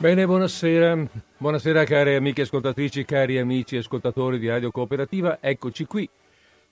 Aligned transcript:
Bene, 0.00 0.26
buonasera. 0.26 0.96
Buonasera 1.38 1.82
cari 1.82 2.14
amiche 2.14 2.42
ascoltatrici, 2.42 3.04
cari 3.04 3.36
amici 3.36 3.76
ascoltatori 3.76 4.38
di 4.38 4.46
Radio 4.46 4.70
Cooperativa. 4.70 5.38
Eccoci 5.40 5.86
qui. 5.86 6.08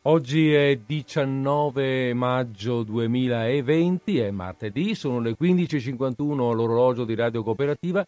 Oggi 0.03 0.55
è 0.55 0.77
19 0.87 2.15
maggio 2.15 2.85
2020, 2.85 4.19
è 4.19 4.31
martedì, 4.31 4.95
sono 4.95 5.19
le 5.19 5.35
15.51 5.37 6.53
all'orologio 6.53 7.05
di 7.05 7.17
Radio 7.17 7.43
Cooperativa 7.43 8.07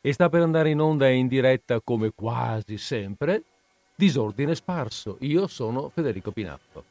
e 0.00 0.12
sta 0.12 0.28
per 0.28 0.42
andare 0.42 0.70
in 0.70 0.78
onda 0.78 1.08
in 1.08 1.26
diretta 1.26 1.80
come 1.80 2.12
quasi 2.14 2.78
sempre 2.78 3.42
Disordine 3.96 4.54
Sparso. 4.54 5.16
Io 5.22 5.48
sono 5.48 5.88
Federico 5.88 6.30
Pinatto. 6.30 6.89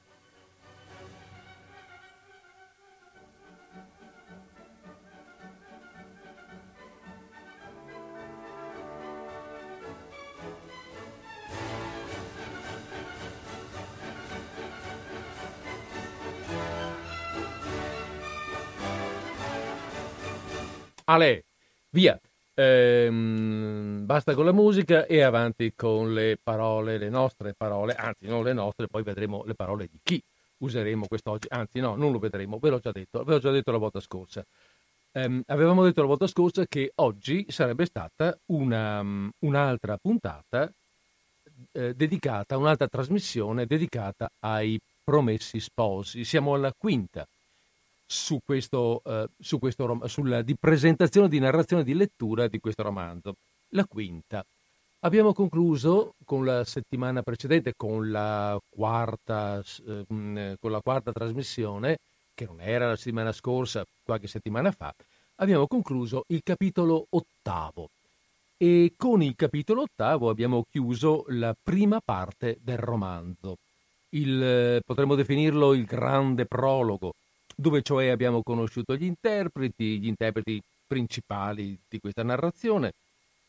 Ale, 21.10 21.46
via. 21.90 22.20
Ehm, 22.54 24.06
basta 24.06 24.36
con 24.36 24.46
la 24.46 24.52
musica 24.52 25.06
e 25.08 25.22
avanti 25.22 25.74
con 25.76 26.14
le 26.14 26.38
parole, 26.42 27.00
le 27.00 27.10
nostre 27.10 27.54
parole, 27.56 27.94
anzi 27.96 28.28
non 28.28 28.44
le 28.44 28.54
nostre, 28.54 28.88
poi 28.88 29.02
vedremo 29.02 29.44
le 29.46 29.56
parole 29.56 29.88
di 29.88 30.00
chi 30.04 30.22
useremo 30.58 31.08
quest'oggi, 31.08 31.48
anzi 31.50 31.80
no, 31.80 31.96
non 31.96 32.12
lo 32.12 32.20
vedremo, 32.20 32.60
ve 32.60 32.70
l'ho 32.70 32.80
già 32.80 32.92
detto, 32.92 33.24
ve 33.24 33.34
l'ho 33.34 33.40
già 33.40 33.50
detto 33.50 33.72
la 33.72 33.78
volta 33.80 34.00
scorsa. 34.00 34.46
Ehm, 35.14 35.42
avevamo 35.48 35.84
detto 35.84 36.02
la 36.02 36.08
volta 36.08 36.28
scorsa 36.28 36.66
che 36.68 36.92
oggi 36.96 37.46
sarebbe 37.50 37.86
stata 37.86 38.38
una, 38.48 39.02
un'altra 39.40 39.98
puntata 39.98 40.72
eh, 41.72 41.96
dedicata, 41.96 42.58
un'altra 42.58 42.88
trasmissione 42.88 43.66
dedicata 43.66 44.30
ai 44.42 44.80
promessi 45.04 45.60
sposi. 45.60 46.24
Siamo 46.24 46.54
alla 46.54 46.74
quinta 46.78 47.26
su 48.12 48.40
questo, 48.44 49.04
uh, 49.04 49.26
su 49.38 49.60
questo 49.60 50.02
sulla 50.08 50.42
di 50.42 50.58
presentazione, 50.58 51.30
di 51.30 51.38
narrazione, 51.38 51.84
di 51.84 51.94
lettura 51.94 52.48
di 52.48 52.60
questo 52.60 52.82
romanzo. 52.82 53.36
La 53.70 53.86
quinta. 53.86 54.44
Abbiamo 55.02 55.32
concluso 55.32 56.16
con 56.26 56.44
la 56.44 56.64
settimana 56.66 57.22
precedente, 57.22 57.74
con 57.76 58.10
la 58.10 58.60
quarta, 58.68 59.62
uh, 59.86 60.06
con 60.08 60.72
la 60.72 60.82
quarta 60.82 61.12
trasmissione, 61.12 62.00
che 62.34 62.46
non 62.46 62.60
era 62.62 62.88
la 62.88 62.96
settimana 62.96 63.32
scorsa, 63.32 63.86
qualche 64.04 64.28
settimana 64.28 64.72
fa, 64.72 64.92
abbiamo 65.36 65.68
concluso 65.68 66.24
il 66.30 66.42
capitolo 66.42 67.06
ottavo. 67.12 67.90
E 68.58 68.94
con 68.98 69.22
il 69.22 69.36
capitolo 69.36 69.84
ottavo 69.84 70.30
abbiamo 70.30 70.66
chiuso 70.68 71.26
la 71.28 71.56
prima 71.62 72.02
parte 72.04 72.58
del 72.60 72.80
romanzo. 72.80 73.58
Il, 74.10 74.82
potremmo 74.84 75.14
definirlo 75.14 75.74
il 75.74 75.86
grande 75.86 76.46
prologo, 76.48 77.14
dove 77.60 77.82
cioè 77.82 78.08
abbiamo 78.08 78.42
conosciuto 78.42 78.96
gli 78.96 79.04
interpreti, 79.04 80.00
gli 80.00 80.08
interpreti 80.08 80.62
principali 80.88 81.78
di 81.90 82.00
questa 82.00 82.24
narrazione, 82.24 82.94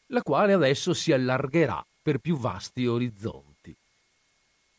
la 0.06 0.22
quale 0.22 0.52
adesso 0.52 0.92
si 0.92 1.12
allargherà 1.12 1.84
per 2.02 2.18
più 2.18 2.36
vasti 2.36 2.86
orizzonti. 2.86 3.72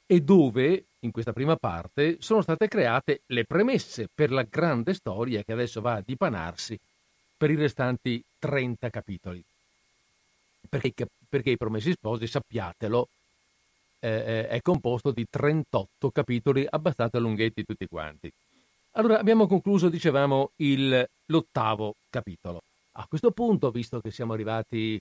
E 0.05 0.21
dove, 0.21 0.83
in 0.99 1.11
questa 1.11 1.31
prima 1.31 1.55
parte, 1.55 2.17
sono 2.19 2.41
state 2.41 2.67
create 2.67 3.21
le 3.27 3.45
premesse 3.45 4.09
per 4.13 4.31
la 4.33 4.43
grande 4.43 4.93
storia 4.93 5.43
che 5.43 5.53
adesso 5.53 5.79
va 5.79 5.93
a 5.93 6.03
dipanarsi 6.05 6.77
per 7.37 7.51
i 7.51 7.55
restanti 7.55 8.21
30 8.37 8.89
capitoli. 8.89 9.41
Perché, 10.67 11.07
perché 11.29 11.51
i 11.51 11.57
Promessi 11.57 11.93
Sposi, 11.93 12.27
sappiatelo, 12.27 13.07
eh, 13.99 14.47
è 14.49 14.61
composto 14.61 15.11
di 15.11 15.25
38 15.29 16.11
capitoli 16.11 16.67
abbastanza 16.69 17.17
lunghetti 17.17 17.63
tutti 17.63 17.87
quanti. 17.87 18.29
Allora, 18.95 19.19
abbiamo 19.19 19.47
concluso, 19.47 19.87
dicevamo, 19.87 20.51
il, 20.57 21.09
l'ottavo 21.27 21.95
capitolo. 22.09 22.59
A 22.93 23.07
questo 23.07 23.31
punto, 23.31 23.71
visto 23.71 24.01
che 24.01 24.11
siamo 24.11 24.33
arrivati, 24.33 24.99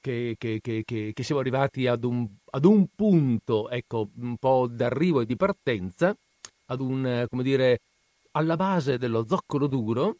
che, 0.00 0.36
che, 0.38 0.60
che, 0.62 0.84
che 0.84 1.22
siamo 1.24 1.40
arrivati 1.40 1.88
ad, 1.88 2.04
un, 2.04 2.28
ad 2.50 2.64
un, 2.64 2.86
punto, 2.94 3.68
ecco, 3.68 4.10
un 4.18 4.36
po' 4.36 4.68
d'arrivo 4.68 5.22
e 5.22 5.26
di 5.26 5.34
partenza, 5.34 6.14
ad 6.66 6.80
un, 6.80 7.26
come 7.28 7.42
dire, 7.42 7.80
alla 8.32 8.54
base 8.54 8.96
dello 8.96 9.26
zoccolo 9.26 9.66
duro, 9.66 10.18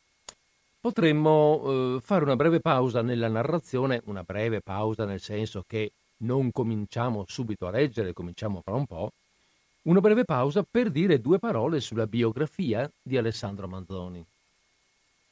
potremmo 0.80 1.96
eh, 1.96 2.00
fare 2.00 2.24
una 2.24 2.36
breve 2.36 2.60
pausa 2.60 3.02
nella 3.02 3.28
narrazione, 3.28 4.02
una 4.06 4.24
breve 4.24 4.62
pausa 4.62 5.04
nel 5.04 5.20
senso 5.20 5.62
che 5.64 5.92
non 6.18 6.50
cominciamo 6.50 7.24
subito 7.28 7.68
a 7.68 7.70
leggere, 7.70 8.12
cominciamo 8.12 8.62
fra 8.62 8.74
un 8.74 8.86
po', 8.86 9.10
una 9.86 10.00
breve 10.00 10.24
pausa 10.24 10.64
per 10.68 10.90
dire 10.90 11.20
due 11.20 11.38
parole 11.38 11.80
sulla 11.80 12.06
biografia 12.06 12.90
di 13.00 13.16
Alessandro 13.16 13.68
Manzoni, 13.68 14.24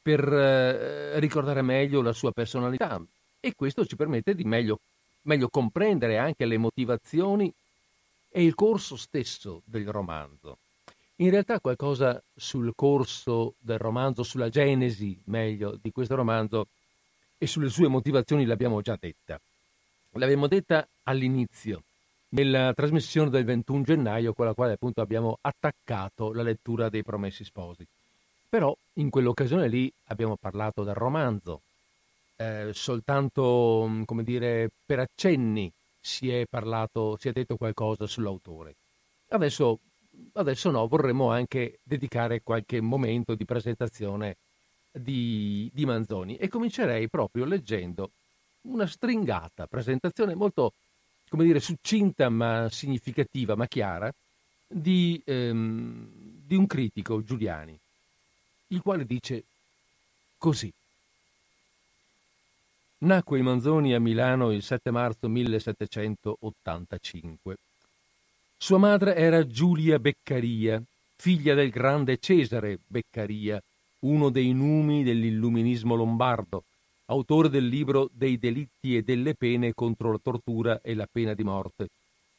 per 0.01 0.21
eh, 0.33 1.19
ricordare 1.19 1.63
meglio 1.63 2.03
la 2.03 2.13
sua 2.13 2.31
personalità 2.31 3.03
e 3.41 3.55
questo 3.55 3.85
ci 3.85 3.97
permette 3.97 4.35
di 4.35 4.45
meglio, 4.45 4.79
meglio 5.23 5.49
comprendere 5.49 6.19
anche 6.19 6.45
le 6.45 6.57
motivazioni 6.57 7.53
e 8.29 8.45
il 8.45 8.55
corso 8.55 8.97
stesso 8.97 9.63
del 9.65 9.89
romanzo. 9.89 10.59
In 11.17 11.31
realtà 11.31 11.61
qualcosa 11.61 12.23
sul 12.35 12.73
corso 12.75 13.55
del 13.59 13.79
romanzo, 13.79 14.23
sulla 14.23 14.49
genesi 14.49 15.21
meglio 15.25 15.79
di 15.81 15.91
questo 15.91 16.15
romanzo 16.15 16.67
e 17.39 17.47
sulle 17.47 17.69
sue 17.69 17.89
motivazioni 17.89 18.45
l'abbiamo 18.45 18.81
già 18.83 18.97
detta. 18.99 19.41
L'abbiamo 20.13 20.47
detta 20.47 20.87
all'inizio, 21.05 21.83
nella 22.35 22.73
trasmissione 22.75 23.31
del 23.31 23.45
21 23.45 23.83
gennaio 23.83 24.33
con 24.33 24.47
la 24.47 24.55
quale 24.55 24.73
appunto 24.73 25.01
abbiamo 25.01 25.39
attaccato 25.41 26.33
la 26.33 26.43
lettura 26.43 26.89
dei 26.89 27.03
Promessi 27.03 27.45
Sposi. 27.45 27.87
Però 28.49 28.77
in 28.95 29.11
quell'occasione 29.11 29.69
lì 29.69 29.93
abbiamo 30.07 30.37
parlato 30.37 30.83
del 30.85 30.95
romanzo, 30.95 31.61
eh, 32.37 32.71
soltanto 32.73 33.87
mm, 33.89 34.03
come 34.03 34.23
dire 34.25 34.71
per 34.85 34.99
accenni 35.01 35.71
si 36.01 36.31
è 36.31 36.45
parlato, 36.49 37.17
si 37.19 37.29
è 37.29 37.33
detto 37.33 37.57
qualcosa 37.57 38.07
sull'autore. 38.07 38.75
Adesso, 39.29 39.79
adesso 40.35 40.71
no, 40.71 40.87
vorremmo 40.87 41.31
anche 41.31 41.79
dedicare 41.83 42.43
qualche 42.43 42.81
momento 42.81 43.35
di 43.35 43.45
presentazione 43.45 44.37
di, 44.91 45.71
di 45.73 45.85
Manzoni 45.87 46.37
e 46.37 46.49
comincerei 46.49 47.09
proprio 47.09 47.45
leggendo 47.45 48.11
una 48.63 48.87
stringata 48.87 49.67
presentazione 49.67 50.35
molto 50.35 50.73
come 51.35 51.47
dire, 51.47 51.59
succinta 51.59 52.29
ma 52.29 52.69
significativa, 52.71 53.57
ma 53.57 53.67
chiara, 53.67 54.09
di, 54.69 55.21
ehm, 55.25 56.07
di 56.47 56.55
un 56.55 56.69
critico, 56.69 57.25
Giuliani, 57.25 57.77
il 58.69 58.81
quale 58.81 59.05
dice 59.05 59.43
così. 60.39 60.73
Nacque 62.99 63.43
Manzoni 63.43 63.95
a 63.95 64.01
Milano 64.01 64.53
il 64.53 64.63
7 64.63 64.93
marzo 64.93 65.29
1785. 65.29 67.57
Sua 68.57 68.79
madre 68.79 69.17
era 69.17 69.45
Giulia 69.45 69.99
Beccaria, 69.99 70.81
figlia 71.17 71.55
del 71.55 71.71
grande 71.71 72.19
Cesare 72.19 72.79
Beccaria, 72.87 73.61
uno 74.03 74.29
dei 74.29 74.53
numi 74.53 75.03
dell'illuminismo 75.03 75.97
lombardo, 75.97 76.63
autore 77.07 77.49
del 77.49 77.67
libro 77.67 78.09
Dei 78.13 78.39
delitti 78.39 78.97
e 78.97 79.03
delle 79.03 79.35
pene 79.35 79.75
contro 79.75 80.13
la 80.13 80.19
tortura 80.23 80.81
e 80.83 80.95
la 80.95 81.09
pena 81.11 81.35
di 81.35 81.43
morte, 81.43 81.89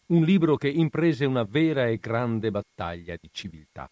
un 0.07 0.24
libro 0.24 0.56
che 0.57 0.69
imprese 0.69 1.25
una 1.25 1.44
vera 1.44 1.88
e 1.88 1.98
grande 1.98 2.51
battaglia 2.51 3.16
di 3.19 3.30
civiltà. 3.31 3.90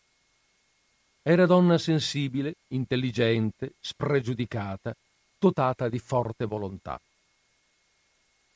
Era 1.21 1.45
donna 1.45 1.77
sensibile, 1.77 2.55
intelligente, 2.69 3.73
spregiudicata, 3.79 4.95
dotata 5.39 5.89
di 5.89 5.99
forte 5.99 6.45
volontà. 6.45 6.99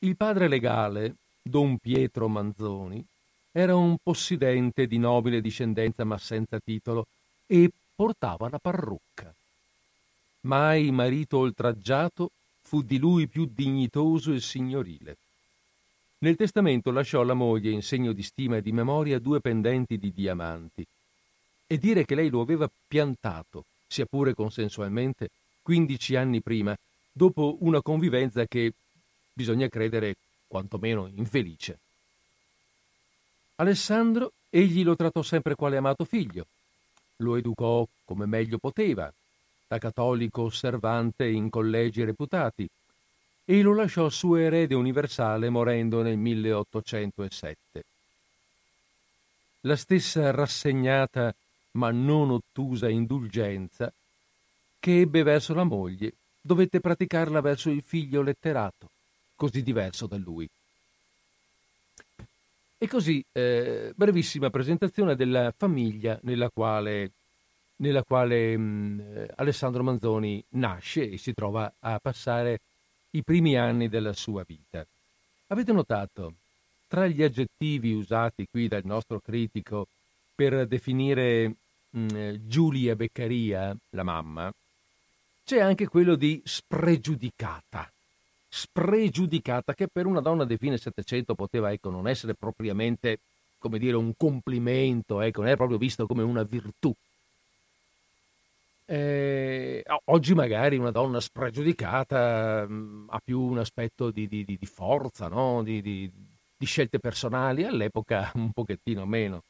Il 0.00 0.16
padre 0.16 0.48
legale, 0.48 1.14
don 1.42 1.78
Pietro 1.78 2.28
Manzoni, 2.28 3.04
era 3.50 3.74
un 3.74 3.96
possidente 4.02 4.86
di 4.86 4.98
nobile 4.98 5.40
discendenza 5.40 6.04
ma 6.04 6.18
senza 6.18 6.60
titolo 6.60 7.06
e 7.46 7.70
portava 7.94 8.48
la 8.48 8.58
parrucca. 8.58 9.34
Mai 10.48 10.90
marito 10.92 11.36
oltraggiato 11.36 12.30
fu 12.62 12.80
di 12.80 12.96
lui 12.96 13.26
più 13.26 13.50
dignitoso 13.54 14.32
e 14.32 14.40
signorile. 14.40 15.18
Nel 16.20 16.36
testamento 16.36 16.90
lasciò 16.90 17.20
alla 17.20 17.34
moglie 17.34 17.70
in 17.70 17.82
segno 17.82 18.12
di 18.12 18.22
stima 18.22 18.56
e 18.56 18.62
di 18.62 18.72
memoria 18.72 19.18
due 19.18 19.40
pendenti 19.40 19.98
di 19.98 20.10
diamanti. 20.10 20.86
E 21.66 21.76
dire 21.76 22.06
che 22.06 22.14
lei 22.14 22.30
lo 22.30 22.40
aveva 22.40 22.66
piantato, 22.88 23.66
sia 23.86 24.06
pure 24.06 24.32
consensualmente, 24.32 25.28
quindici 25.60 26.16
anni 26.16 26.40
prima, 26.40 26.74
dopo 27.12 27.58
una 27.60 27.82
convivenza 27.82 28.46
che 28.46 28.72
bisogna 29.30 29.68
credere 29.68 30.16
quantomeno 30.46 31.10
infelice. 31.14 31.78
Alessandro 33.56 34.32
egli 34.48 34.82
lo 34.82 34.96
trattò 34.96 35.20
sempre 35.20 35.54
quale 35.54 35.76
amato 35.76 36.06
figlio, 36.06 36.46
lo 37.16 37.36
educò 37.36 37.86
come 38.06 38.24
meglio 38.24 38.56
poteva, 38.56 39.12
da 39.68 39.78
cattolico 39.78 40.42
osservante 40.42 41.26
in 41.26 41.50
collegi 41.50 42.02
reputati, 42.02 42.66
e 43.44 43.62
lo 43.62 43.74
lasciò 43.74 44.08
suo 44.08 44.36
erede 44.36 44.74
universale 44.74 45.50
morendo 45.50 46.02
nel 46.02 46.16
1807. 46.16 47.84
La 49.62 49.76
stessa 49.76 50.30
rassegnata 50.30 51.34
ma 51.72 51.90
non 51.90 52.30
ottusa 52.30 52.88
indulgenza 52.88 53.92
che 54.80 55.00
ebbe 55.00 55.22
verso 55.22 55.54
la 55.54 55.64
moglie 55.64 56.12
dovette 56.40 56.80
praticarla 56.80 57.40
verso 57.40 57.68
il 57.68 57.82
figlio 57.82 58.22
letterato, 58.22 58.88
così 59.34 59.62
diverso 59.62 60.06
da 60.06 60.16
lui. 60.16 60.48
E 62.80 62.86
così, 62.86 63.22
eh, 63.32 63.92
brevissima 63.94 64.50
presentazione 64.50 65.16
della 65.16 65.52
famiglia 65.56 66.18
nella 66.22 66.48
quale, 66.48 67.10
nella 67.78 68.02
quale 68.02 68.56
mh, 68.56 68.62
mm, 68.62 69.24
Alessandro 69.36 69.82
Manzoni 69.82 70.42
nasce 70.50 71.10
e 71.10 71.18
si 71.18 71.32
trova 71.34 71.72
a 71.80 71.98
passare 71.98 72.60
i 73.10 73.22
primi 73.22 73.56
anni 73.56 73.88
della 73.88 74.12
sua 74.12 74.44
vita. 74.46 74.86
Avete 75.48 75.72
notato, 75.72 76.34
tra 76.86 77.06
gli 77.06 77.22
aggettivi 77.22 77.92
usati 77.92 78.46
qui 78.50 78.68
dal 78.68 78.84
nostro 78.84 79.20
critico 79.20 79.86
per 80.34 80.66
definire 80.66 81.54
mh, 81.90 82.06
mm, 82.14 82.34
Giulia 82.46 82.94
Beccaria, 82.96 83.76
la 83.90 84.02
mamma, 84.02 84.52
c'è 85.44 85.60
anche 85.60 85.88
quello 85.88 86.14
di 86.14 86.40
spregiudicata 86.44 87.90
spregiudicata 88.48 89.74
che 89.74 89.88
per 89.88 90.06
una 90.06 90.20
donna 90.20 90.44
di 90.44 90.56
fine 90.56 90.78
Settecento 90.78 91.34
poteva 91.34 91.70
ecco, 91.70 91.90
non 91.90 92.08
essere 92.08 92.34
propriamente 92.34 93.18
come 93.58 93.78
dire 93.78 93.96
un 93.96 94.14
complimento, 94.16 95.20
ecco, 95.20 95.40
non 95.40 95.48
era 95.48 95.56
proprio 95.56 95.78
visto 95.78 96.06
come 96.06 96.22
una 96.22 96.44
virtù. 96.44 96.94
Eh, 98.90 99.84
oggi 100.06 100.32
magari 100.32 100.78
una 100.78 100.90
donna 100.90 101.20
spregiudicata 101.20 102.66
mh, 102.66 102.72
mm, 102.72 103.08
ha 103.10 103.20
più 103.22 103.38
un 103.38 103.58
aspetto 103.58 104.10
di, 104.10 104.26
di, 104.26 104.46
di 104.46 104.66
forza, 104.66 105.28
no? 105.28 105.62
di, 105.62 105.82
di, 105.82 106.10
scelte 106.64 106.98
personali, 106.98 107.64
all'epoca 107.64 108.32
un 108.36 108.50
pochettino 108.52 109.04
meno. 109.04 109.42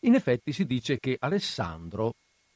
In 0.00 0.14
effetti 0.14 0.52
si 0.52 0.66
dice 0.66 0.98
che 0.98 1.16
Alessandro 1.18 2.12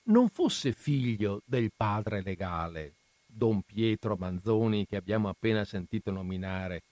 non 0.08 0.28
fosse 0.28 0.72
figlio 0.72 1.40
del 1.42 1.70
padre 1.74 2.22
legale, 2.22 2.96
Don 3.24 3.62
Pietro 3.62 4.16
Manzoni 4.18 4.84
che 4.84 4.96
abbiamo 4.96 5.30
appena 5.30 5.64
sentito 5.64 6.10
nominare, 6.10 6.82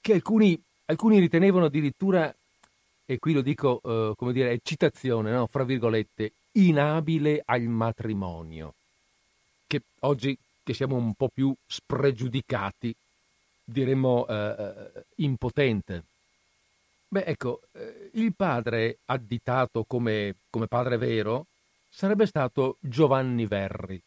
che 0.00 0.14
alcuni, 0.14 0.60
alcuni 0.86 1.20
ritenevano 1.20 1.66
addirittura, 1.66 2.34
e 3.04 3.18
qui 3.18 3.32
lo 3.32 3.42
dico 3.42 3.80
eh, 3.84 4.14
come 4.16 4.32
dire, 4.32 4.58
citazione, 4.62 5.30
no? 5.30 5.46
fra 5.46 5.64
virgolette, 5.64 6.32
inabile 6.52 7.42
al 7.44 7.62
matrimonio, 7.62 8.74
che 9.66 9.82
oggi 10.00 10.36
che 10.62 10.74
siamo 10.74 10.96
un 10.96 11.14
po' 11.14 11.28
più 11.28 11.54
spregiudicati, 11.66 12.94
diremmo 13.64 14.26
eh, 14.28 14.34
eh 14.34 15.04
impotente. 15.16 16.04
Beh, 17.08 17.24
ecco, 17.24 17.60
eh, 17.72 18.10
il 18.14 18.34
padre 18.34 18.98
additato 19.06 19.84
come, 19.84 20.36
come 20.48 20.66
padre 20.66 20.96
vero 20.96 21.46
sarebbe 21.88 22.26
stato 22.26 22.78
Giovanni 22.80 23.46
Verri, 23.46 24.00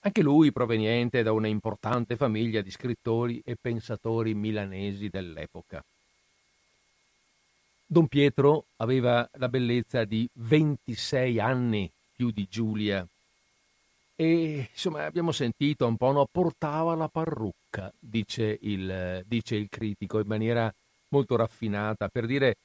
anche 0.00 0.22
lui 0.22 0.50
proveniente 0.50 1.22
da 1.22 1.32
una 1.32 1.46
importante 1.46 2.16
famiglia 2.16 2.60
di 2.60 2.70
scrittori 2.70 3.40
e 3.44 3.56
pensatori 3.60 4.34
milanesi 4.34 5.08
dell'epoca. 5.08 5.84
Don 7.90 8.06
Pietro 8.06 8.66
aveva 8.76 9.26
la 9.38 9.48
bellezza 9.48 10.04
di 10.04 10.28
26 10.34 11.40
anni 11.40 11.90
più 12.14 12.30
di 12.30 12.46
Giulia 12.50 13.06
e 14.14 14.68
insomma 14.70 15.06
abbiamo 15.06 15.32
sentito 15.32 15.86
un 15.86 15.96
po', 15.96 16.12
no? 16.12 16.28
portava 16.30 16.94
la 16.94 17.08
parrucca, 17.08 17.90
dice 17.98 18.58
il, 18.60 19.24
dice 19.26 19.54
il 19.54 19.68
critico 19.70 20.18
in 20.18 20.26
maniera 20.26 20.70
molto 21.08 21.36
raffinata, 21.36 22.08
per 22.08 22.26
dire 22.26 22.56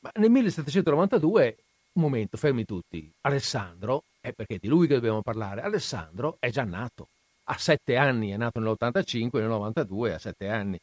Ma 0.00 0.10
nel 0.14 0.30
1792, 0.30 1.56
un 1.94 2.02
momento, 2.02 2.36
fermi 2.36 2.64
tutti, 2.64 3.10
Alessandro, 3.22 4.04
è 4.20 4.32
perché 4.32 4.58
di 4.60 4.68
lui 4.68 4.86
che 4.86 4.94
dobbiamo 4.94 5.22
parlare, 5.22 5.62
Alessandro 5.62 6.36
è 6.38 6.50
già 6.50 6.64
nato 6.64 7.08
a 7.44 7.58
sette 7.58 7.96
anni, 7.96 8.30
è 8.30 8.36
nato 8.36 8.60
nell'85, 8.60 9.38
nel 9.38 9.48
92 9.48 10.14
a 10.14 10.18
sette 10.18 10.48
anni. 10.48 10.78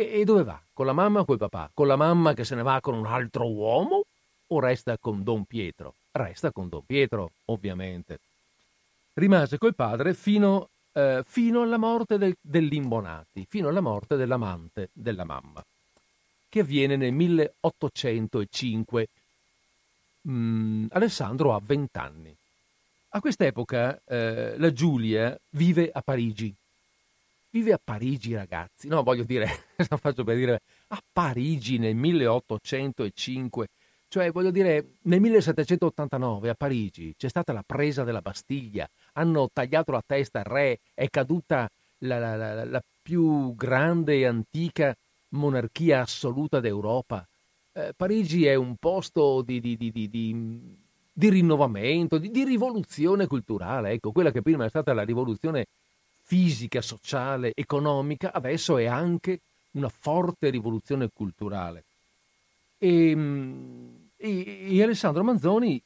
E, 0.00 0.20
e 0.20 0.24
dove 0.24 0.44
va? 0.44 0.62
Con 0.72 0.86
la 0.86 0.92
mamma 0.92 1.18
o 1.20 1.24
col 1.24 1.38
papà? 1.38 1.72
Con 1.74 1.88
la 1.88 1.96
mamma 1.96 2.32
che 2.32 2.44
se 2.44 2.54
ne 2.54 2.62
va 2.62 2.80
con 2.80 2.94
un 2.94 3.06
altro 3.06 3.50
uomo 3.50 4.04
o 4.46 4.60
resta 4.60 4.96
con 4.96 5.24
Don 5.24 5.44
Pietro? 5.44 5.94
Resta 6.12 6.52
con 6.52 6.68
Don 6.68 6.84
Pietro, 6.86 7.32
ovviamente. 7.46 8.20
Rimase 9.14 9.58
col 9.58 9.74
padre 9.74 10.14
fino, 10.14 10.68
eh, 10.92 11.24
fino 11.26 11.62
alla 11.62 11.78
morte 11.78 12.16
del, 12.16 12.36
dell'Imbonati, 12.40 13.44
fino 13.48 13.66
alla 13.66 13.80
morte 13.80 14.14
dell'amante 14.14 14.90
della 14.92 15.24
mamma, 15.24 15.64
che 16.48 16.60
avviene 16.60 16.94
nel 16.94 17.10
1805. 17.10 19.08
Mm, 20.28 20.86
Alessandro 20.90 21.56
ha 21.56 21.60
vent'anni. 21.60 22.32
A 23.08 23.20
quest'epoca 23.20 24.00
eh, 24.06 24.56
la 24.58 24.72
Giulia 24.72 25.36
vive 25.50 25.90
a 25.92 26.02
Parigi. 26.02 26.54
Vive 27.50 27.72
a 27.72 27.80
Parigi, 27.82 28.34
ragazzi. 28.34 28.88
No, 28.88 29.02
voglio 29.02 29.24
dire, 29.24 29.48
lo 29.88 29.96
faccio 29.96 30.22
per 30.22 30.36
dire, 30.36 30.60
a 30.88 31.02
Parigi 31.12 31.78
nel 31.78 31.94
1805. 31.94 33.68
Cioè, 34.08 34.30
voglio 34.30 34.50
dire, 34.50 34.96
nel 35.02 35.20
1789 35.20 36.48
a 36.48 36.54
Parigi 36.54 37.14
c'è 37.16 37.28
stata 37.28 37.52
la 37.52 37.62
presa 37.64 38.04
della 38.04 38.22
Bastiglia, 38.22 38.88
hanno 39.14 39.48
tagliato 39.52 39.92
la 39.92 40.02
testa 40.04 40.38
al 40.38 40.44
re, 40.44 40.80
è 40.94 41.08
caduta 41.08 41.70
la, 41.98 42.18
la, 42.18 42.36
la, 42.36 42.64
la 42.64 42.82
più 43.02 43.54
grande 43.54 44.16
e 44.16 44.26
antica 44.26 44.96
monarchia 45.30 46.02
assoluta 46.02 46.60
d'Europa. 46.60 47.26
Eh, 47.72 47.92
Parigi 47.96 48.46
è 48.46 48.54
un 48.54 48.76
posto 48.76 49.42
di, 49.42 49.60
di, 49.60 49.76
di, 49.76 49.90
di 50.10 51.28
rinnovamento, 51.28 52.18
di, 52.18 52.30
di, 52.30 52.44
rivoluzione 52.44 53.26
culturale. 53.26 53.90
Ecco, 53.90 54.12
quella 54.12 54.30
che 54.30 54.42
prima 54.42 54.64
è 54.64 54.68
stata 54.68 54.92
la 54.94 55.04
rivoluzione 55.04 55.66
fisica, 56.28 56.82
sociale, 56.82 57.52
economica, 57.54 58.34
adesso 58.34 58.76
è 58.76 58.84
anche 58.84 59.40
una 59.70 59.88
forte 59.88 60.50
rivoluzione 60.50 61.08
culturale. 61.10 61.86
E, 62.76 63.10
ehm, 63.10 64.10
e, 64.14 64.76
e 64.76 64.82
Alessandro 64.82 65.24
Manzoni 65.24 65.82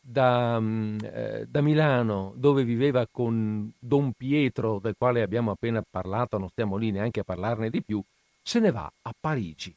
da, 0.00 0.62
eh, 1.02 1.46
da, 1.48 1.60
Milano, 1.62 2.32
dove 2.36 2.62
viveva 2.62 3.08
con 3.10 3.72
Don 3.76 4.12
Pietro, 4.12 4.78
del 4.78 4.94
quale 4.96 5.20
abbiamo 5.20 5.50
appena 5.50 5.82
parlato, 5.82 6.38
non 6.38 6.48
stiamo 6.48 6.76
lì 6.76 6.92
neanche 6.92 7.18
a 7.18 7.24
parlarne 7.24 7.70
di 7.70 7.82
più, 7.82 8.00
se 8.40 8.60
ne 8.60 8.70
va 8.70 8.88
a 9.02 9.12
Parigi. 9.18 9.76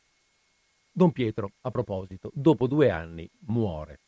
Don 0.91 1.11
Pietro, 1.11 1.53
a 1.61 1.71
proposito, 1.71 2.29
dopo 2.31 2.67
due 2.67 2.91
anni 2.91 3.27
muore. 3.47 4.01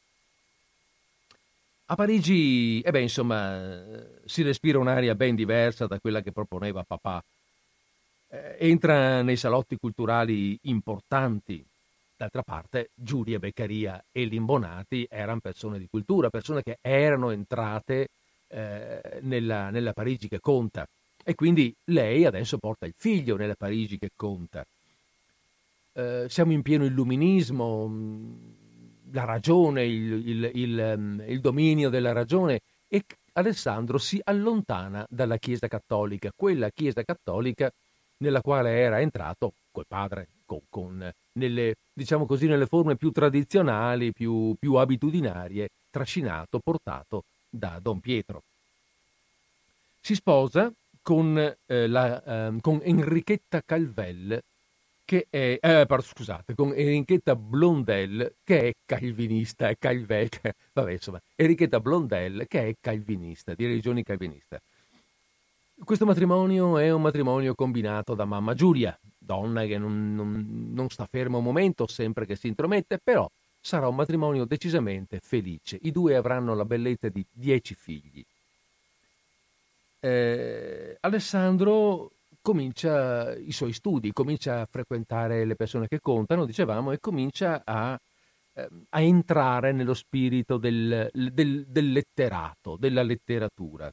A 1.88 1.96
Parigi, 1.96 2.82
eh 2.82 2.90
beh, 2.90 3.02
insomma, 3.02 3.62
si 4.26 4.42
respira 4.42 4.80
un'aria 4.80 5.14
ben 5.14 5.36
diversa 5.36 5.86
da 5.86 6.00
quella 6.00 6.22
che 6.22 6.32
proponeva 6.32 6.84
papà. 6.84 7.24
Eh, 8.28 8.56
entra 8.58 9.22
nei 9.22 9.38
salotti 9.38 9.78
culturali 9.78 10.58
importanti. 10.64 11.64
D'altra 12.18 12.42
parte, 12.42 12.90
Giulia 12.96 13.38
Beccaria 13.38 14.04
e 14.12 14.24
Limbonati 14.24 15.06
erano 15.08 15.42
persone 15.42 15.78
di 15.78 15.88
cultura, 15.88 16.32
persone 16.32 16.64
che 16.64 16.80
erano 16.82 17.30
entrate 17.30 18.08
eh, 18.48 19.20
nella, 19.22 19.70
nella 19.70 19.94
Parigi 19.94 20.28
che 20.28 20.40
conta. 20.40 20.88
E 21.24 21.36
quindi 21.36 21.72
lei 21.86 22.26
adesso 22.26 22.58
porta 22.58 22.88
il 22.88 22.96
figlio 22.98 23.36
nella 23.36 23.56
Parigi 23.56 24.00
che 24.00 24.10
conta. 24.16 24.66
Eh, 25.94 26.26
siamo 26.30 26.52
in 26.52 26.64
pieno 26.64 26.86
illuminismo, 26.86 27.88
mm, 27.88 28.34
la 29.16 29.24
ragione, 29.24 29.86
il, 29.86 30.28
il, 30.28 30.52
il, 30.54 30.94
mm, 30.98 31.20
il, 31.22 31.40
dominio 31.40 31.90
della 31.90 32.12
ragione 32.12 32.60
e 32.88 33.06
Alessandro 33.34 33.98
si 33.98 34.20
allontana 34.22 35.06
dalla 35.10 35.38
Chiesa 35.38 35.68
cattolica, 35.68 36.32
quella 36.36 36.70
Chiesa 36.70 37.02
cattolica 37.04 37.72
nella 38.18 38.42
quale 38.42 38.78
era 38.78 39.00
entrato 39.00 39.54
col 39.72 39.86
padre, 39.88 40.28
con, 40.46 40.60
con 40.70 41.12
nelle, 41.34 41.76
diciamo 41.94 42.26
così, 42.26 42.48
nelle 42.48 42.66
forme 42.66 42.98
più 42.98 43.12
tradizionali, 43.12 44.12
più, 44.12 44.54
più 44.60 44.74
abitudinarie, 44.76 45.70
trascinato, 45.90 46.60
portato 46.60 47.24
da 47.50 47.80
Don 47.82 48.02
Pietro. 48.02 48.44
Si 50.02 50.14
sposa 50.14 50.72
con, 51.02 51.38
eh, 51.38 51.88
la, 51.88 52.24
eh, 52.24 52.58
con 52.60 52.82
Enrichetta 52.84 53.62
Calvel, 53.66 54.42
che 55.06 55.28
è, 55.30 55.60
eh, 55.62 55.88
scusate, 56.02 56.56
con 56.56 56.74
Enrichetta 56.76 57.36
Blondel, 57.36 58.36
che 58.44 58.70
è 58.70 58.74
calvinista, 58.86 59.70
è 59.70 59.78
calve, 59.78 60.30
vabbè, 60.74 60.92
insomma, 60.92 61.22
Enrichetta 61.36 61.80
Blondel, 61.80 62.46
che 62.48 62.68
è 62.68 62.76
calvinista, 62.82 63.54
di 63.54 63.66
religione 63.66 64.04
calvinista. 64.04 64.60
Questo 65.84 66.06
matrimonio 66.06 66.78
è 66.78 66.92
un 66.92 67.02
matrimonio 67.02 67.54
combinato 67.54 68.16
da 68.16 68.26
mamma 68.26 68.54
Giulia, 68.54 68.98
donna 69.18 69.66
che 69.66 69.78
non, 69.78 70.16
non, 70.16 70.72
non 70.74 70.90
sta 70.90 71.06
ferma 71.10 71.38
un 71.38 71.44
momento 71.44 71.88
sempre 71.88 72.26
che 72.26 72.36
si 72.36 72.48
intromette, 72.48 73.00
però 73.04 73.30
sarà 73.60 73.88
un 73.88 73.96
matrimonio 73.96 74.46
decisamente 74.46 75.20
felice. 75.22 75.78
I 75.82 75.92
due 75.92 76.16
avranno 76.16 76.56
la 76.56 76.66
bellezza 76.66 77.10
di 77.10 77.26
dieci 77.32 77.76
figli 77.76 78.26
eh, 80.06 80.98
Alessandro 81.00 82.12
comincia 82.46 83.36
i 83.36 83.52
suoi 83.52 83.74
studi, 83.74 84.14
comincia 84.14 84.62
a 84.62 84.68
frequentare 84.70 85.46
le 85.46 85.56
persone 85.56 85.88
che 85.88 86.00
contano, 86.00 86.46
dicevamo, 86.46 86.92
e 86.92 87.00
comincia 87.00 87.64
a, 87.66 88.00
eh, 88.54 88.68
a 88.90 89.02
entrare 89.02 89.72
nello 89.72 89.96
spirito 89.96 90.58
del, 90.58 91.10
del, 91.12 91.66
del, 91.66 91.92
letterato, 91.92 92.78
della 92.78 93.02
letteratura. 93.02 93.92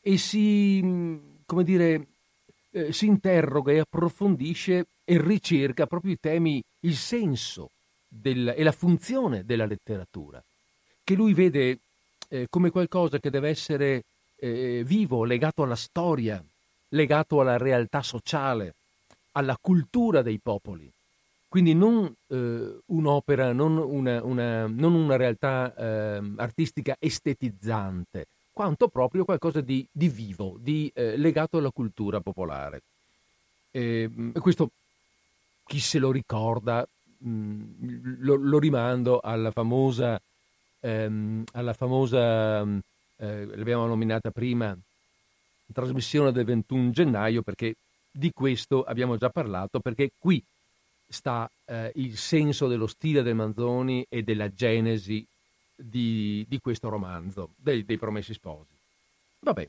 E 0.00 0.18
si, 0.18 0.82
come 1.46 1.62
dire, 1.62 2.08
eh, 2.72 2.92
si 2.92 3.06
interroga 3.06 3.70
e 3.70 3.78
approfondisce 3.78 4.86
e 5.04 5.22
ricerca 5.22 5.86
proprio 5.86 6.10
i 6.10 6.18
temi, 6.18 6.60
il 6.80 6.96
senso 6.96 7.70
del, 8.08 8.52
e 8.56 8.64
la 8.64 8.72
funzione 8.72 9.44
della 9.44 9.64
letteratura, 9.64 10.42
che 11.04 11.14
lui 11.14 11.34
vede 11.34 11.78
eh, 12.30 12.46
come 12.50 12.70
qualcosa 12.70 13.20
che 13.20 13.30
deve 13.30 13.48
essere 13.50 14.02
eh, 14.38 14.82
vivo, 14.84 15.22
legato 15.22 15.62
alla 15.62 15.76
storia, 15.76 16.44
legato 16.94 17.40
alla 17.40 17.58
realtà 17.58 18.02
sociale, 18.02 18.74
alla 19.32 19.58
cultura 19.60 20.22
dei 20.22 20.38
popoli. 20.38 20.90
Quindi 21.48 21.74
non 21.74 22.12
eh, 22.28 22.78
un'opera, 22.86 23.52
non 23.52 23.76
una, 23.76 24.22
una, 24.24 24.66
non 24.66 24.94
una 24.94 25.16
realtà 25.16 25.72
eh, 25.76 26.32
artistica 26.36 26.96
estetizzante, 26.98 28.26
quanto 28.52 28.88
proprio 28.88 29.24
qualcosa 29.24 29.60
di, 29.60 29.86
di 29.90 30.08
vivo, 30.08 30.56
di, 30.58 30.90
eh, 30.94 31.16
legato 31.16 31.58
alla 31.58 31.70
cultura 31.70 32.20
popolare. 32.20 32.82
E, 33.70 34.10
questo, 34.40 34.70
chi 35.64 35.78
se 35.78 35.98
lo 35.98 36.10
ricorda, 36.10 36.86
mh, 37.18 37.30
mm, 37.30 38.14
lo, 38.18 38.34
lo, 38.34 38.58
rimando 38.58 39.20
alla 39.20 39.52
famosa, 39.52 40.20
ehm, 40.80 41.44
alla 41.52 41.72
famosa 41.72 42.62
eh, 42.62 43.44
l'abbiamo 43.46 43.86
nominata 43.86 44.30
prima, 44.32 44.76
trasmissione 45.72 46.32
del 46.32 46.44
21 46.44 46.90
gennaio, 46.90 47.42
perché 47.42 47.74
di 48.10 48.32
questo 48.32 48.84
abbiamo 48.84 49.16
già 49.16 49.28
parlato, 49.30 49.80
perché 49.80 50.10
qui 50.18 50.42
sta 51.08 51.50
eh, 51.66 51.92
il 51.96 52.16
senso 52.16 52.68
dello 52.68 52.86
stile 52.86 53.22
del 53.22 53.34
Manzoni 53.34 54.04
e 54.08 54.22
della 54.22 54.52
genesi 54.52 55.24
di, 55.76 56.44
di 56.48 56.58
questo 56.58 56.88
romanzo, 56.88 57.50
dei, 57.56 57.84
dei, 57.84 57.98
Promessi 57.98 58.34
Sposi. 58.34 58.72
Vabbè. 59.40 59.68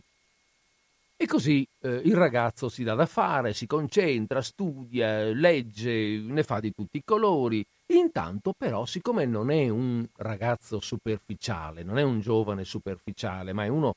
E 1.17 1.27
così 1.27 1.65
eh, 1.81 2.01
il 2.03 2.15
ragazzo 2.15 2.67
si 2.67 2.83
dà 2.83 2.93
da 2.93 3.05
fare, 3.05 3.53
si 3.53 3.65
concentra, 3.65 4.41
studia, 4.41 5.23
legge, 5.23 6.17
ne 6.19 6.43
fa 6.43 6.59
di 6.59 6.73
tutti 6.73 6.97
i 6.97 7.03
colori, 7.05 7.65
Intanto 7.87 8.53
però, 8.57 8.85
siccome 8.85 9.25
non 9.25 9.51
è 9.51 9.69
un 9.69 10.07
ragazzo 10.15 10.79
superficiale, 10.79 11.83
non 11.83 11.99
è 11.99 12.01
un 12.01 12.19
giovane 12.19 12.65
superficiale, 12.65 13.53
ma 13.53 13.63
è 13.63 13.67
uno 13.67 13.93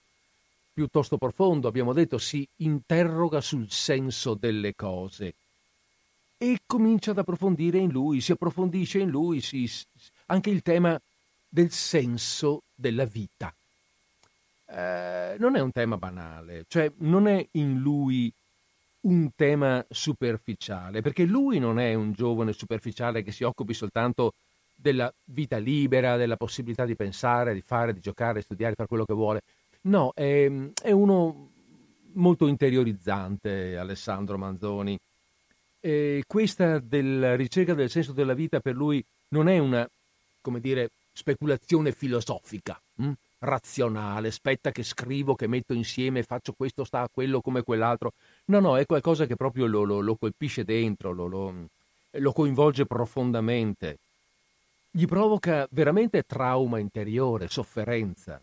piuttosto 0.79 1.19
profondo, 1.19 1.67
abbiamo 1.67 1.93
detto, 1.93 2.19
si 2.19 2.49
interroga 2.59 3.41
sul 3.41 3.69
senso 3.69 4.35
delle 4.35 4.77
cose 4.77 5.35
e 6.37 6.61
comincia 6.65 7.11
ad 7.11 7.19
approfondire 7.19 7.79
in 7.79 7.91
lui, 7.91 8.21
si 8.21 8.31
approfondisce 8.31 9.01
in 9.01 9.09
lui 9.09 9.41
si, 9.41 9.69
anche 10.27 10.51
il 10.51 10.63
tema 10.63 10.97
del 11.49 11.73
senso 11.73 12.63
della 12.73 13.07
vita. 13.07 13.53
Eh, 14.67 15.35
non 15.41 15.57
è 15.57 15.61
un 15.61 15.73
tema 15.73 15.97
banale, 15.97 16.65
cioè 16.69 16.93
non 16.99 17.27
è 17.27 17.45
in 17.53 17.81
lui 17.81 18.33
un 19.01 19.31
tema 19.35 19.85
superficiale, 19.91 21.01
perché 21.01 21.25
lui 21.25 21.59
non 21.59 21.81
è 21.81 21.93
un 21.95 22.13
giovane 22.13 22.53
superficiale 22.53 23.25
che 23.25 23.33
si 23.33 23.43
occupi 23.43 23.75
soltanto 23.75 24.35
della 24.73 25.13
vita 25.25 25.57
libera, 25.57 26.17
della 26.17 26.37
possibilità 26.37 26.85
di 26.85 26.95
pensare, 26.95 27.53
di 27.53 27.63
fare, 27.63 27.93
di 27.93 27.99
giocare, 27.99 28.35
di 28.35 28.43
studiare, 28.43 28.71
di 28.71 28.77
fare 28.77 28.89
quello 28.89 29.05
che 29.05 29.15
vuole. 29.15 29.41
No, 29.89 30.13
è, 30.15 30.51
è 30.83 30.91
uno 30.91 31.51
molto 32.13 32.47
interiorizzante, 32.47 33.77
Alessandro 33.77 34.37
Manzoni. 34.37 34.99
E 35.81 36.25
questa 36.27 36.79
della 36.79 37.37
ricerca 37.37 37.75
del 37.75 37.89
senso 37.89 38.13
della 38.13 38.35
vita 38.35 38.61
per 38.61 38.75
lui 38.75 39.03
non 39.29 39.49
è 39.49 39.59
una, 39.59 39.89
come 40.41 40.61
dire, 40.61 40.91
speculazione 41.13 41.93
filosofica. 41.93 42.81
Hm? 42.97 43.13
razionale, 43.41 44.29
aspetta 44.29 44.73
che 44.73 44.83
scrivo, 44.83 45.35
che 45.35 45.47
metto 45.47 45.73
insieme, 45.73 46.23
faccio 46.23 46.55
questo, 46.55 46.85
sta 46.85 47.03
a 47.03 47.09
quello 47.09 47.41
come 47.41 47.63
quell'altro. 47.63 48.13
No, 48.47 48.61
no, 48.61 48.77
è 48.77 48.87
qualcosa 48.87 49.27
che 49.27 49.37
proprio 49.37 49.67
lo, 49.67 49.85
lo, 49.85 50.01
lo 50.01 50.17
colpisce 50.17 50.65
dentro, 50.65 51.13
lo, 51.13 51.69
lo, 52.11 52.33
coinvolge 52.33 52.87
profondamente. 52.87 53.99
Gli 54.91 55.07
provoca 55.07 55.69
veramente 55.71 56.25
trauma 56.25 56.79
interiore, 56.79 57.49
sofferenza. 57.49 58.41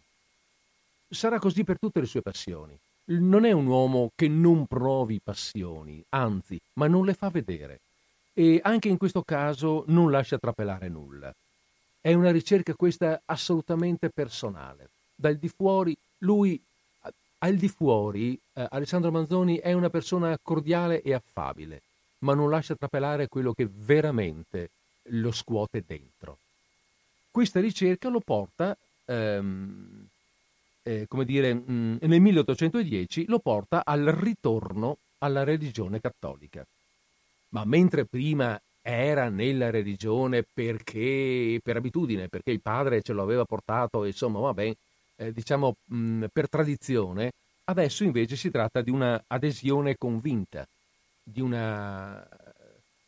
Sarà 1.15 1.39
così 1.39 1.63
per 1.63 1.79
tutte 1.79 2.01
le 2.01 2.05
sue 2.05 2.21
passioni. 2.21 2.77
Non 3.05 3.45
è 3.45 3.51
un 3.51 3.65
uomo 3.65 4.11
che 4.15 4.27
non 4.27 4.67
provi 4.67 5.19
passioni, 5.23 6.03
anzi, 6.09 6.59
ma 6.73 6.87
non 6.87 7.05
le 7.05 7.13
fa 7.13 7.29
vedere. 7.29 7.79
E 8.33 8.59
anche 8.61 8.89
in 8.89 8.97
questo 8.97 9.23
caso 9.23 9.85
non 9.87 10.11
lascia 10.11 10.37
trapelare 10.37 10.89
nulla. 10.89 11.33
È 12.01 12.13
una 12.13 12.31
ricerca 12.31 12.73
questa 12.73 13.21
assolutamente 13.25 14.09
personale. 14.09 14.89
Dal 15.15 15.37
di 15.37 15.47
fuori, 15.47 15.95
lui, 16.19 16.61
al 17.39 17.55
di 17.55 17.69
fuori, 17.69 18.37
eh, 18.53 18.67
Alessandro 18.69 19.11
Manzoni 19.11 19.57
è 19.57 19.71
una 19.71 19.89
persona 19.89 20.37
cordiale 20.41 21.01
e 21.01 21.13
affabile, 21.13 21.81
ma 22.19 22.33
non 22.33 22.49
lascia 22.49 22.75
trapelare 22.75 23.27
quello 23.27 23.53
che 23.53 23.67
veramente 23.71 24.69
lo 25.09 25.31
scuote 25.31 25.83
dentro. 25.85 26.37
Questa 27.31 27.59
ricerca 27.59 28.09
lo 28.09 28.19
porta, 28.19 28.75
ehm, 29.05 30.07
eh, 30.87 31.07
come 31.07 31.25
dire, 31.25 31.53
mh, 31.53 31.71
mm, 31.71 31.97
nel 32.01 32.21
1810 32.21 33.25
lo 33.27 33.39
porta 33.39 33.83
al 33.83 34.05
ritorno 34.05 34.97
alla 35.19 35.43
religione 35.43 35.99
cattolica. 35.99 36.63
Ma 37.49 37.65
mentre 37.65 38.05
prima 38.05 38.59
era 38.81 39.29
nella 39.29 39.71
religione 39.71 40.43
perché 40.43 41.59
per 41.63 41.77
abitudine, 41.77 42.27
perché 42.27 42.51
il 42.51 42.61
padre 42.61 43.01
ce 43.01 43.13
lo 43.13 43.23
aveva 43.23 43.45
portato, 43.45 44.05
insomma, 44.05 44.39
vabbè, 44.39 44.75
eh, 45.15 45.31
diciamo 45.31 45.75
mh, 45.85 46.25
per 46.31 46.49
tradizione, 46.49 47.31
adesso 47.65 48.03
invece 48.03 48.35
si 48.35 48.51
tratta 48.51 48.81
di 48.81 48.91
una 48.91 49.23
adesione 49.27 49.95
convinta, 49.97 50.67
di, 51.23 51.41
una, 51.41 52.23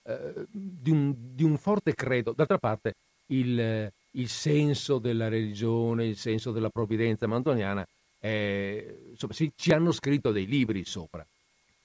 eh, 0.03 0.47
di, 0.49 0.89
un, 0.89 1.13
di 1.15 1.43
un, 1.43 1.57
forte 1.57 1.93
credo. 1.93 2.33
D'altra 2.33 2.57
parte, 2.57 2.95
il, 3.27 3.91
il, 4.17 4.29
senso 4.29 4.99
della 4.99 5.27
religione, 5.27 6.05
il 6.05 6.17
senso 6.17 6.51
della 6.51 6.69
provvidenza 6.69 7.27
mantoniana, 7.27 7.87
eh, 8.19 9.09
insomma, 9.11 9.33
si, 9.33 9.51
ci 9.55 9.71
hanno 9.71 9.91
scritto 9.91 10.31
dei 10.31 10.45
libri 10.45 10.83
sopra. 10.85 11.25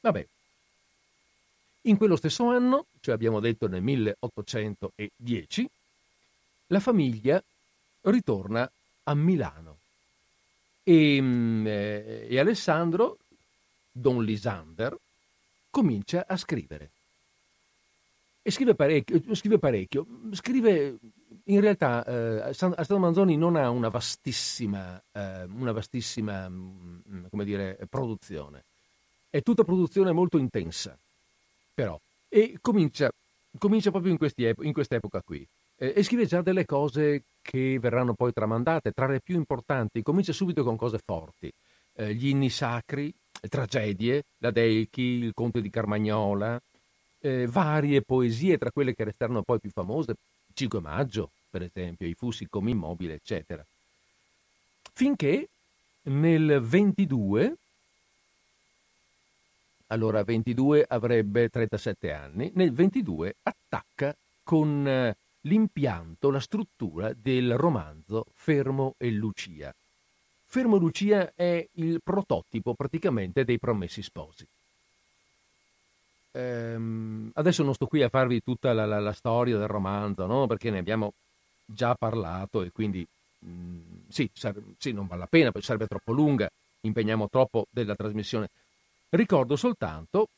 Vabbè, 0.01 0.27
In 1.83 1.97
quello 1.97 2.17
stesso 2.17 2.47
anno, 2.49 2.87
cioè 3.01 3.15
abbiamo 3.15 3.41
detto 3.41 3.69
nel 3.69 3.83
1810, 3.83 5.71
la 6.69 6.81
famiglia 6.81 7.43
ritorna 8.03 8.71
a 9.05 9.15
Milano 9.15 9.79
e, 10.83 11.21
mm, 11.21 11.67
eh, 11.67 12.27
e 12.29 12.39
Alessandro, 12.39 13.19
Don 13.91 14.25
Lisander, 14.25 14.97
comincia 15.71 16.25
a 16.27 16.37
scrivere. 16.37 16.91
E 18.43 18.51
scrive 18.51 18.75
parecchio, 18.75 19.35
scrive 19.35 19.59
parecchio. 19.59 20.07
Scrive, 20.33 20.99
in 21.47 21.61
realtà, 21.61 22.05
eh, 22.05 22.41
Alessandro 22.41 22.99
Manzoni 22.99 23.37
non 23.37 23.57
ha 23.57 23.71
una 23.71 23.89
vastissima, 23.89 25.03
eh, 25.13 25.45
una 25.45 25.73
vastissima 25.73 26.49
mm, 26.49 27.01
mm, 27.11 27.25
come 27.31 27.45
dire, 27.45 27.79
produzione. 27.89 28.65
È 29.29 29.43
tutta 29.43 29.65
produzione 29.65 30.13
molto 30.13 30.39
intensa, 30.39 30.99
però. 31.75 31.99
E 32.29 32.59
comincia, 32.61 33.11
comincia 33.59 33.91
proprio 33.91 34.13
in, 34.13 34.19
questi, 34.19 34.51
in 34.61 34.73
quest'epoca 34.73 35.23
qui. 35.23 35.47
Eh, 35.77 35.95
e 35.97 36.03
scrive 36.03 36.27
già 36.27 36.43
delle 36.43 36.65
cose 36.65 37.25
che 37.41 37.79
verranno 37.81 38.15
poi 38.15 38.33
tramandate, 38.33 38.93
tra 38.93 39.07
le 39.07 39.21
più 39.21 39.37
importanti. 39.37 40.03
Comincia 40.03 40.33
subito 40.33 40.63
con 40.63 40.77
cose 40.77 40.99
forti. 41.05 41.53
Eh, 41.95 42.15
gli 42.15 42.29
inni 42.29 42.51
sacri, 42.51 43.13
tragedie, 43.49 44.25
la 44.39 44.51
Delchi, 44.51 45.03
il 45.03 45.35
Conte 45.35 45.61
di 45.61 45.71
Carmagnola, 45.71 46.61
eh, 47.23 47.47
varie 47.47 48.03
poesie, 48.03 48.59
tra 48.59 48.71
quelle 48.71 48.95
che 48.95 49.05
restarono 49.05 49.43
poi 49.43 49.61
più 49.61 49.71
famose, 49.71 50.15
5 50.53 50.81
maggio, 50.81 51.31
per 51.51 51.63
esempio, 51.63 52.07
i 52.07 52.15
fussi 52.15 52.49
come 52.49 52.71
immobile, 52.71 53.15
eccetera. 53.15 53.65
Finché 54.93 55.49
nel 56.03 56.61
22, 56.61 57.57
allora 59.89 60.25
22 60.25 60.85
avrebbe 60.89 61.49
37 61.49 62.13
anni, 62.13 62.51
nel 62.55 62.73
22 62.73 63.37
attacca 63.43 64.17
con 64.43 64.87
eh, 64.87 65.17
l'impianto, 65.43 66.31
la 66.31 66.41
struttura 66.41 67.13
del 67.13 67.57
romanzo 67.57 68.27
Fermo 68.35 68.95
e 68.99 69.11
Lucia. 69.11 69.75
Fermo 70.45 70.77
e 70.77 70.79
Lucia 70.79 71.33
è 71.35 71.67
il 71.75 72.01
prototipo 72.03 72.75
praticamente 72.75 73.45
dei 73.45 73.59
Promessi 73.59 74.03
Sposi. 74.03 74.47
Ehm, 76.33 77.31
adesso 77.35 77.63
non 77.63 77.75
sto 77.75 77.87
qui 77.87 78.03
a 78.03 78.09
farvi 78.09 78.43
tutta 78.43 78.73
la, 78.73 78.87
la, 78.87 78.99
la 79.01 79.13
storia 79.13 79.59
del 79.59 79.67
romanzo, 79.67 80.27
no? 80.27 80.47
perché 80.47 80.71
ne 80.71 80.79
abbiamo 80.79 81.13
già 81.65 81.95
parlato 81.95 82.63
e 82.63 82.71
quindi 82.73 83.07
mh, 83.41 83.49
mm, 83.51 83.81
sì, 84.09 84.31
serve, 84.33 84.63
sì, 84.79 84.93
non 84.93 85.07
vale 85.07 85.21
la 85.21 85.27
pena, 85.27 85.53
poi 85.53 85.63
sarebbe 85.63 85.87
troppo 85.87 86.13
lunga, 86.13 86.49
impegniamo 86.81 87.29
troppo 87.29 87.67
della 87.71 87.95
trasmissione. 87.95 88.49
Ricordo 89.11 89.57
soltanto, 89.57 90.29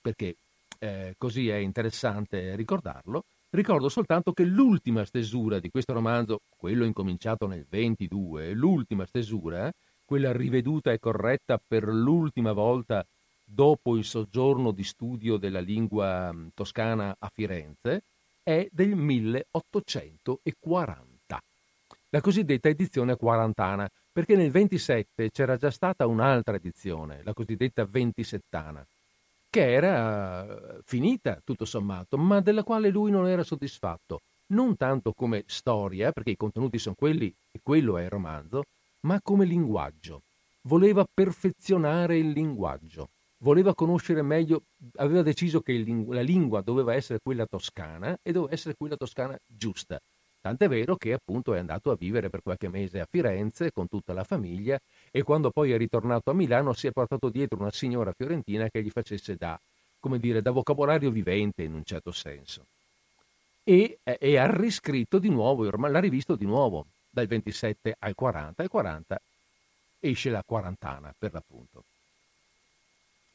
perché 0.00 0.36
eh, 0.78 1.14
così 1.18 1.48
è 1.48 1.56
interessante 1.56 2.54
ricordarlo, 2.54 3.24
ricordo 3.50 3.88
soltanto 3.88 4.32
che 4.32 4.44
l'ultima 4.44 5.04
stesura 5.04 5.58
di 5.58 5.68
questo 5.68 5.92
romanzo, 5.92 6.40
quello 6.56 6.84
incominciato 6.84 7.46
nel 7.46 7.66
22, 7.68 8.52
l'ultima 8.52 9.04
stesura, 9.04 9.70
quella 10.04 10.32
riveduta 10.32 10.92
e 10.92 10.98
corretta 10.98 11.60
per 11.64 11.84
l'ultima 11.84 12.52
volta 12.52 13.04
dopo 13.52 13.96
il 13.96 14.04
soggiorno 14.04 14.70
di 14.70 14.84
studio 14.84 15.36
della 15.36 15.60
lingua 15.60 16.32
mm, 16.32 16.48
toscana 16.54 17.16
a 17.18 17.28
Firenze, 17.28 18.04
è 18.42 18.68
del 18.70 18.94
1840, 18.94 21.42
la 22.10 22.20
cosiddetta 22.20 22.68
edizione 22.68 23.16
quarantana, 23.16 23.90
perché 24.12 24.36
nel 24.36 24.50
27 24.50 25.30
c'era 25.30 25.56
già 25.56 25.70
stata 25.70 26.06
un'altra 26.06 26.56
edizione, 26.56 27.22
la 27.24 27.32
cosiddetta 27.32 27.84
ventisettana, 27.84 28.86
che 29.48 29.72
era 29.72 30.46
eh, 30.46 30.80
finita 30.84 31.40
tutto 31.44 31.64
sommato, 31.64 32.16
ma 32.16 32.40
della 32.40 32.62
quale 32.62 32.90
lui 32.90 33.10
non 33.10 33.26
era 33.26 33.42
soddisfatto, 33.42 34.20
non 34.48 34.76
tanto 34.76 35.12
come 35.12 35.44
storia, 35.46 36.12
perché 36.12 36.30
i 36.30 36.36
contenuti 36.36 36.78
sono 36.78 36.94
quelli 36.96 37.34
e 37.50 37.60
quello 37.62 37.98
è 37.98 38.04
il 38.04 38.10
romanzo, 38.10 38.62
ma 39.00 39.20
come 39.20 39.44
linguaggio. 39.44 40.22
Voleva 40.62 41.06
perfezionare 41.12 42.18
il 42.18 42.30
linguaggio 42.30 43.08
voleva 43.40 43.74
conoscere 43.74 44.22
meglio, 44.22 44.64
aveva 44.96 45.22
deciso 45.22 45.60
che 45.60 45.72
il, 45.72 46.06
la 46.08 46.22
lingua 46.22 46.60
doveva 46.60 46.94
essere 46.94 47.20
quella 47.22 47.46
toscana 47.46 48.18
e 48.22 48.32
doveva 48.32 48.52
essere 48.52 48.74
quella 48.76 48.96
toscana 48.96 49.38
giusta. 49.46 50.00
Tant'è 50.40 50.68
vero 50.68 50.96
che 50.96 51.12
appunto 51.12 51.52
è 51.52 51.58
andato 51.58 51.90
a 51.90 51.96
vivere 51.96 52.30
per 52.30 52.42
qualche 52.42 52.68
mese 52.68 53.00
a 53.00 53.06
Firenze 53.08 53.72
con 53.72 53.88
tutta 53.88 54.14
la 54.14 54.24
famiglia 54.24 54.80
e 55.10 55.22
quando 55.22 55.50
poi 55.50 55.72
è 55.72 55.76
ritornato 55.76 56.30
a 56.30 56.34
Milano 56.34 56.72
si 56.72 56.86
è 56.86 56.92
portato 56.92 57.28
dietro 57.28 57.58
una 57.60 57.70
signora 57.70 58.12
fiorentina 58.12 58.68
che 58.70 58.82
gli 58.82 58.88
facesse 58.88 59.36
da, 59.36 59.60
come 59.98 60.18
dire, 60.18 60.40
da 60.40 60.50
vocabolario 60.50 61.10
vivente 61.10 61.62
in 61.62 61.74
un 61.74 61.84
certo 61.84 62.10
senso. 62.10 62.64
E, 63.62 63.98
e 64.02 64.38
ha 64.38 64.50
riscritto 64.50 65.18
di 65.18 65.28
nuovo, 65.28 65.68
l'ha 65.68 66.00
rivisto 66.00 66.36
di 66.36 66.46
nuovo 66.46 66.86
dal 67.10 67.26
27 67.26 67.96
al 67.98 68.14
40 68.14 68.62
e 68.62 68.68
40 68.68 69.20
esce 70.00 70.30
la 70.30 70.42
quarantana 70.42 71.14
per 71.18 71.34
l'appunto 71.34 71.84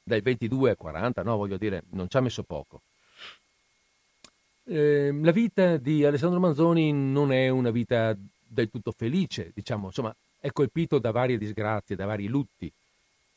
dai 0.05 0.21
22 0.21 0.69
ai 0.69 0.75
40, 0.75 1.23
no, 1.23 1.35
voglio 1.35 1.57
dire, 1.57 1.83
non 1.91 2.07
ci 2.07 2.17
ha 2.17 2.21
messo 2.21 2.43
poco. 2.43 2.81
Eh, 4.67 5.11
la 5.11 5.31
vita 5.31 5.77
di 5.77 6.05
Alessandro 6.05 6.39
Manzoni 6.39 6.93
non 6.93 7.31
è 7.31 7.49
una 7.49 7.71
vita 7.71 8.15
del 8.47 8.69
tutto 8.69 8.91
felice, 8.91 9.51
diciamo, 9.53 9.87
insomma, 9.87 10.15
è 10.39 10.51
colpito 10.51 10.99
da 10.99 11.09
varie 11.09 11.39
disgrazie, 11.39 11.95
da 11.95 12.05
vari 12.05 12.27
lutti. 12.27 12.71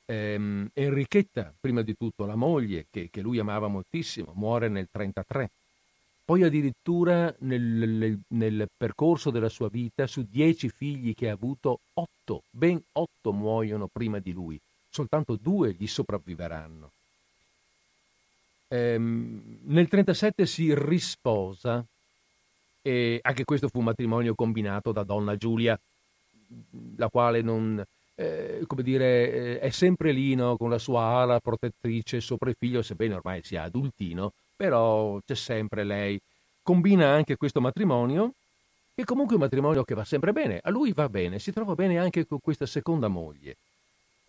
Eh, 0.04 0.68
Enrichetta, 0.74 1.54
prima 1.59 1.81
di 1.81 1.96
tutto, 1.96 2.26
la 2.26 2.37
moglie, 2.37 2.87
che, 2.90 3.09
che 3.11 3.22
lui 3.22 3.38
amava 3.38 3.68
moltissimo, 3.68 4.33
muore 4.35 4.68
nel 4.68 4.88
1933. 4.92 5.50
Poi 6.26 6.42
addirittura 6.42 7.35
nel, 7.38 7.62
nel, 7.62 8.18
nel, 8.28 8.68
percorso 8.76 9.31
della 9.31 9.48
sua 9.48 9.70
vita, 9.70 10.07
su 10.07 10.26
dieci 10.28 10.68
figli 10.68 11.14
che 11.14 11.31
ha 11.31 11.33
avuto, 11.33 11.81
otto, 11.94 12.42
ben 12.50 12.78
otto 12.92 13.33
muoiono 13.33 13.88
prima 13.90 14.18
di 14.18 14.33
lui 14.33 14.61
soltanto 14.90 15.38
due 15.40 15.74
gli 15.79 15.87
sopravviveranno. 15.87 16.90
Ehm, 18.68 19.61
nel 19.64 19.88
1937 19.90 20.46
si 20.46 20.74
risposa 20.74 21.85
e 22.83 23.18
anche 23.22 23.44
questo 23.44 23.68
fu 23.68 23.79
un 23.79 23.85
matrimonio 23.85 24.35
combinato 24.35 24.92
da 24.92 25.03
donna 25.03 25.37
Giulia, 25.37 25.79
la 26.96 27.09
quale 27.09 27.42
non, 27.42 27.83
eh, 28.14 28.62
come 28.66 28.83
dire, 28.83 29.33
eh, 29.33 29.59
è 29.61 29.70
sempre 29.70 30.12
lì 30.12 30.35
no, 30.35 30.57
con 30.57 30.70
la 30.70 30.79
sua 30.79 31.03
ala 31.20 31.40
protettrice 31.40 32.20
sopra 32.20 32.51
il 32.51 32.57
figlio, 32.59 32.83
sebbene 32.83 33.14
ormai 33.14 33.42
sia 33.42 33.64
adultino, 33.64 34.33
però 34.57 35.18
c'è 35.27 35.35
sempre 35.35 35.85
lei. 35.85 36.20
Combina 36.62 37.09
anche 37.09 37.37
questo 37.37 37.61
matrimonio, 37.61 38.33
che 38.94 39.05
comunque 39.05 39.35
è 39.35 39.38
un 39.38 39.44
matrimonio 39.44 39.85
che 39.85 39.94
va 39.94 40.05
sempre 40.05 40.33
bene, 40.33 40.61
a 40.62 40.70
lui 40.70 40.92
va 40.92 41.09
bene, 41.09 41.38
si 41.38 41.53
trova 41.53 41.74
bene 41.74 41.98
anche 41.98 42.27
con 42.27 42.40
questa 42.42 42.66
seconda 42.66 43.09
moglie. 43.09 43.57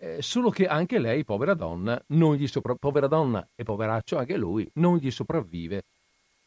Eh, 0.01 0.21
solo 0.21 0.49
che 0.49 0.65
anche 0.65 0.97
lei, 0.97 1.25
povera 1.25 1.53
donna, 1.53 2.01
sopra- 2.45 2.73
povera 2.75 3.07
donna 3.07 3.45
e 3.53 3.65
poveraccio 3.65 4.17
anche 4.17 4.38
lui, 4.38 4.65
non 4.75 4.95
gli 4.95 5.12
sopravvive 5.12 5.83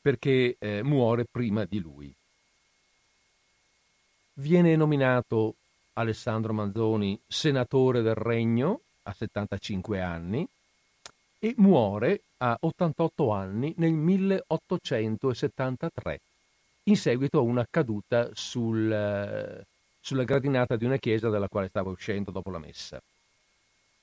perché 0.00 0.56
eh, 0.58 0.82
muore 0.82 1.26
prima 1.30 1.66
di 1.66 1.78
lui. 1.78 2.10
Viene 4.34 4.74
nominato 4.74 5.56
Alessandro 5.92 6.54
Manzoni 6.54 7.20
senatore 7.26 8.00
del 8.00 8.14
regno 8.14 8.80
a 9.02 9.12
75 9.12 10.00
anni 10.00 10.48
e 11.38 11.52
muore 11.58 12.22
a 12.38 12.56
88 12.58 13.32
anni 13.32 13.74
nel 13.76 13.92
1873 13.92 16.20
in 16.84 16.96
seguito 16.96 17.38
a 17.38 17.42
una 17.42 17.66
caduta 17.70 18.30
sul, 18.32 18.90
eh, 18.90 19.66
sulla 20.00 20.24
gradinata 20.24 20.76
di 20.76 20.86
una 20.86 20.96
chiesa 20.96 21.28
dalla 21.28 21.48
quale 21.48 21.68
stava 21.68 21.90
uscendo 21.90 22.30
dopo 22.30 22.50
la 22.50 22.58
messa. 22.58 22.98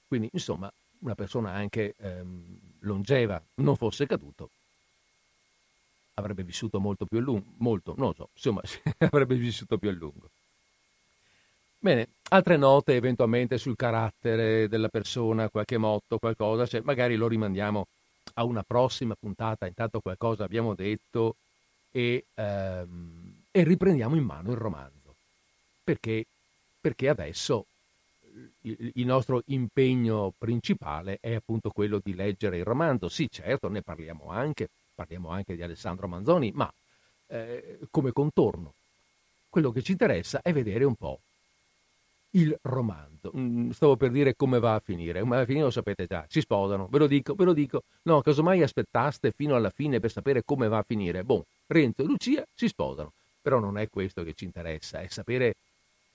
Quindi, 0.10 0.28
insomma, 0.34 0.74
una 1.02 1.14
persona 1.14 1.52
anche 1.52 1.94
ehm, 2.00 2.58
longeva, 2.80 3.40
non 3.58 3.76
fosse 3.76 4.08
caduto, 4.08 4.50
avrebbe 6.16 6.44
vissuto 6.44 6.80
molto 6.80 7.06
più 7.06 7.20
a 7.20 7.22
lungo, 7.22 7.54
molto, 7.58 7.94
non 7.96 8.08
lo 8.08 8.14
so, 8.14 8.30
insomma, 8.34 8.62
avrebbe 9.12 9.36
vissuto 9.36 9.78
più 9.78 9.90
a 9.90 9.92
lungo. 9.92 10.32
Bene, 11.82 12.08
altre 12.30 12.58
note 12.58 12.96
eventualmente 12.96 13.60
sul 13.60 13.76
carattere 13.76 14.68
della 14.68 14.90
persona, 14.90 15.48
qualche 15.50 15.78
motto, 15.78 16.18
qualcosa, 16.18 16.66
cioè 16.66 16.82
magari 16.82 17.16
lo 17.16 17.28
rimandiamo 17.28 17.86
a 18.34 18.44
una 18.46 18.64
prossima 18.64 19.16
puntata, 19.18 19.68
intanto 19.68 20.02
qualcosa 20.02 20.44
abbiamo 20.44 20.74
detto 20.74 21.36
e, 21.92 22.26
ehm, 22.34 23.44
e 23.52 23.64
riprendiamo 23.64 24.16
in 24.16 24.24
mano 24.24 24.52
il 24.52 24.58
romanzo. 24.58 25.16
Perché? 25.84 26.26
Perché 26.82 27.10
adesso 27.10 27.66
il 28.62 29.06
nostro 29.06 29.42
impegno 29.48 30.34
principale 30.38 31.18
è 31.22 31.34
appunto 31.34 31.70
quello 31.70 32.00
di 32.04 32.14
leggere 32.14 32.58
il 32.58 32.66
romanzo. 32.66 33.10
Sì, 33.10 33.30
certo, 33.30 33.70
ne 33.70 33.82
parliamo 33.82 34.30
anche, 34.30 34.70
parliamo 34.94 35.30
anche 35.30 35.56
di 35.56 35.64
Alessandro 35.64 36.08
Manzoni, 36.08 36.52
ma 36.54 36.72
eh, 37.28 37.80
come 37.90 38.12
contorno. 38.12 38.74
Quello 39.50 39.72
che 39.72 39.82
ci 39.82 39.92
interessa 39.92 40.42
è 40.42 40.54
vedere 40.54 40.84
un 40.84 40.96
po' 40.96 41.20
il 42.32 42.56
romanzo. 42.64 43.32
Mm, 43.36 43.72
stavo 43.72 43.96
per 43.96 44.12
dire 44.12 44.36
come 44.36 44.60
va 44.60 44.76
a 44.76 44.80
finire. 44.80 45.22
Come 45.22 45.38
va 45.38 45.42
a 45.42 45.46
finire 45.46 45.66
lo 45.66 45.72
sapete 45.72 46.06
già, 46.06 46.26
si 46.28 46.42
sposano, 46.42 46.88
ve 46.88 47.00
lo 47.00 47.08
dico, 47.08 47.34
ve 47.34 47.46
lo 47.46 47.54
dico. 47.54 47.84
No, 48.04 48.22
casomai 48.22 48.62
aspettaste 48.62 49.32
fino 49.32 49.56
alla 49.56 49.70
fine 49.70 50.00
per 50.00 50.12
sapere 50.12 50.44
come 50.44 50.68
va 50.68 50.80
a 50.80 50.84
finire. 50.84 51.24
Boh, 51.24 51.46
Renzo 51.68 52.04
e 52.04 52.06
Lucia 52.06 52.46
si 52.54 52.68
sposano. 52.68 53.14
Però 53.42 53.60
non 53.60 53.78
è 53.78 53.88
questo 53.90 54.24
che 54.24 54.34
ci 54.34 54.44
interessa, 54.44 55.00
è 55.00 55.08
sapere 55.08 55.56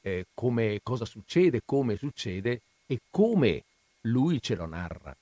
eh, 0.06 0.26
come, 0.34 0.80
cosa 0.82 1.06
succede, 1.06 1.62
come 1.64 1.96
succede 1.96 2.60
e 2.86 3.00
come 3.10 3.62
lui 4.02 4.40
ce 4.42 4.54
lo 4.54 4.66
narra. 4.66 5.16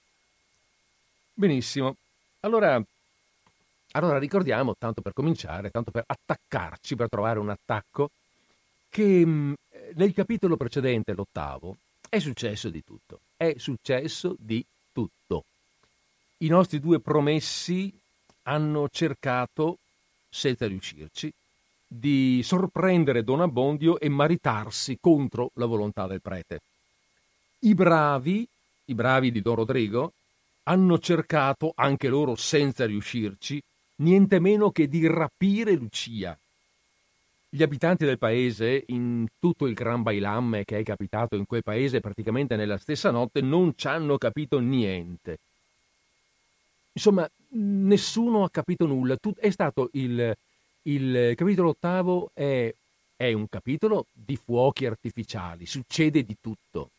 Benissimo. 1.32 1.94
Allora, 2.40 2.82
allora 3.92 4.18
ricordiamo, 4.18 4.74
tanto 4.76 5.00
per 5.00 5.12
cominciare, 5.12 5.70
tanto 5.70 5.92
per 5.92 6.02
attaccarci, 6.04 6.96
per 6.96 7.08
trovare 7.08 7.38
un 7.38 7.50
attacco, 7.50 8.10
che 8.88 9.24
mm, 9.24 9.52
nel 9.94 10.12
capitolo 10.12 10.56
precedente, 10.56 11.12
l'ottavo, 11.14 11.76
è 12.08 12.18
successo 12.18 12.68
di 12.68 12.82
tutto. 12.82 13.20
È 13.36 13.54
successo 13.58 14.34
di 14.36 14.64
tutto. 14.92 15.44
I 16.38 16.48
nostri 16.48 16.80
due 16.80 16.98
promessi 16.98 17.92
hanno 18.42 18.88
cercato, 18.90 19.78
senza 20.28 20.66
riuscirci, 20.66 21.32
di 21.98 22.40
sorprendere 22.42 23.22
Don 23.22 23.40
Abbondio 23.40 23.98
e 24.00 24.08
maritarsi 24.08 24.98
contro 25.00 25.50
la 25.54 25.66
volontà 25.66 26.06
del 26.06 26.22
prete. 26.22 26.60
I 27.60 27.74
bravi, 27.74 28.46
i 28.86 28.94
bravi 28.94 29.30
di 29.30 29.42
Don 29.42 29.56
Rodrigo, 29.56 30.12
hanno 30.64 30.98
cercato, 30.98 31.72
anche 31.74 32.08
loro 32.08 32.34
senza 32.34 32.86
riuscirci, 32.86 33.60
niente 33.96 34.38
meno 34.38 34.70
che 34.70 34.88
di 34.88 35.06
rapire 35.06 35.72
Lucia 35.74 36.36
gli 37.54 37.62
abitanti 37.62 38.06
del 38.06 38.16
paese, 38.16 38.84
in 38.86 39.26
tutto 39.38 39.66
il 39.66 39.74
gran 39.74 40.00
bailamme 40.00 40.64
che 40.64 40.78
è 40.78 40.82
capitato 40.82 41.36
in 41.36 41.44
quel 41.44 41.62
paese 41.62 42.00
praticamente 42.00 42.56
nella 42.56 42.78
stessa 42.78 43.10
notte, 43.10 43.42
non 43.42 43.74
ci 43.76 43.88
hanno 43.88 44.16
capito 44.16 44.58
niente. 44.58 45.36
Insomma, 46.94 47.28
nessuno 47.50 48.44
ha 48.44 48.50
capito 48.50 48.86
nulla. 48.86 49.18
È 49.36 49.50
stato 49.50 49.90
il, 49.92 50.34
il 50.82 51.34
capitolo 51.36 51.70
ottavo 51.70 52.30
è, 52.34 52.72
è 53.16 53.32
un 53.32 53.48
capitolo 53.48 54.06
di 54.12 54.36
fuochi 54.36 54.86
artificiali, 54.86 55.66
succede 55.66 56.24
di 56.24 56.36
tutto 56.40 56.90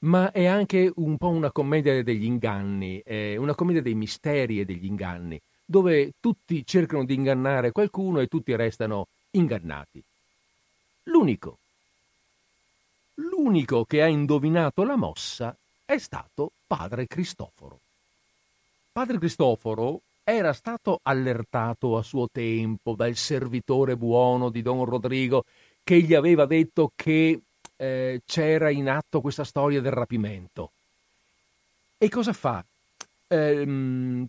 ma 0.00 0.32
è 0.32 0.46
anche 0.46 0.90
un 0.96 1.16
po' 1.16 1.28
una 1.28 1.50
commedia 1.50 2.02
degli 2.02 2.24
inganni, 2.24 3.02
una 3.36 3.54
commedia 3.54 3.82
dei 3.82 3.94
misteri 3.94 4.60
e 4.60 4.64
degli 4.64 4.86
inganni, 4.86 5.40
dove 5.64 6.12
tutti 6.20 6.64
cercano 6.64 7.04
di 7.04 7.14
ingannare 7.14 7.72
qualcuno 7.72 8.20
e 8.20 8.26
tutti 8.26 8.54
restano 8.56 9.08
ingannati. 9.32 10.02
L'unico, 11.04 11.58
l'unico 13.14 13.84
che 13.84 14.02
ha 14.02 14.06
indovinato 14.06 14.84
la 14.84 14.96
mossa 14.96 15.54
è 15.84 15.98
stato 15.98 16.52
padre 16.66 17.06
Cristoforo. 17.06 17.78
Padre 18.92 19.18
Cristoforo 19.18 20.00
era 20.24 20.52
stato 20.52 21.00
allertato 21.02 21.96
a 21.96 22.02
suo 22.02 22.28
tempo 22.30 22.94
dal 22.94 23.16
servitore 23.16 23.96
buono 23.96 24.50
di 24.50 24.62
Don 24.62 24.84
Rodrigo 24.84 25.44
che 25.82 26.00
gli 26.00 26.14
aveva 26.14 26.46
detto 26.46 26.92
che 26.94 27.40
eh, 27.76 28.22
c'era 28.24 28.70
in 28.70 28.88
atto 28.88 29.20
questa 29.20 29.44
storia 29.44 29.80
del 29.80 29.92
rapimento. 29.92 30.70
E 31.98 32.08
cosa 32.08 32.32
fa? 32.32 32.64
Eh, 33.26 34.26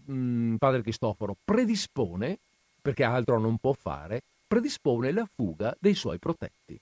padre 0.57 0.81
Cristoforo 0.81 1.35
predispone, 1.43 2.37
perché 2.81 3.03
altro 3.03 3.39
non 3.39 3.57
può 3.57 3.73
fare, 3.73 4.21
predispone 4.47 5.11
la 5.11 5.27
fuga 5.33 5.75
dei 5.79 5.95
suoi 5.95 6.17
protetti 6.19 6.79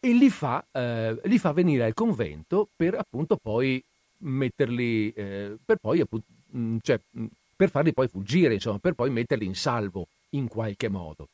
e 0.00 0.12
li 0.12 0.30
fa, 0.30 0.64
eh, 0.70 1.20
li 1.24 1.38
fa 1.38 1.52
venire 1.52 1.84
al 1.84 1.94
convento 1.94 2.68
per 2.74 2.94
appunto 2.94 3.36
poi 3.36 3.82
metterli, 4.18 5.12
eh, 5.12 5.56
per 5.64 5.76
poi 5.78 6.00
appunto, 6.00 6.26
mm, 6.56 6.78
cioè, 6.82 7.00
mm, 7.18 7.26
per 7.56 7.70
farli 7.70 7.92
poi 7.92 8.08
fuggire, 8.08 8.54
insomma, 8.54 8.78
per 8.78 8.94
poi 8.94 9.10
metterli 9.10 9.44
in 9.44 9.54
salvo 9.54 10.06
in 10.30 10.48
qualche 10.48 10.88
modo. 10.88 11.28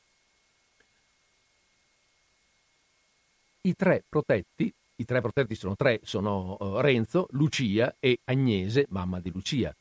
I 3.62 3.74
tre 3.74 4.03
protetti, 4.09 4.72
i 4.96 5.05
tre 5.05 5.20
protetti 5.20 5.55
sono 5.55 5.74
tre, 5.74 6.00
sono 6.03 6.57
uh, 6.61 6.81
Renzo, 6.81 7.29
Lucia 7.31 7.94
e 7.98 8.18
Agnese, 8.24 8.87
mamma 8.90 9.20
di 9.20 9.31
Lucia 9.33 9.74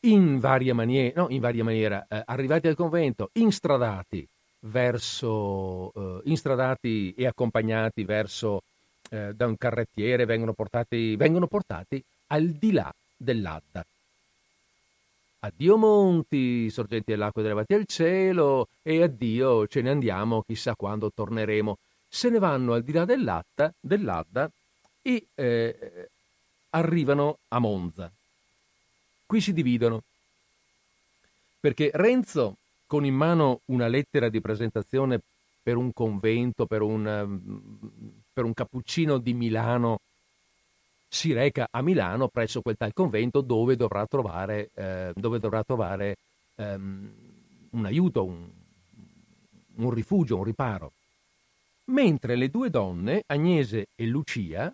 in 0.00 0.38
varia 0.38 0.74
maniera, 0.74 1.22
no, 1.22 1.28
in 1.30 1.40
varia 1.40 1.64
maniera 1.64 2.06
eh, 2.08 2.22
arrivati 2.24 2.68
al 2.68 2.76
convento, 2.76 3.30
instradati 3.34 4.26
verso, 4.60 5.92
eh, 5.92 6.20
instradati 6.24 7.14
e 7.16 7.26
accompagnati 7.26 8.04
verso 8.04 8.62
eh, 9.10 9.32
da 9.34 9.46
un 9.46 9.56
carrettiere, 9.56 10.24
vengono 10.24 10.52
portati, 10.52 11.16
vengono 11.16 11.46
portati 11.46 12.02
al 12.28 12.46
di 12.46 12.72
là 12.72 12.92
dell'Adda. 13.16 13.84
Addio 15.40 15.76
monti, 15.76 16.68
sorgenti 16.68 17.12
dell'acqua 17.12 17.42
elevati 17.42 17.74
al 17.74 17.86
cielo, 17.86 18.68
e 18.82 19.02
addio, 19.02 19.68
ce 19.68 19.82
ne 19.82 19.90
andiamo, 19.90 20.42
chissà 20.42 20.74
quando 20.74 21.12
torneremo. 21.12 21.78
Se 22.08 22.28
ne 22.28 22.38
vanno 22.40 22.72
al 22.72 22.82
di 22.82 22.92
là 22.92 23.04
dell'Adda, 23.04 23.72
dell'Adda 23.78 24.50
e 25.00 25.28
eh, 25.34 26.10
arrivano 26.70 27.38
a 27.48 27.58
Monza. 27.60 28.10
Qui 29.26 29.40
si 29.40 29.52
dividono. 29.52 30.02
Perché 31.60 31.90
Renzo, 31.94 32.56
con 32.86 33.04
in 33.04 33.14
mano 33.14 33.60
una 33.66 33.86
lettera 33.86 34.28
di 34.28 34.40
presentazione 34.40 35.20
per 35.62 35.76
un 35.76 35.92
convento, 35.92 36.66
per 36.66 36.82
un, 36.82 37.42
per 38.32 38.44
un 38.44 38.54
cappuccino 38.54 39.18
di 39.18 39.34
Milano, 39.34 40.00
si 41.08 41.32
reca 41.32 41.68
a 41.70 41.82
Milano 41.82 42.28
presso 42.28 42.60
quel 42.60 42.76
tal 42.76 42.92
convento 42.92 43.40
dove 43.40 43.76
dovrà 43.76 44.06
trovare, 44.06 44.70
eh, 44.74 45.12
dove 45.14 45.38
dovrà 45.38 45.62
trovare 45.64 46.16
ehm, 46.56 47.12
un 47.70 47.84
aiuto, 47.84 48.24
un, 48.24 48.48
un 49.76 49.90
rifugio, 49.90 50.36
un 50.36 50.44
riparo. 50.44 50.92
Mentre 51.86 52.36
le 52.36 52.50
due 52.50 52.68
donne, 52.70 53.22
Agnese 53.26 53.86
e 53.94 54.06
Lucia, 54.06 54.72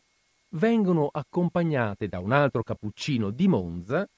vengono 0.51 1.09
accompagnate 1.13 2.09
da 2.09 2.19
un 2.19 2.33
altro 2.33 2.63
cappuccino 2.63 3.31
di 3.31 3.47
Monza 3.49 4.09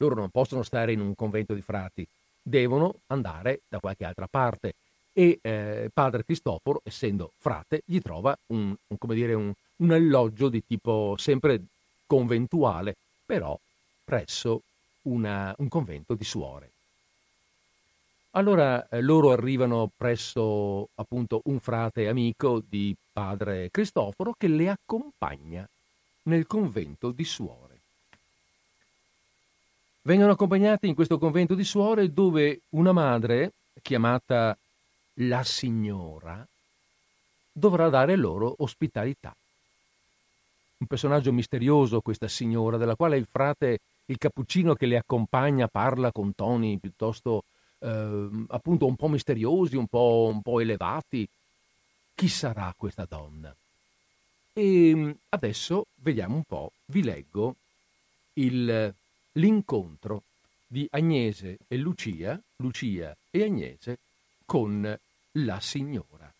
loro 0.00 0.14
non 0.14 0.30
possono 0.30 0.62
stare 0.62 0.92
in 0.92 1.00
un 1.00 1.14
convento 1.14 1.52
di 1.54 1.60
frati, 1.60 2.06
devono 2.42 3.00
andare 3.08 3.60
da 3.68 3.80
qualche 3.80 4.04
altra 4.04 4.26
parte. 4.28 4.74
E 5.12 5.38
eh, 5.42 5.90
padre 5.92 6.24
Cristoforo, 6.24 6.80
essendo 6.84 7.32
frate, 7.36 7.82
gli 7.84 8.00
trova 8.00 8.36
un, 8.46 8.74
un, 8.86 9.14
dire, 9.14 9.34
un, 9.34 9.52
un 9.80 9.92
alloggio 9.92 10.48
di 10.48 10.62
tipo 10.66 11.14
sempre 11.18 11.60
conventuale, 12.06 12.96
però 13.24 13.58
presso 14.04 14.62
una, 15.02 15.54
un 15.58 15.68
convento 15.68 16.14
di 16.14 16.24
suore. 16.24 16.70
Allora 18.32 18.88
eh, 18.88 19.00
loro 19.00 19.32
arrivano 19.32 19.90
presso 19.96 20.88
appunto 20.94 21.40
un 21.44 21.58
frate 21.58 22.08
amico 22.08 22.62
di 22.66 22.94
padre 23.12 23.70
Cristoforo 23.70 24.34
che 24.38 24.46
le 24.46 24.68
accompagna 24.68 25.68
nel 26.24 26.46
convento 26.46 27.10
di 27.10 27.24
suore. 27.24 27.78
Vengono 30.02 30.32
accompagnati 30.32 30.86
in 30.86 30.94
questo 30.94 31.18
convento 31.18 31.54
di 31.54 31.64
suore 31.64 32.12
dove 32.12 32.60
una 32.70 32.92
madre, 32.92 33.52
chiamata 33.82 34.56
la 35.14 35.42
signora, 35.42 36.46
dovrà 37.52 37.88
dare 37.88 38.16
loro 38.16 38.54
ospitalità. 38.58 39.34
Un 40.80 40.86
personaggio 40.86 41.32
misterioso 41.32 42.00
questa 42.00 42.28
signora, 42.28 42.76
della 42.76 42.96
quale 42.96 43.16
il 43.16 43.26
frate, 43.30 43.80
il 44.06 44.18
cappuccino 44.18 44.74
che 44.74 44.86
le 44.86 44.96
accompagna, 44.96 45.68
parla 45.68 46.10
con 46.10 46.34
toni 46.34 46.78
piuttosto 46.78 47.44
eh, 47.78 48.44
appunto 48.48 48.86
un 48.86 48.96
po' 48.96 49.08
misteriosi, 49.08 49.76
un 49.76 49.86
po', 49.86 50.30
un 50.32 50.42
po' 50.42 50.60
elevati. 50.60 51.28
Chi 52.14 52.28
sarà 52.28 52.74
questa 52.76 53.06
donna? 53.08 53.54
E 54.52 55.16
adesso 55.28 55.86
vediamo 55.96 56.36
un 56.36 56.44
po', 56.44 56.72
vi 56.86 57.02
leggo 57.02 57.54
il 58.34 58.94
l'incontro 59.32 60.22
di 60.66 60.86
Agnese 60.90 61.58
e 61.68 61.76
Lucia, 61.76 62.40
Lucia 62.56 63.16
e 63.30 63.42
Agnese 63.42 63.98
con 64.44 64.98
la 65.32 65.60
signora. 65.60 66.32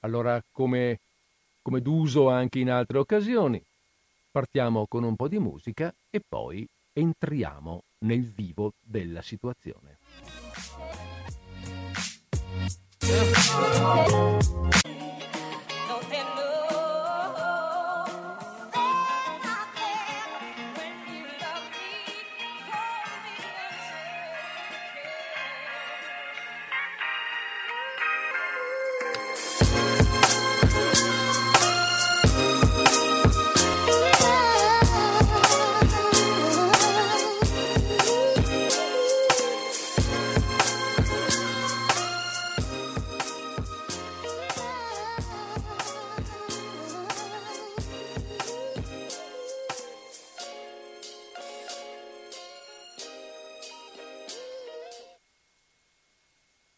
Allora, 0.00 0.42
come, 0.50 1.00
come 1.68 1.82
d'uso 1.82 2.30
anche 2.30 2.60
in 2.60 2.70
altre 2.70 2.96
occasioni, 2.96 3.62
partiamo 4.30 4.86
con 4.86 5.04
un 5.04 5.16
po' 5.16 5.28
di 5.28 5.38
musica 5.38 5.94
e 6.08 6.22
poi 6.26 6.66
entriamo 6.94 7.82
nel 8.06 8.24
vivo 8.24 8.72
della 8.80 9.20
situazione. 9.20 9.98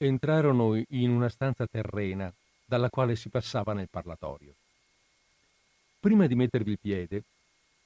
Entrarono 0.03 0.83
in 0.89 1.11
una 1.11 1.29
stanza 1.29 1.67
terrena 1.67 2.33
dalla 2.65 2.89
quale 2.89 3.17
si 3.17 3.29
passava 3.29 3.75
nel 3.75 3.89
parlatorio. 3.91 4.55
Prima 6.01 6.27
di 6.27 6.35
mettervi 6.35 6.71
il 6.71 6.79
piede, 6.81 7.23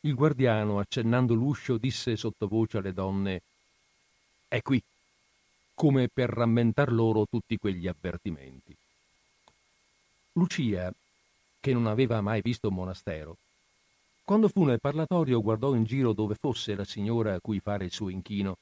il 0.01 0.15
guardiano, 0.15 0.79
accennando 0.79 1.35
l'uscio, 1.35 1.77
disse 1.77 2.17
sottovoce 2.17 2.79
alle 2.79 2.93
donne 2.93 3.43
È 4.47 4.63
qui, 4.63 4.81
come 5.75 6.09
per 6.09 6.31
rammentar 6.31 6.93
loro 6.93 7.27
tutti 7.29 7.57
quegli 7.57 7.89
avvertimenti. 7.89 8.77
Lucia, 10.35 10.93
che 11.59 11.73
non 11.73 11.87
aveva 11.87 12.21
mai 12.21 12.41
visto 12.43 12.69
un 12.69 12.75
monastero, 12.75 13.37
quando 14.23 14.49
fu 14.49 14.63
nel 14.65 14.81
parlatorio 14.81 15.43
guardò 15.43 15.75
in 15.75 15.85
giro 15.85 16.13
dove 16.13 16.37
fosse 16.37 16.77
la 16.77 16.85
signora 16.85 17.35
a 17.35 17.41
cui 17.41 17.59
fare 17.59 17.87
il 17.87 17.93
suo 17.93 18.09
inchino 18.09 18.57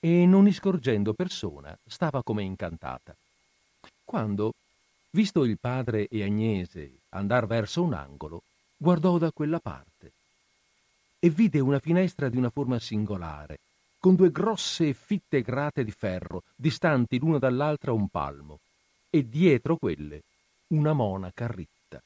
e, 0.00 0.26
non 0.26 0.46
iscorgendo 0.46 1.14
persona, 1.14 1.76
stava 1.86 2.22
come 2.22 2.42
incantata. 2.42 3.16
Quando, 4.04 4.52
visto 5.10 5.44
il 5.44 5.58
padre 5.58 6.06
e 6.08 6.22
Agnese 6.22 7.00
andar 7.10 7.46
verso 7.46 7.82
un 7.82 7.94
angolo, 7.94 8.42
guardò 8.76 9.18
da 9.18 9.32
quella 9.32 9.60
parte 9.60 10.12
e 11.18 11.30
vide 11.30 11.58
una 11.60 11.78
finestra 11.78 12.28
di 12.28 12.36
una 12.36 12.50
forma 12.50 12.78
singolare, 12.78 13.58
con 13.98 14.14
due 14.14 14.30
grosse 14.30 14.88
e 14.88 14.94
fitte 14.94 15.42
grate 15.42 15.82
di 15.82 15.90
ferro, 15.90 16.42
distanti 16.54 17.18
l'una 17.18 17.38
dall'altra 17.38 17.92
un 17.92 18.08
palmo, 18.08 18.60
e 19.10 19.28
dietro 19.28 19.76
quelle 19.76 20.22
una 20.68 20.92
monaca 20.92 21.46
ritta. 21.46 22.00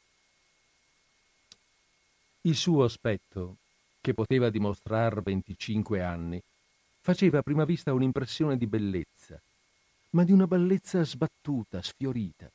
Il 2.42 2.57
suo 2.57 2.85
aspetto, 2.85 3.57
che 4.00 4.14
poteva 4.14 4.48
dimostrar 4.48 5.20
venticinque 5.22 6.03
anni, 6.03 6.40
faceva 7.00 7.38
a 7.38 7.42
prima 7.42 7.64
vista 7.64 7.92
un'impressione 7.92 8.56
di 8.56 8.66
bellezza, 8.66 9.40
ma 10.10 10.24
di 10.24 10.32
una 10.32 10.46
bellezza 10.46 11.04
sbattuta, 11.04 11.82
sfiorita 11.82 12.50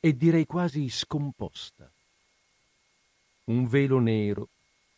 e 0.00 0.16
direi 0.16 0.46
quasi 0.46 0.88
scomposta. 0.88 1.90
Un 3.44 3.68
velo 3.68 3.98
nero, 3.98 4.48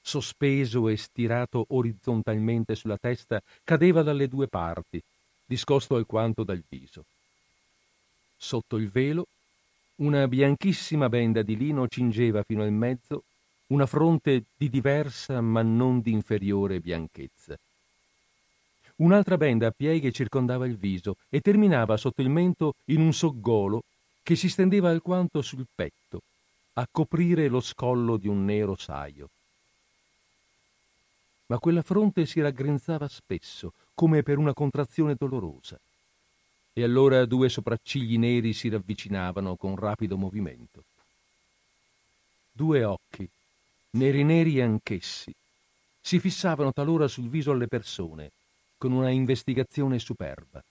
sospeso 0.01 0.89
e 0.89 0.97
stirato 0.97 1.67
orizzontalmente 1.69 2.75
sulla 2.75 2.97
testa, 2.97 3.43
cadeva 3.63 4.03
dalle 4.03 4.29
due 4.29 4.49
parti, 4.49 5.03
discosto 5.45 5.97
alquanto 5.97 6.45
dal 6.45 6.63
viso. 6.67 7.05
Sotto 8.37 8.77
il 8.77 8.89
velo 8.89 9.27
una 9.97 10.29
bianchissima 10.29 11.09
benda 11.09 11.43
di 11.43 11.57
lino 11.57 11.89
cingeva 11.89 12.43
fino 12.43 12.63
al 12.63 12.71
mezzo 12.71 13.25
una 13.69 13.85
fronte 13.85 14.45
di 14.57 14.71
diversa 14.71 15.41
ma 15.41 15.61
non 15.63 16.01
di 16.01 16.13
inferiore 16.13 16.79
bianchezza. 16.79 17.59
Un'altra 18.99 19.37
benda 19.37 19.69
a 19.69 19.75
pieghe 19.77 20.13
circondava 20.13 20.67
il 20.67 20.77
viso 20.77 21.17
e 21.29 21.41
terminava 21.41 21.97
sotto 21.97 22.23
il 22.23 22.29
mento 22.29 22.75
in 22.87 23.01
un 23.01 23.13
soggolo 23.13 23.83
che 24.23 24.37
si 24.37 24.49
stendeva 24.49 24.91
alquanto 24.91 25.41
sul 25.43 25.67
petto, 25.73 26.23
a 26.75 26.87
coprire 26.91 27.49
lo 27.49 27.61
scollo 27.61 28.17
di 28.17 28.29
un 28.29 28.45
nero 28.45 28.77
saio. 28.77 29.29
Ma 31.47 31.59
quella 31.59 31.83
fronte 31.83 32.27
si 32.27 32.41
raggrinzava 32.41 33.09
spesso, 33.09 33.73
come 33.95 34.23
per 34.23 34.39
una 34.39 34.53
contrazione 34.53 35.15
dolorosa 35.19 35.79
e 36.79 36.85
allora 36.85 37.25
due 37.25 37.49
sopraccigli 37.49 38.19
neri 38.19 38.53
si 38.53 38.69
ravvicinavano 38.69 39.57
con 39.57 39.75
rapido 39.75 40.17
movimento. 40.17 40.85
Due 42.53 42.85
occhi, 42.85 43.29
neri 43.91 44.23
neri 44.23 44.61
anch'essi, 44.61 45.35
si 46.01 46.21
fissavano 46.21 46.73
talora 46.73 47.09
sul 47.09 47.29
viso 47.29 47.51
alle 47.51 47.67
persone, 47.67 48.31
con 48.79 48.93
una 48.93 49.11
investigazione 49.11 49.99
superba. 49.99 50.63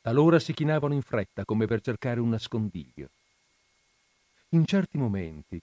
Talora 0.00 0.38
si 0.38 0.54
chinavano 0.54 0.94
in 0.94 1.02
fretta 1.02 1.44
come 1.44 1.66
per 1.66 1.82
cercare 1.82 2.20
un 2.20 2.30
nascondiglio. 2.30 3.08
In 4.50 4.64
certi 4.64 4.96
momenti, 4.96 5.60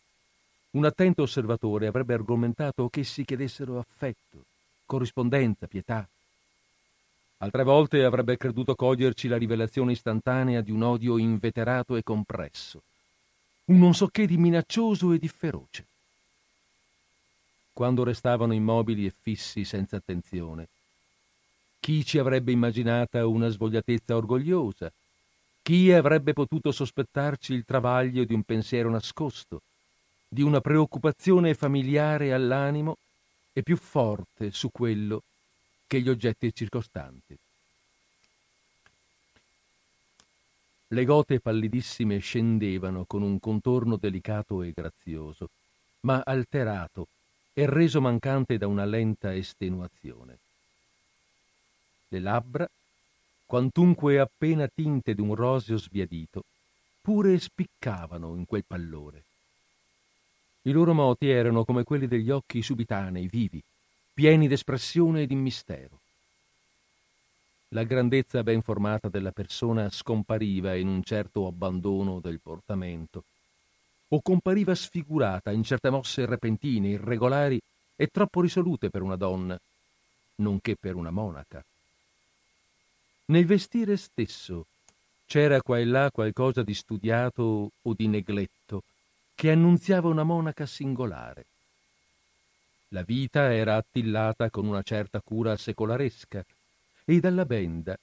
un 0.72 0.86
attento 0.86 1.24
osservatore 1.24 1.88
avrebbe 1.88 2.14
argomentato 2.14 2.90
che 2.90 3.00
essi 3.00 3.26
chiedessero 3.26 3.80
affetto, 3.80 4.44
corrispondenza, 4.86 5.66
pietà, 5.66 6.08
Altre 7.40 7.64
volte 7.64 8.04
avrebbe 8.04 8.38
creduto 8.38 8.76
coglierci 8.76 9.28
la 9.28 9.38
rivelazione 9.38 9.92
istantanea 9.92 10.62
di 10.62 10.72
un 10.72 10.84
odio 10.84 11.18
inveterato 11.18 11.98
e 11.98 12.04
compresso, 12.04 12.82
un 13.66 13.78
non 13.78 13.94
so 13.94 14.08
che 14.08 14.26
di 14.26 14.38
minaccioso 14.38 15.12
e 15.12 15.20
di 15.20 15.28
feroce. 15.28 15.86
Quando 17.74 18.06
restavano 18.06 18.54
immobili 18.54 19.06
e 19.06 19.14
fissi 19.22 19.66
senza 19.66 19.98
attenzione, 19.98 20.70
chi 21.86 22.04
ci 22.04 22.18
avrebbe 22.18 22.52
immaginata 22.52 23.28
una 23.28 23.48
svogliatezza 23.48 24.16
orgogliosa? 24.16 24.92
Chi 25.62 25.92
avrebbe 25.92 26.34
potuto 26.34 26.72
sospettarci 26.72 27.54
il 27.54 27.64
travaglio 27.64 28.24
di 28.24 28.34
un 28.34 28.42
pensiero 28.42 28.90
nascosto, 28.90 29.62
di 30.28 30.42
una 30.42 30.62
preoccupazione 30.62 31.54
familiare 31.54 32.34
all'animo 32.34 32.98
e 33.54 33.62
più 33.62 33.78
forte 33.78 34.50
su 34.50 34.72
quello 34.72 35.22
che 35.86 36.02
gli 36.02 36.10
oggetti 36.10 36.52
circostanti. 36.52 37.38
Le 40.88 41.06
gote 41.06 41.40
pallidissime 41.40 42.18
scendevano 42.18 43.06
con 43.06 43.22
un 43.22 43.40
contorno 43.40 43.98
delicato 43.98 44.64
e 44.64 44.74
grazioso, 44.76 45.50
ma 46.00 46.24
alterato 46.26 47.06
e 47.54 47.68
reso 47.68 48.02
mancante 48.02 48.58
da 48.58 48.66
una 48.66 48.86
lenta 48.86 49.36
estenuazione. 49.36 50.45
Le 52.16 52.22
labbra, 52.22 52.70
quantunque 53.46 54.20
appena 54.20 54.70
tinte 54.74 55.14
d'un 55.14 55.36
roseo 55.36 55.76
sbiadito, 55.76 56.46
pure 57.02 57.38
spiccavano 57.38 58.36
in 58.36 58.46
quel 58.46 58.64
pallore. 58.66 59.24
I 60.62 60.72
loro 60.72 60.94
moti 60.94 61.30
erano 61.30 61.66
come 61.66 61.84
quelli 61.84 62.08
degli 62.08 62.30
occhi 62.30 62.62
subitanei, 62.62 63.28
vivi, 63.28 63.62
pieni 64.14 64.48
d'espressione 64.48 65.24
e 65.24 65.28
di 65.28 65.36
mistero. 65.36 66.00
La 67.70 67.84
grandezza 67.84 68.42
ben 68.44 68.62
formata 68.62 69.10
della 69.10 69.32
persona 69.32 69.90
scompariva 69.90 70.74
in 70.76 70.88
un 70.88 71.04
certo 71.04 71.48
abbandono 71.48 72.22
del 72.22 72.40
portamento, 72.40 73.26
o 74.08 74.22
compariva 74.22 74.74
sfigurata 74.74 75.52
in 75.52 75.64
certe 75.64 75.90
mosse 75.90 76.26
repentine, 76.26 76.88
irregolari 76.88 77.60
e 77.94 78.08
troppo 78.08 78.40
risolute 78.40 78.90
per 78.90 79.02
una 79.02 79.18
donna, 79.18 79.60
nonché 80.36 80.78
per 80.78 80.96
una 80.96 81.12
monaca. 81.12 81.62
Nel 83.28 83.46
vestire 83.48 83.98
stesso 83.98 84.68
c'era 85.26 85.60
qua 85.64 85.80
e 85.80 85.86
là 85.86 86.12
qualcosa 86.12 86.62
di 86.62 86.76
studiato 86.76 87.72
o 87.82 87.94
di 87.96 88.08
negletto 88.08 88.84
che 89.34 89.50
annunziava 89.50 90.08
una 90.10 90.22
monaca 90.22 90.68
singolare. 90.68 91.46
La 92.90 93.02
vita 93.02 93.52
era 93.52 93.78
attillata 93.78 94.52
con 94.52 94.68
una 94.68 94.84
certa 94.84 95.22
cura 95.22 95.58
secolaresca 95.58 96.46
e 97.04 97.20
dalla 97.20 97.46
benda 97.46 97.98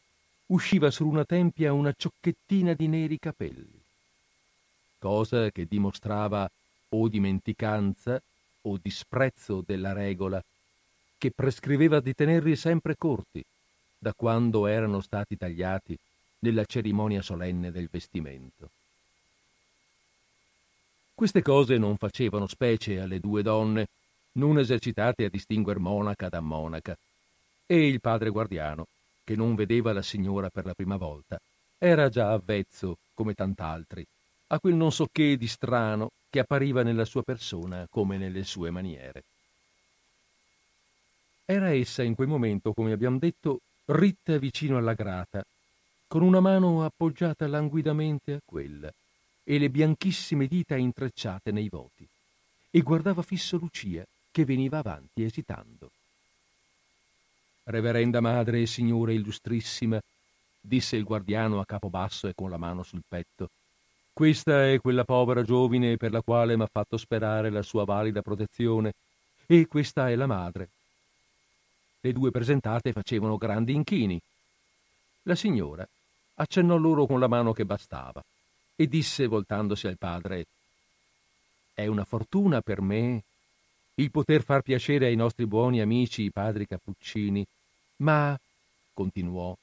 usciva 0.47 0.91
su 0.91 1.07
una 1.07 1.25
tempia 1.25 1.73
una 1.73 1.95
ciocchettina 1.97 2.75
di 2.75 2.89
neri 2.89 3.21
capelli, 3.21 3.81
cosa 4.99 5.53
che 5.53 5.67
dimostrava 5.67 6.51
o 6.89 7.09
dimenticanza 7.09 8.21
o 8.63 8.77
disprezzo 8.83 9.63
della 9.65 9.93
regola 9.93 10.43
che 11.17 11.31
prescriveva 11.31 12.01
di 12.01 12.13
tenerli 12.13 12.57
sempre 12.57 12.97
corti 12.97 13.43
da 14.03 14.13
quando 14.15 14.67
erano 14.67 15.01
stati 15.01 15.37
tagliati 15.37 15.97
nella 16.41 16.65
cerimonia 16.65 17.23
solenne 17.23 17.71
del 17.71 17.89
vestimento. 17.89 18.71
Queste 21.15 21.41
cose 21.41 21.79
non 21.79 21.97
facevano 21.97 22.49
specie 22.49 22.99
alle 22.99 23.21
due 23.21 23.45
donne 23.45 23.87
non 24.33 24.59
esercitate 24.59 25.27
a 25.27 25.29
distinguer 25.29 25.79
monaca 25.79 26.29
da 26.29 26.41
monaca, 26.41 26.99
e 27.65 27.87
il 27.87 28.01
padre 28.01 28.31
guardiano, 28.31 28.87
che 29.23 29.37
non 29.37 29.55
vedeva 29.55 29.93
la 29.93 30.03
signora 30.03 30.51
per 30.51 30.65
la 30.65 30.75
prima 30.75 30.97
volta, 30.97 31.39
era 31.79 32.09
già 32.09 32.33
avvezzo, 32.33 32.97
come 33.15 33.35
tant'altri, 33.35 34.05
a 34.49 34.59
quel 34.59 34.75
non 34.75 34.91
so 34.91 35.07
che 35.13 35.37
di 35.37 35.47
strano 35.47 36.11
che 36.29 36.41
appariva 36.41 36.83
nella 36.83 37.05
sua 37.05 37.23
persona 37.23 37.87
come 37.89 38.17
nelle 38.17 38.43
sue 38.43 38.71
maniere. 38.71 39.23
Era 41.45 41.73
essa 41.73 42.03
in 42.03 42.17
quel 42.17 42.27
momento, 42.27 42.73
come 42.73 42.91
abbiamo 42.91 43.19
detto, 43.19 43.61
ritta 43.93 44.39
vicino 44.39 44.79
alla 44.79 44.95
grata, 44.95 45.45
con 46.07 46.23
una 46.23 46.41
mano 46.41 46.85
appoggiata 46.85 47.47
languidamente 47.47 48.33
a 48.33 48.41
quella 48.45 48.91
e 49.45 49.59
le 49.59 49.71
bianchissime 49.71 50.47
dita 50.47 50.77
intrecciate 50.77 51.51
nei 51.53 51.69
voti, 51.69 52.07
e 52.71 52.81
guardava 52.81 53.23
fisso 53.23 53.59
Lucia, 53.59 54.05
che 54.31 54.45
veniva 54.45 54.79
avanti 54.79 55.25
esitando. 55.25 55.91
Reverenda 57.65 58.21
madre 58.21 58.63
e 58.63 58.67
signora 58.67 59.13
illustrissima, 59.13 60.01
disse 60.61 60.97
il 60.97 61.05
guardiano 61.05 61.61
a 61.61 61.67
capo 61.67 61.89
basso 61.89 62.29
e 62.29 62.35
con 62.35 62.51
la 62.51 62.57
mano 62.57 62.83
sul 62.83 63.03
petto, 63.07 63.51
questa 64.13 64.69
è 64.69 64.79
quella 64.79 65.05
povera 65.05 65.43
giovine 65.43 65.97
per 65.97 66.13
la 66.13 66.21
quale 66.21 66.55
m'ha 66.57 66.69
fatto 66.71 66.97
sperare 66.97 67.51
la 67.51 67.63
sua 67.63 67.85
valida 67.85 68.21
protezione, 68.21 68.93
e 69.47 69.67
questa 69.67 70.09
è 70.09 70.15
la 70.15 70.27
madre. 70.27 70.69
Le 72.05 72.13
due 72.13 72.33
presentate 72.33 72.91
facevano 72.91 73.37
grandi 73.37 73.75
inchini. 73.75 74.21
La 75.23 75.37
signora, 75.37 75.87
accennò 76.35 76.77
loro 76.77 77.07
con 77.07 77.21
la 77.21 77.29
mano 77.29 77.53
che 77.53 77.65
bastava 77.65 78.21
e 78.75 78.89
disse 78.89 79.29
voltandosi 79.29 79.87
al 79.87 79.99
padre 79.99 80.47
È 81.73 81.87
una 81.87 82.05
fortuna 82.05 82.61
per 82.61 82.81
me 82.81 83.23
il 83.95 84.11
poter 84.11 84.43
far 84.43 84.63
piacere 84.63 85.07
ai 85.07 85.15
nostri 85.15 85.47
buoni 85.47 85.81
amici 85.81 86.23
i 86.23 86.33
padri 86.33 86.67
cappuccini, 86.67 87.47
ma, 87.99 88.37
continuò, 88.93 89.57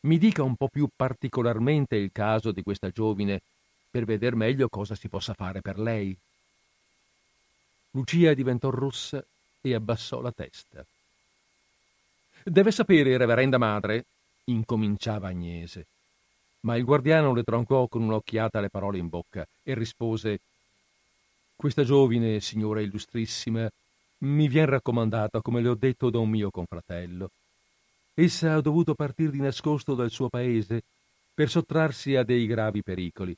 mi 0.00 0.18
dica 0.18 0.42
un 0.42 0.56
po' 0.56 0.68
più 0.68 0.86
particolarmente 0.94 1.96
il 1.96 2.12
caso 2.12 2.52
di 2.52 2.62
questa 2.62 2.90
giovine 2.90 3.40
per 3.90 4.04
veder 4.04 4.34
meglio 4.34 4.68
cosa 4.68 4.94
si 4.94 5.08
possa 5.08 5.32
fare 5.32 5.62
per 5.62 5.78
lei. 5.78 6.14
Lucia 7.92 8.34
diventò 8.34 8.68
rossa 8.68 9.24
e 9.62 9.74
abbassò 9.74 10.20
la 10.20 10.32
testa. 10.32 10.84
Deve 12.46 12.72
sapere, 12.72 13.16
reverenda 13.16 13.56
madre, 13.56 14.04
incominciava 14.44 15.28
Agnese, 15.28 15.86
ma 16.60 16.76
il 16.76 16.84
guardiano 16.84 17.32
le 17.32 17.42
troncò 17.42 17.88
con 17.88 18.02
un'occhiata 18.02 18.60
le 18.60 18.68
parole 18.68 18.98
in 18.98 19.08
bocca 19.08 19.46
e 19.62 19.72
rispose 19.72 20.40
Questa 21.56 21.84
giovine, 21.84 22.40
signora 22.40 22.82
illustrissima, 22.82 23.66
mi 24.18 24.46
vien 24.46 24.66
raccomandata, 24.66 25.40
come 25.40 25.62
le 25.62 25.68
ho 25.68 25.74
detto, 25.74 26.10
da 26.10 26.18
un 26.18 26.28
mio 26.28 26.50
confratello. 26.50 27.30
Essa 28.12 28.52
ha 28.52 28.60
dovuto 28.60 28.94
partir 28.94 29.30
di 29.30 29.40
nascosto 29.40 29.94
dal 29.94 30.10
suo 30.10 30.28
paese 30.28 30.82
per 31.32 31.48
sottrarsi 31.48 32.14
a 32.14 32.24
dei 32.24 32.46
gravi 32.46 32.82
pericoli 32.82 33.34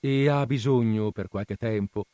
e 0.00 0.28
ha 0.28 0.44
bisogno, 0.44 1.12
per 1.12 1.28
qualche 1.28 1.54
tempo, 1.54 2.06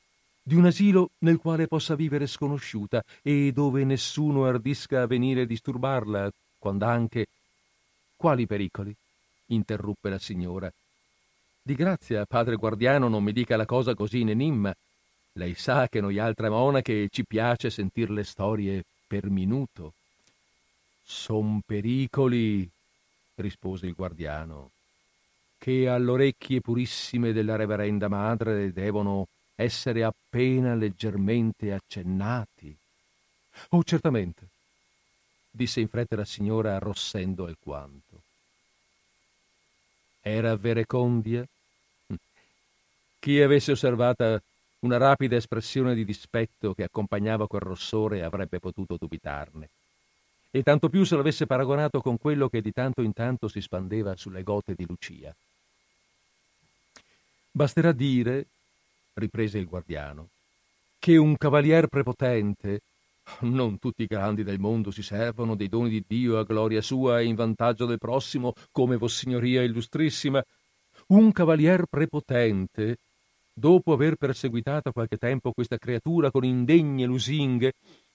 di 0.51 0.57
un 0.57 0.67
asilo 0.67 1.11
nel 1.19 1.39
quale 1.39 1.69
possa 1.69 1.95
vivere 1.95 2.27
sconosciuta 2.27 3.05
e 3.23 3.53
dove 3.53 3.85
nessuno 3.85 4.47
ardisca 4.47 5.03
a 5.03 5.07
venire 5.07 5.43
a 5.43 5.47
disturbarla, 5.47 6.29
quando 6.59 6.87
anche... 6.87 7.27
Quali 8.17 8.49
pericoli? 8.49 8.93
interruppe 9.47 10.09
la 10.09 10.19
signora. 10.19 10.69
Di 11.63 11.75
grazia, 11.75 12.27
padre 12.27 12.57
guardiano, 12.57 13.07
non 13.07 13.23
mi 13.23 13.33
dica 13.33 13.57
la 13.57 13.65
cosa 13.65 13.95
così 13.95 14.23
in 14.23 14.31
enimma. 14.31 14.75
Lei 15.35 15.55
sa 15.55 15.89
che 15.89 16.01
noi 16.01 16.19
altre 16.19 16.49
monache 16.49 17.09
ci 17.13 17.25
piace 17.25 17.71
sentir 17.71 18.11
le 18.11 18.25
storie 18.25 18.83
per 19.07 19.31
minuto. 19.31 19.93
Son 21.05 21.61
pericoli, 21.65 22.69
rispose 23.37 23.87
il 23.87 23.95
guardiano, 23.95 24.71
che 25.59 25.87
alle 25.87 26.11
orecchie 26.11 26.61
purissime 26.61 27.33
della 27.33 27.55
reverenda 27.55 28.09
madre 28.09 28.73
devono 28.73 29.29
essere 29.63 30.03
appena 30.05 30.75
leggermente 30.75 31.73
accennati. 31.73 32.75
Oh, 33.71 33.83
certamente, 33.83 34.49
disse 35.51 35.81
in 35.81 35.89
fretta 35.89 36.17
la 36.17 36.25
signora 36.25 36.77
arrossendo 36.77 37.45
alquanto. 37.45 38.23
Era 40.23 40.57
verecondia? 40.57 41.47
Chi 43.19 43.41
avesse 43.41 43.73
osservata 43.73 44.41
una 44.81 44.97
rapida 44.97 45.37
espressione 45.37 45.95
di 45.95 46.07
dispetto 46.07 46.73
che 46.73 46.85
accompagnava 46.85 47.47
quel 47.47 47.61
rossore 47.61 48.23
avrebbe 48.23 48.61
potuto 48.61 48.97
dubitarne. 48.99 49.69
E 50.51 50.63
tanto 50.63 50.89
più 50.89 51.05
se 51.05 51.17
l'avesse 51.17 51.47
paragonato 51.47 52.01
con 52.01 52.19
quello 52.19 52.49
che 52.49 52.63
di 52.63 52.73
tanto 52.73 53.03
in 53.03 53.13
tanto 53.13 53.47
si 53.47 53.61
spandeva 53.61 54.17
sulle 54.17 54.43
gote 54.43 54.75
di 54.75 54.87
Lucia. 54.87 55.35
Basterà 57.53 57.93
dire, 57.93 58.47
riprese 59.15 59.59
il 59.59 59.67
guardiano, 59.67 60.29
che 60.99 61.17
un 61.17 61.37
cavalier 61.37 61.89
prepotente, 61.89 62.81
non 63.41 63.79
tutti 63.79 64.03
i 64.03 64.07
grandi 64.07 64.43
del 64.43 64.59
mondo 64.59 64.91
si 64.91 65.03
servono 65.03 65.55
dei 65.55 65.69
doni 65.69 65.91
di 65.91 66.05
Dio 66.07 66.39
a 66.39 66.45
gloria 66.45 66.83
sua 66.83 67.21
e 67.21 67.25
in 67.25 67.35
vantaggio 67.35 67.87
del 67.87 67.99
prossimo, 67.99 68.53
come 68.71 68.97
Vossignoria 68.97 69.63
illustrissima, 69.63 70.43
un 71.09 71.33
cavalier 71.33 71.87
prepotente, 71.89 72.97
dopo 73.53 73.93
aver 73.93 74.17
perseguitata 74.17 74.93
qualche 74.93 75.17
tempo 75.17 75.53
questa 75.53 75.79
creatura 75.79 76.31
con 76.31 76.45
indegne 76.45 77.05
lusinghe, 77.07 77.73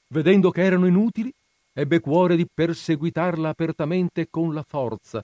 vedendo 0.07 0.51
che 0.51 0.63
erano 0.63 0.87
inutili, 0.87 1.31
ebbe 1.73 1.99
cuore 1.99 2.35
di 2.35 2.47
perseguitarla 2.51 3.49
apertamente 3.49 4.27
con 4.29 4.53
la 4.53 4.63
forza, 4.63 5.23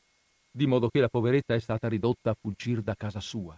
di 0.51 0.67
modo 0.67 0.89
che 0.89 0.99
la 0.99 1.07
poveretta 1.09 1.53
è 1.53 1.59
stata 1.59 1.87
ridotta 1.87 2.31
a 2.31 2.37
fuggir 2.39 2.81
da 2.81 2.95
casa 2.95 3.19
sua. 3.19 3.57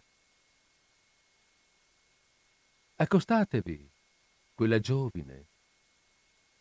Accostatevi, 3.04 3.86
quella 4.56 4.80
giovine, 4.80 5.44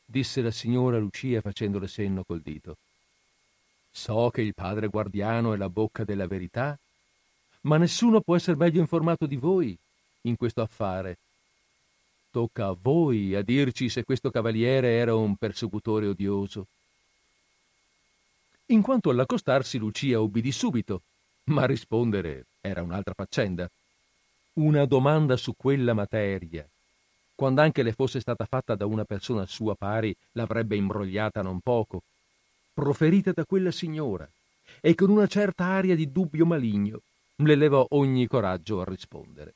disse 0.05 0.43
la 0.43 0.51
signora 0.51 0.99
Lucia 0.99 1.41
facendole 1.41 1.87
senno 1.87 2.25
col 2.25 2.41
dito. 2.41 2.79
So 3.93 4.29
che 4.31 4.43
il 4.43 4.53
padre 4.53 4.89
guardiano 4.89 5.55
è 5.55 5.57
la 5.57 5.69
bocca 5.69 6.03
della 6.03 6.27
verità, 6.27 6.77
ma 7.61 7.77
nessuno 7.77 8.23
può 8.23 8.35
essere 8.35 8.57
meglio 8.57 8.81
informato 8.81 9.27
di 9.27 9.37
voi 9.37 9.79
in 10.23 10.35
questo 10.35 10.63
affare. 10.63 11.17
Tocca 12.33 12.67
a 12.67 12.77
voi 12.77 13.37
a 13.37 13.43
dirci 13.43 13.89
se 13.89 14.03
questo 14.03 14.33
cavaliere 14.33 14.97
era 14.97 15.15
un 15.15 15.37
persecutore 15.37 16.09
odioso. 16.09 16.67
In 18.67 18.83
quanto 18.83 19.11
all'accostarsi, 19.11 19.79
Lucia 19.79 20.19
ubbidì 20.19 20.51
subito, 20.51 21.03
ma 21.45 21.67
rispondere 21.67 22.47
era 22.61 22.83
un'altra 22.83 23.15
faccenda 23.15 23.71
una 24.55 24.85
domanda 24.85 25.37
su 25.37 25.55
quella 25.57 25.95
materia, 25.95 26.67
quando 27.35 27.61
anche 27.61 27.83
le 27.83 27.93
fosse 27.93 28.21
stata 28.21 28.45
fatta 28.45 28.75
da 28.75 28.87
una 28.87 29.05
persona 29.05 29.47
sua 29.47 29.75
pari, 29.75 30.15
l'avrebbe 30.33 30.77
imbrogliata 30.77 31.43
non 31.43 31.61
poco, 31.61 32.03
proferita 32.75 33.33
da 33.33 33.45
quella 33.45 33.71
signora, 33.71 34.29
e 34.81 34.95
con 34.95 35.11
una 35.11 35.27
certa 35.27 35.65
aria 35.65 35.95
di 35.95 36.11
dubbio 36.11 36.47
maligno 36.47 37.01
le 37.37 37.55
levò 37.55 37.87
ogni 37.91 38.27
coraggio 38.27 38.81
a 38.81 38.85
rispondere. 38.85 39.55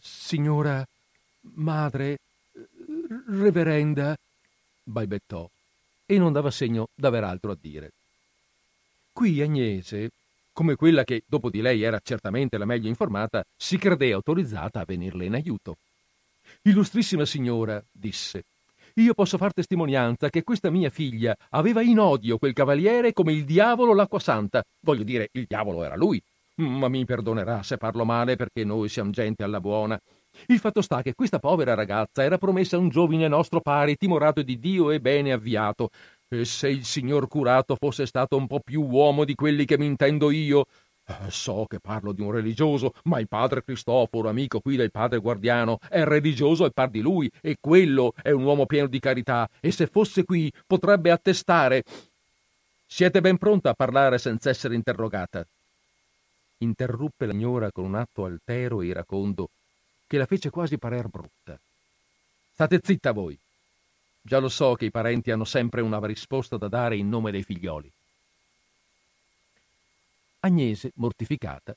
Signora, 0.00 0.84
madre, 1.54 2.18
reverenda, 3.28 4.16
balbettò, 4.82 5.48
e 6.04 6.18
non 6.18 6.32
dava 6.32 6.50
segno 6.50 6.88
d'aver 6.94 7.24
altro 7.24 7.52
a 7.52 7.56
dire. 7.60 7.92
Qui 9.12 9.40
Agnese, 9.40 10.10
come 10.52 10.76
quella 10.76 11.04
che 11.04 11.22
dopo 11.26 11.50
di 11.50 11.60
lei 11.60 11.82
era 11.82 12.00
certamente 12.02 12.58
la 12.58 12.64
meglio 12.64 12.88
informata, 12.88 13.44
si 13.56 13.78
credé 13.78 14.12
autorizzata 14.12 14.80
a 14.80 14.84
venirle 14.84 15.24
in 15.24 15.34
aiuto. 15.34 15.76
Illustrissima 16.62 17.24
signora, 17.24 17.82
disse, 17.90 18.44
io 18.96 19.14
posso 19.14 19.38
far 19.38 19.54
testimonianza 19.54 20.28
che 20.28 20.42
questa 20.42 20.70
mia 20.70 20.90
figlia 20.90 21.34
aveva 21.50 21.80
in 21.80 21.98
odio 21.98 22.36
quel 22.36 22.52
cavaliere 22.52 23.14
come 23.14 23.32
il 23.32 23.44
diavolo 23.44 23.94
l'acqua 23.94 24.18
santa. 24.18 24.62
Voglio 24.80 25.02
dire, 25.02 25.28
il 25.32 25.46
diavolo 25.48 25.82
era 25.82 25.96
lui. 25.96 26.22
Ma 26.56 26.88
mi 26.88 27.04
perdonerà 27.06 27.62
se 27.62 27.78
parlo 27.78 28.04
male 28.04 28.36
perché 28.36 28.64
noi 28.64 28.90
siamo 28.90 29.10
gente 29.10 29.42
alla 29.42 29.60
buona. 29.60 29.98
Il 30.46 30.58
fatto 30.58 30.82
sta 30.82 31.00
che 31.00 31.14
questa 31.14 31.38
povera 31.38 31.74
ragazza 31.74 32.22
era 32.22 32.36
promessa 32.36 32.76
a 32.76 32.80
un 32.80 32.90
giovine 32.90 33.28
nostro 33.28 33.60
pari, 33.60 33.96
timorato 33.96 34.42
di 34.42 34.58
Dio 34.58 34.90
e 34.90 35.00
bene 35.00 35.32
avviato, 35.32 35.88
e 36.40 36.44
se 36.44 36.68
il 36.68 36.84
signor 36.84 37.28
curato 37.28 37.76
fosse 37.76 38.06
stato 38.06 38.36
un 38.36 38.46
po' 38.46 38.60
più 38.60 38.82
uomo 38.82 39.24
di 39.24 39.34
quelli 39.34 39.64
che 39.64 39.78
mi 39.78 39.86
intendo 39.86 40.30
io. 40.30 40.66
Eh, 41.04 41.30
so 41.30 41.66
che 41.68 41.80
parlo 41.80 42.12
di 42.12 42.22
un 42.22 42.30
religioso, 42.30 42.94
ma 43.04 43.18
il 43.18 43.28
padre 43.28 43.64
Cristoforo, 43.64 44.28
amico 44.28 44.60
qui 44.60 44.76
del 44.76 44.90
padre 44.90 45.18
guardiano, 45.18 45.78
è 45.88 46.04
religioso 46.04 46.64
al 46.64 46.72
par 46.72 46.90
di 46.90 47.00
lui, 47.00 47.30
e 47.40 47.56
quello 47.60 48.14
è 48.22 48.30
un 48.30 48.44
uomo 48.44 48.66
pieno 48.66 48.86
di 48.86 49.00
carità, 49.00 49.48
e 49.60 49.72
se 49.72 49.86
fosse 49.86 50.24
qui 50.24 50.50
potrebbe 50.66 51.10
attestare. 51.10 51.82
Siete 52.86 53.20
ben 53.20 53.36
pronta 53.36 53.70
a 53.70 53.74
parlare 53.74 54.18
senza 54.18 54.50
essere 54.50 54.74
interrogata? 54.74 55.44
Interruppe 56.58 57.26
la 57.26 57.32
signora 57.32 57.72
con 57.72 57.84
un 57.84 57.96
atto 57.96 58.24
altero 58.24 58.80
e 58.80 58.86
iracondo 58.86 59.48
che 60.06 60.18
la 60.18 60.26
fece 60.26 60.50
quasi 60.50 60.78
parer 60.78 61.08
brutta. 61.08 61.58
State 62.52 62.80
zitta 62.82 63.12
voi, 63.12 63.36
Già 64.22 64.38
lo 64.38 64.48
so 64.48 64.74
che 64.74 64.84
i 64.86 64.90
parenti 64.90 65.32
hanno 65.32 65.44
sempre 65.44 65.80
una 65.80 65.98
risposta 66.06 66.56
da 66.56 66.68
dare 66.68 66.96
in 66.96 67.08
nome 67.08 67.32
dei 67.32 67.42
figlioli. 67.42 67.92
Agnese, 70.40 70.92
mortificata, 70.94 71.76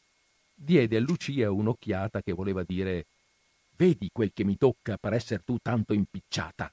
diede 0.54 0.98
a 0.98 1.00
Lucia 1.00 1.52
un'occhiata 1.52 2.22
che 2.22 2.34
voleva 2.34 2.64
dire 2.64 3.06
Vedi 3.78 4.10
quel 4.14 4.32
che 4.34 4.46
mi 4.46 4.58
tocca 4.58 4.98
per 4.98 5.14
essere 5.14 5.44
tu 5.44 5.58
tanto 5.62 5.94
impicciata. 5.94 6.72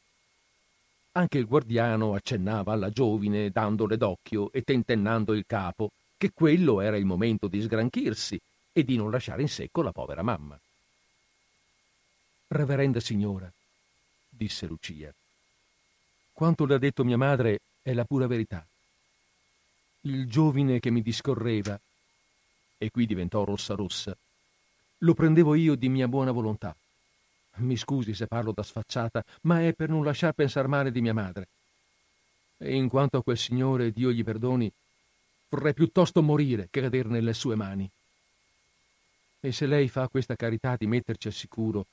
Anche 1.12 1.38
il 1.38 1.46
guardiano 1.46 2.14
accennava 2.14 2.72
alla 2.72 2.90
giovine, 2.90 3.50
dandole 3.50 3.96
d'occhio 3.96 4.52
e 4.52 4.62
tentennando 4.62 5.32
il 5.32 5.44
capo, 5.46 5.90
che 6.16 6.30
quello 6.32 6.80
era 6.80 6.96
il 6.96 7.04
momento 7.04 7.48
di 7.48 7.60
sgranchirsi 7.60 8.40
e 8.72 8.84
di 8.84 8.96
non 8.96 9.10
lasciare 9.10 9.42
in 9.42 9.48
secco 9.48 9.82
la 9.82 9.90
povera 9.90 10.22
mamma. 10.22 10.58
Reverenda 12.46 13.00
signora, 13.00 13.52
disse 14.28 14.66
Lucia, 14.66 15.12
quanto 16.32 16.64
le 16.64 16.74
ha 16.74 16.78
detto 16.78 17.04
mia 17.04 17.16
madre 17.16 17.60
è 17.82 17.92
la 17.92 18.04
pura 18.04 18.26
verità. 18.26 18.66
Il 20.02 20.26
giovine 20.26 20.80
che 20.80 20.90
mi 20.90 21.02
discorreva, 21.02 21.78
e 22.78 22.90
qui 22.90 23.06
diventò 23.06 23.44
rossa 23.44 23.74
rossa, 23.74 24.16
lo 24.98 25.14
prendevo 25.14 25.54
io 25.54 25.74
di 25.74 25.88
mia 25.88 26.08
buona 26.08 26.32
volontà. 26.32 26.74
Mi 27.56 27.76
scusi 27.76 28.14
se 28.14 28.26
parlo 28.26 28.52
da 28.52 28.62
sfacciata, 28.62 29.22
ma 29.42 29.64
è 29.64 29.72
per 29.74 29.90
non 29.90 30.04
lasciar 30.04 30.32
pensar 30.32 30.66
male 30.68 30.90
di 30.90 31.00
mia 31.00 31.12
madre. 31.12 31.46
E 32.56 32.74
in 32.74 32.88
quanto 32.88 33.18
a 33.18 33.22
quel 33.22 33.36
signore, 33.36 33.92
Dio 33.92 34.10
gli 34.10 34.24
perdoni, 34.24 34.72
vorrei 35.48 35.74
piuttosto 35.74 36.22
morire 36.22 36.68
che 36.70 36.80
cadere 36.80 37.08
nelle 37.08 37.34
sue 37.34 37.54
mani. 37.54 37.88
E 39.40 39.52
se 39.52 39.66
lei 39.66 39.88
fa 39.88 40.08
questa 40.08 40.34
carità 40.34 40.76
di 40.76 40.86
metterci 40.86 41.26
al 41.26 41.34
sicuro, 41.34 41.86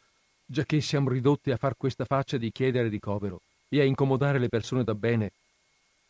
già 0.46 0.64
che 0.64 0.80
siamo 0.82 1.10
ridotti 1.10 1.52
a 1.52 1.58
far 1.58 1.76
questa 1.76 2.06
faccia 2.06 2.38
di 2.38 2.52
chiedere 2.52 2.88
ricovero 2.88 3.42
e 3.70 3.80
a 3.80 3.84
incomodare 3.84 4.40
le 4.40 4.50
persone 4.50 4.84
da 4.84 4.96
bene, 4.96 5.32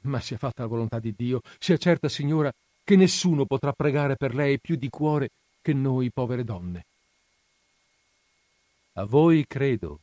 ma 0.02 0.20
sia 0.20 0.38
fatta 0.38 0.64
la 0.64 0.70
volontà 0.70 1.00
di 1.00 1.14
Dio, 1.16 1.42
sia 1.60 1.78
certa, 1.78 2.08
signora, 2.08 2.52
che 2.84 2.96
nessuno 2.96 3.46
potrà 3.46 3.74
pregare 3.74 4.16
per 4.16 4.34
lei 4.34 4.60
più 4.60 4.76
di 4.76 4.90
cuore 4.90 5.30
che 5.62 5.74
noi 5.74 6.10
povere 6.12 6.44
donne. 6.44 6.86
A 8.94 9.04
voi 9.04 9.46
credo, 9.46 10.00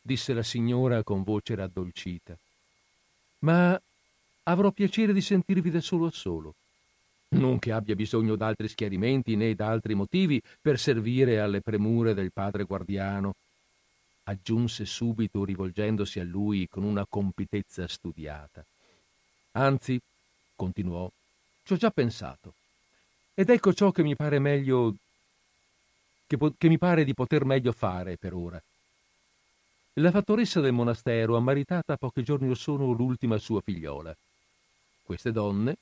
disse 0.00 0.32
la 0.32 0.42
signora 0.42 1.02
con 1.02 1.22
voce 1.22 1.54
raddolcita, 1.54 2.36
ma 3.40 3.80
avrò 4.44 4.70
piacere 4.72 5.12
di 5.12 5.20
sentirvi 5.20 5.70
da 5.70 5.80
solo 5.80 6.06
a 6.06 6.10
solo. 6.10 6.54
Non 7.30 7.58
che 7.58 7.72
abbia 7.72 7.94
bisogno 7.94 8.36
d'altri 8.36 8.68
schiarimenti 8.68 9.36
né 9.36 9.54
d'altri 9.54 9.94
motivi 9.94 10.42
per 10.60 10.78
servire 10.78 11.40
alle 11.40 11.60
premure 11.60 12.14
del 12.14 12.32
padre 12.32 12.64
guardiano, 12.64 13.34
aggiunse 14.28 14.84
subito 14.84 15.42
rivolgendosi 15.42 16.20
a 16.20 16.24
lui 16.24 16.68
con 16.68 16.82
una 16.84 17.06
compitezza 17.08 17.88
studiata. 17.88 18.64
Anzi, 19.52 19.98
continuò, 20.54 21.10
ci 21.64 21.72
ho 21.72 21.76
già 21.76 21.90
pensato. 21.90 22.52
Ed 23.34 23.48
ecco 23.48 23.72
ciò 23.72 23.90
che 23.90 24.02
mi 24.02 24.14
pare 24.14 24.38
meglio 24.38 24.96
che, 26.26 26.36
po- 26.36 26.52
che 26.56 26.68
mi 26.68 26.76
pare 26.76 27.04
di 27.04 27.14
poter 27.14 27.46
meglio 27.46 27.72
fare 27.72 28.18
per 28.18 28.34
ora. 28.34 28.62
La 29.94 30.10
fattoressa 30.10 30.60
del 30.60 30.72
monastero 30.72 31.36
ha 31.36 31.40
maritata 31.40 31.96
pochi 31.96 32.22
giorni 32.22 32.50
or 32.50 32.56
sono 32.56 32.92
l'ultima 32.92 33.38
sua 33.38 33.62
figliola. 33.62 34.14
Queste 35.02 35.32
donne 35.32 35.76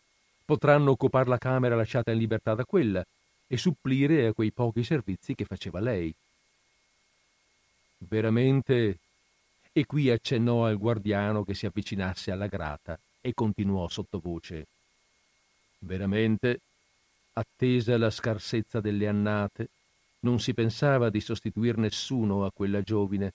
potranno 0.44 0.92
occupare 0.92 1.28
la 1.28 1.38
camera 1.38 1.74
lasciata 1.74 2.12
in 2.12 2.18
libertà 2.18 2.54
da 2.54 2.64
quella 2.64 3.04
e 3.48 3.56
supplire 3.56 4.28
a 4.28 4.32
quei 4.32 4.52
pochi 4.52 4.84
servizi 4.84 5.34
che 5.34 5.44
faceva 5.44 5.80
lei. 5.80 6.14
Veramente, 7.98 8.98
e 9.72 9.86
qui 9.86 10.10
accennò 10.10 10.66
al 10.66 10.78
guardiano 10.78 11.44
che 11.44 11.54
si 11.54 11.66
avvicinasse 11.66 12.30
alla 12.30 12.46
grata 12.46 12.98
e 13.20 13.34
continuò 13.34 13.88
sottovoce. 13.88 14.66
Veramente, 15.80 16.60
attesa 17.32 17.98
la 17.98 18.10
scarsezza 18.10 18.80
delle 18.80 19.08
annate, 19.08 19.68
non 20.20 20.40
si 20.40 20.54
pensava 20.54 21.10
di 21.10 21.20
sostituir 21.20 21.76
nessuno 21.76 22.44
a 22.44 22.50
quella 22.50 22.82
giovine, 22.82 23.32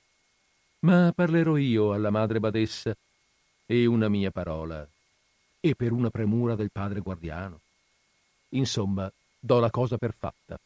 ma 0.79 1.11
parlerò 1.13 1.57
io 1.57 1.93
alla 1.93 2.09
madre 2.09 2.39
badessa 2.39 2.95
e 3.65 3.85
una 3.85 4.09
mia 4.09 4.31
parola, 4.31 4.87
e 5.59 5.75
per 5.75 5.91
una 5.91 6.09
premura 6.09 6.55
del 6.55 6.71
padre 6.71 6.99
guardiano. 7.01 7.59
Insomma, 8.49 9.11
do 9.39 9.59
la 9.59 9.69
cosa 9.69 9.97
per 9.97 10.13
fatta. 10.13 10.59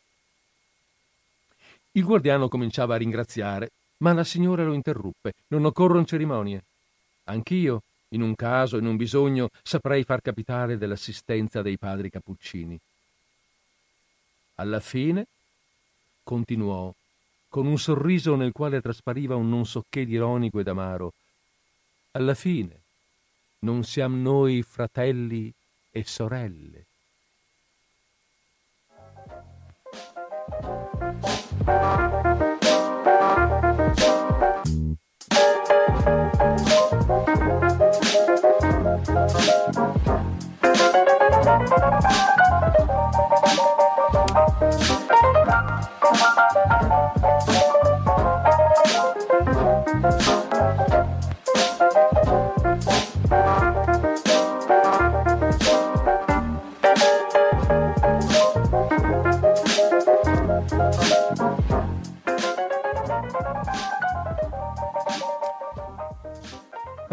Il 1.92 2.04
guardiano 2.04 2.48
cominciava 2.48 2.96
a 2.96 2.98
ringraziare, 2.98 3.72
ma 3.98 4.14
la 4.14 4.24
signora 4.24 4.64
lo 4.64 4.74
interruppe. 4.74 5.34
Non 5.48 5.66
occorrono 5.66 6.06
cerimonie. 6.06 6.64
Anch'io, 7.26 7.84
in 8.10 8.22
un 8.22 8.36
caso, 8.36 8.78
in 8.78 8.86
un 8.86 8.96
bisogno, 8.96 9.50
saprei 9.64 10.04
far 10.04 10.22
capitale 10.22 10.78
dell'assistenza 10.78 11.62
dei 11.62 11.78
padri 11.78 12.10
cappuccini. 12.10 12.80
Alla 14.56 14.80
fine, 14.80 15.26
continuò, 16.24 16.94
con 17.50 17.66
un 17.68 17.78
sorriso 17.78 18.36
nel 18.36 18.52
quale 18.52 18.82
traspariva 18.82 19.36
un 19.36 19.50
non 19.50 19.66
so 19.66 19.84
che 19.90 20.06
di 20.06 20.14
ironico 20.14 20.60
ed 20.60 20.68
amaro, 20.68 21.14
alla 22.12 22.34
fine, 22.34 22.80
non 23.60 23.84
siamo 23.84 24.16
noi 24.16 24.62
fratelli 24.62 25.52
e 25.92 26.04
sorelle. 26.06 26.86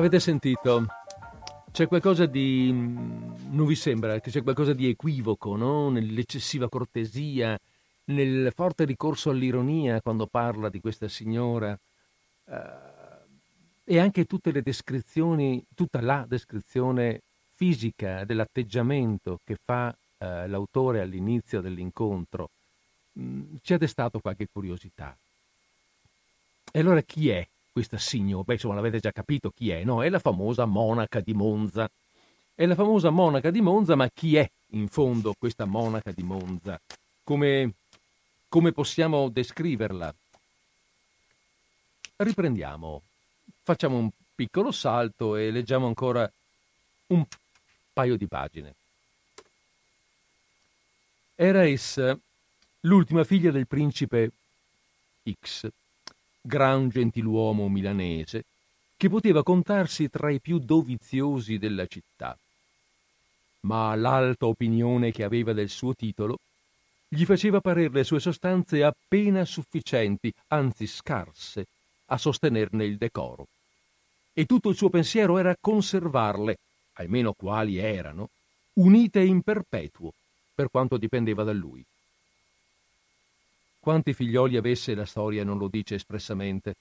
Avete 0.02 0.18
sentito? 0.18 0.86
C'è 1.70 1.86
qualcosa 1.86 2.26
di... 2.26 2.72
non 2.72 3.66
vi 3.66 3.76
sembra 3.76 4.18
che 4.18 4.32
c'è 4.32 4.42
qualcosa 4.42 4.72
di 4.72 4.88
equivoco, 4.88 5.54
no? 5.54 5.90
Nell'eccessiva 5.90 6.68
cortesia, 6.68 7.56
nel 8.06 8.52
forte 8.52 8.84
ricorso 8.84 9.30
all'ironia 9.30 10.00
quando 10.00 10.26
parla 10.26 10.68
di 10.70 10.80
questa 10.80 11.06
signora 11.06 11.78
uh, 12.46 12.54
e 13.84 13.98
anche 14.00 14.24
tutte 14.24 14.50
le 14.50 14.62
descrizioni, 14.62 15.64
tutta 15.72 16.00
la 16.00 16.24
descrizione 16.26 17.20
fisica 17.50 18.24
dell'atteggiamento 18.24 19.38
che 19.44 19.56
fa 19.64 19.86
uh, 19.90 20.24
l'autore 20.48 21.00
all'inizio 21.00 21.60
dell'incontro 21.60 22.50
mh, 23.12 23.54
ci 23.62 23.72
ha 23.72 23.78
destato 23.78 24.18
qualche 24.18 24.48
curiosità. 24.52 25.16
E 26.72 26.80
allora 26.80 27.00
chi 27.02 27.28
è 27.28 27.46
questa 27.72 27.98
signora? 27.98 28.44
Beh, 28.44 28.54
insomma, 28.54 28.74
l'avete 28.74 29.00
già 29.00 29.12
capito 29.12 29.50
chi 29.50 29.70
è, 29.70 29.82
no? 29.84 30.02
È 30.02 30.08
la 30.08 30.18
famosa 30.18 30.64
monaca 30.64 31.20
di 31.20 31.32
Monza. 31.32 31.88
È 32.54 32.66
la 32.66 32.74
famosa 32.74 33.10
monaca 33.10 33.50
di 33.50 33.60
Monza, 33.60 33.96
ma 33.96 34.08
chi 34.08 34.36
è 34.36 34.48
in 34.72 34.88
fondo 34.88 35.34
questa 35.38 35.64
monaca 35.64 36.12
di 36.12 36.22
Monza? 36.22 36.78
Come 37.24 37.74
come 38.52 38.72
possiamo 38.72 39.30
descriverla? 39.30 40.14
Riprendiamo, 42.16 43.00
facciamo 43.62 43.96
un 43.96 44.10
piccolo 44.34 44.70
salto 44.72 45.36
e 45.36 45.50
leggiamo 45.50 45.86
ancora 45.86 46.30
un 47.06 47.24
paio 47.94 48.18
di 48.18 48.26
pagine. 48.26 48.74
Era 51.34 51.64
essa 51.64 52.14
l'ultima 52.80 53.24
figlia 53.24 53.50
del 53.50 53.66
principe 53.66 54.32
X, 55.40 55.70
gran 56.42 56.88
gentiluomo 56.88 57.68
milanese, 57.68 58.44
che 58.96 59.08
poteva 59.08 59.42
contarsi 59.42 60.08
tra 60.08 60.30
i 60.30 60.40
più 60.40 60.58
doviziosi 60.58 61.58
della 61.58 61.86
città. 61.86 62.36
Ma 63.60 63.94
l'alta 63.94 64.46
opinione 64.46 65.12
che 65.12 65.22
aveva 65.22 65.52
del 65.52 65.68
suo 65.68 65.94
titolo 65.94 66.38
gli 67.08 67.24
faceva 67.24 67.60
parere 67.60 67.90
le 67.90 68.04
sue 68.04 68.20
sostanze 68.20 68.82
appena 68.82 69.44
sufficienti, 69.44 70.32
anzi 70.48 70.86
scarse, 70.86 71.66
a 72.06 72.16
sostenerne 72.16 72.84
il 72.84 72.96
decoro. 72.96 73.46
E 74.32 74.46
tutto 74.46 74.70
il 74.70 74.76
suo 74.76 74.88
pensiero 74.88 75.36
era 75.36 75.54
conservarle, 75.60 76.56
almeno 76.94 77.34
quali 77.34 77.76
erano, 77.76 78.30
unite 78.74 79.20
in 79.20 79.42
perpetuo, 79.42 80.12
per 80.54 80.70
quanto 80.70 80.96
dipendeva 80.96 81.44
da 81.44 81.52
lui. 81.52 81.84
Quanti 83.82 84.12
figlioli 84.12 84.56
avesse 84.56 84.94
la 84.94 85.04
storia 85.04 85.42
non 85.42 85.58
lo 85.58 85.66
dice 85.66 85.96
espressamente. 85.96 86.76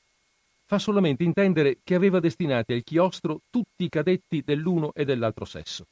Fa 0.65 0.77
solamente 0.77 1.23
intendere 1.23 1.77
che 1.83 1.95
aveva 1.95 2.19
destinati 2.19 2.73
al 2.73 2.83
chiostro 2.83 3.41
tutti 3.49 3.85
i 3.85 3.89
cadetti 3.89 4.43
dell'uno 4.45 4.93
e 4.93 5.03
dell'altro 5.03 5.45
sesso, 5.45 5.87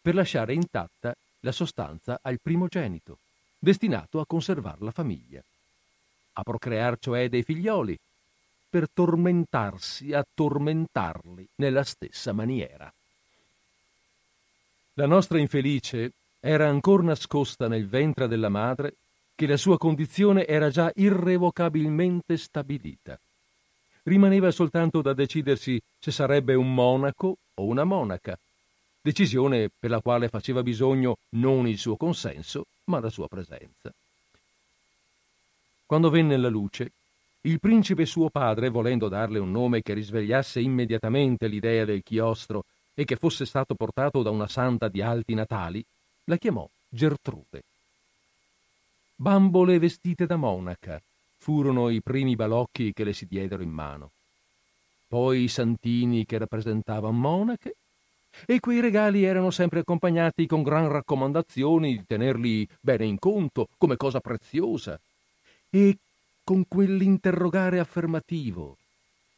per 0.00 0.14
lasciare 0.14 0.54
intatta 0.54 1.14
la 1.40 1.52
sostanza 1.52 2.20
al 2.22 2.40
primogenito 2.40 3.18
destinato 3.58 4.20
a 4.20 4.26
conservar 4.26 4.80
la 4.80 4.90
famiglia, 4.90 5.42
a 6.32 6.42
procrear 6.42 6.98
cioè 6.98 7.28
dei 7.28 7.42
figlioli, 7.42 7.98
per 8.70 8.88
tormentarsi 8.90 10.14
a 10.14 10.24
tormentarli 10.32 11.46
nella 11.56 11.84
stessa 11.84 12.32
maniera. 12.32 12.90
La 14.94 15.06
nostra 15.06 15.38
infelice 15.38 16.12
era 16.40 16.66
ancora 16.70 17.02
nascosta 17.02 17.68
nel 17.68 17.86
ventre 17.86 18.28
della 18.28 18.48
madre 18.48 18.94
che 19.38 19.46
la 19.46 19.56
sua 19.56 19.78
condizione 19.78 20.48
era 20.48 20.68
già 20.68 20.90
irrevocabilmente 20.96 22.36
stabilita. 22.36 23.16
Rimaneva 24.02 24.50
soltanto 24.50 25.00
da 25.00 25.12
decidersi 25.12 25.80
se 25.96 26.10
sarebbe 26.10 26.54
un 26.54 26.74
monaco 26.74 27.36
o 27.54 27.64
una 27.64 27.84
monaca, 27.84 28.36
decisione 29.00 29.70
per 29.70 29.90
la 29.90 30.00
quale 30.00 30.26
faceva 30.26 30.64
bisogno 30.64 31.18
non 31.36 31.68
il 31.68 31.78
suo 31.78 31.96
consenso, 31.96 32.64
ma 32.86 32.98
la 32.98 33.10
sua 33.10 33.28
presenza. 33.28 33.94
Quando 35.86 36.10
venne 36.10 36.36
la 36.36 36.48
luce, 36.48 36.90
il 37.42 37.60
principe 37.60 38.06
suo 38.06 38.30
padre, 38.30 38.70
volendo 38.70 39.06
darle 39.06 39.38
un 39.38 39.52
nome 39.52 39.82
che 39.82 39.94
risvegliasse 39.94 40.58
immediatamente 40.60 41.46
l'idea 41.46 41.84
del 41.84 42.02
chiostro 42.02 42.64
e 42.92 43.04
che 43.04 43.14
fosse 43.14 43.46
stato 43.46 43.76
portato 43.76 44.20
da 44.22 44.30
una 44.30 44.48
santa 44.48 44.88
di 44.88 45.00
alti 45.00 45.34
natali, 45.34 45.84
La 46.24 46.36
chiamò 46.36 46.68
Gertrude. 46.88 47.62
Bambole 49.20 49.80
vestite 49.80 50.26
da 50.26 50.36
monaca 50.36 51.02
furono 51.38 51.88
i 51.88 52.00
primi 52.00 52.36
balocchi 52.36 52.92
che 52.92 53.02
le 53.02 53.12
si 53.12 53.26
diedero 53.26 53.64
in 53.64 53.70
mano. 53.70 54.12
Poi 55.08 55.42
i 55.42 55.48
santini 55.48 56.24
che 56.24 56.38
rappresentavano 56.38 57.18
monache 57.18 57.74
e 58.46 58.60
quei 58.60 58.78
regali 58.78 59.24
erano 59.24 59.50
sempre 59.50 59.80
accompagnati 59.80 60.46
con 60.46 60.62
gran 60.62 60.86
raccomandazioni 60.86 61.96
di 61.96 62.04
tenerli 62.06 62.68
bene 62.80 63.06
in 63.06 63.18
conto 63.18 63.66
come 63.76 63.96
cosa 63.96 64.20
preziosa 64.20 65.00
e 65.68 65.96
con 66.44 66.64
quell'interrogare 66.68 67.80
affermativo. 67.80 68.76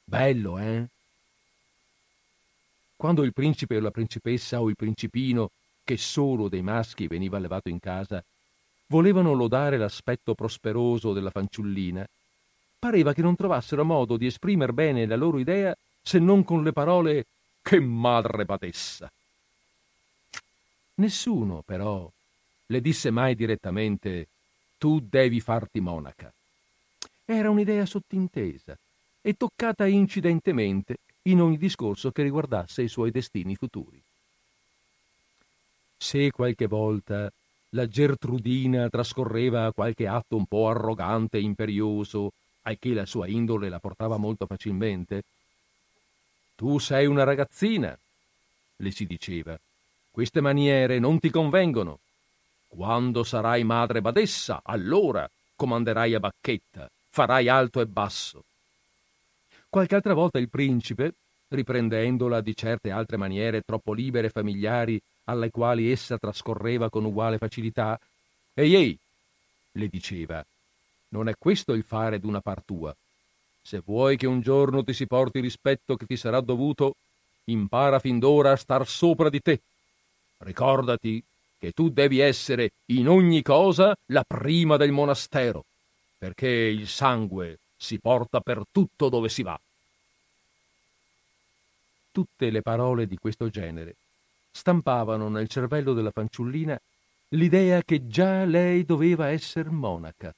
Bello, 0.05 0.59
eh? 0.59 0.89
Quando 2.97 3.23
il 3.23 3.33
principe 3.33 3.79
o 3.79 3.81
la 3.81 3.91
principessa 3.91 4.61
o 4.61 4.69
il 4.69 4.77
principino, 4.77 5.49
che 5.83 5.97
solo 5.97 6.51
dei 6.51 6.61
maschi 6.61 7.07
veniva 7.07 7.39
allevato 7.39 7.71
in 7.71 7.81
casa, 7.81 8.23
volevano 8.91 9.33
lodare 9.33 9.79
l'aspetto 9.79 10.35
prosperoso 10.35 11.13
della 11.13 11.31
fanciullina, 11.31 12.07
pareva 12.79 13.13
che 13.13 13.23
non 13.23 13.37
trovassero 13.37 13.85
modo 13.85 14.17
di 14.17 14.27
esprimer 14.27 14.73
bene 14.73 15.07
la 15.07 15.17
loro 15.17 15.39
idea 15.39 15.77
se 16.03 16.19
non 16.19 16.45
con 16.45 16.63
le 16.63 16.73
parole 16.73 17.27
che 17.63 17.79
madre 17.79 18.45
badessa. 18.45 19.11
Nessuno, 20.95 21.63
però, 21.65 22.11
le 22.67 22.81
disse 22.81 23.11
mai 23.11 23.35
direttamente 23.35 24.27
tu 24.77 25.01
devi 25.01 25.41
farti 25.41 25.81
monaca. 25.81 26.33
Era 27.25 27.51
un'idea 27.51 27.87
sottintesa 27.87 28.77
e 29.21 29.35
toccata 29.35 29.87
incidentemente 29.87 30.97
in 31.23 31.41
ogni 31.41 31.59
discorso 31.59 32.11
che 32.11 32.23
riguardasse 32.23 32.83
i 32.83 32.89
suoi 32.89 33.11
destini 33.11 33.55
futuri. 33.55 34.03
Se 35.97 36.31
qualche 36.31 36.67
volta 36.67 37.31
la 37.71 37.87
Gertrudina 37.87 38.89
trascorreva 38.89 39.73
qualche 39.73 40.07
atto 40.07 40.37
un 40.37 40.47
po' 40.47 40.69
arrogante 40.69 41.39
e 41.39 41.43
imperioso, 41.43 42.33
al 42.63 42.79
che 42.79 42.93
la 42.93 43.07
sua 43.07 43.27
indole 43.29 43.69
la 43.69 43.79
portava 43.79 44.17
molto 44.17 44.47
facilmente, 44.47 45.23
tu 46.55 46.79
sei 46.79 47.07
una 47.07 47.25
ragazzina, 47.25 47.97
le 48.77 48.91
si 48.91 49.07
diceva. 49.07 49.59
Queste 50.11 50.41
maniere 50.41 50.99
non 50.99 51.19
ti 51.19 51.31
convengono. 51.31 52.01
Quando 52.69 53.25
sarai 53.25 53.65
madre 53.65 54.01
badessa, 54.01 54.61
allora 54.63 55.29
comanderai 55.57 56.15
a 56.15 56.21
bacchetta, 56.21 56.91
farai 57.09 57.49
alto 57.49 57.81
e 57.81 57.87
basso. 57.87 58.45
Qualche 59.69 59.95
altra 59.95 60.15
volta 60.15 60.39
il 60.39 60.51
principe, 60.51 61.15
riprendendola 61.49 62.41
di 62.41 62.55
certe 62.55 62.91
altre 62.91 63.17
maniere 63.17 63.63
troppo 63.63 63.93
libere 63.93 64.27
e 64.27 64.31
familiari 64.31 65.01
alle 65.25 65.51
quali 65.51 65.91
essa 65.91 66.19
trascorreva 66.19 66.91
con 66.91 67.05
uguale 67.05 67.39
facilità, 67.39 67.99
Ehi 68.55 68.75
ehi, 68.75 68.99
le 69.73 69.89
diceva, 69.89 70.45
non 71.11 71.29
è 71.29 71.35
questo 71.39 71.73
il 71.73 71.85
fare 71.85 72.19
d'una 72.19 72.41
par 72.41 72.63
tua. 72.63 72.95
Se 73.63 73.81
vuoi 73.85 74.17
che 74.17 74.27
un 74.27 74.41
giorno 74.41 74.83
ti 74.83 74.93
si 74.93 75.07
porti 75.07 75.39
il 75.39 75.45
rispetto 75.45 75.97
che 75.97 76.07
ti 76.07 76.17
sarà 76.17 76.41
dovuto, 76.41 76.95
impara 77.45 77.99
fin 77.99 78.19
d'ora 78.19 78.53
a 78.53 78.57
star 78.57 78.87
sopra 78.87 79.29
di 79.29 79.41
te. 79.41 79.61
Ricordati 80.39 81.23
che 81.59 81.73
tu 81.73 81.91
devi 81.91 82.19
essere 82.19 82.71
in 82.87 83.09
ogni 83.09 83.43
cosa 83.43 83.95
la 84.07 84.25
prima 84.27 84.77
del 84.77 84.93
monastero, 84.93 85.65
perché 86.19 86.49
il 86.49 86.89
sangue 86.89 87.59
si 87.77 87.99
porta 87.99 88.41
per 88.41 88.63
tutto 88.71 89.09
dove 89.09 89.29
si 89.29 89.43
va. 89.43 89.59
Tutte 92.13 92.51
le 92.51 92.63
parole 92.63 93.07
di 93.07 93.17
questo 93.17 93.49
genere 93.49 93.95
stampavano 94.51 95.29
nel 95.29 95.49
cervello 95.49 95.93
della 95.93 96.11
fanciullina 96.11 96.81
l'idea 97.31 97.83
che 97.83 98.07
già 98.09 98.45
lei 98.45 98.85
doveva 98.85 99.29
essere 99.29 99.71
monaca. 99.71 100.35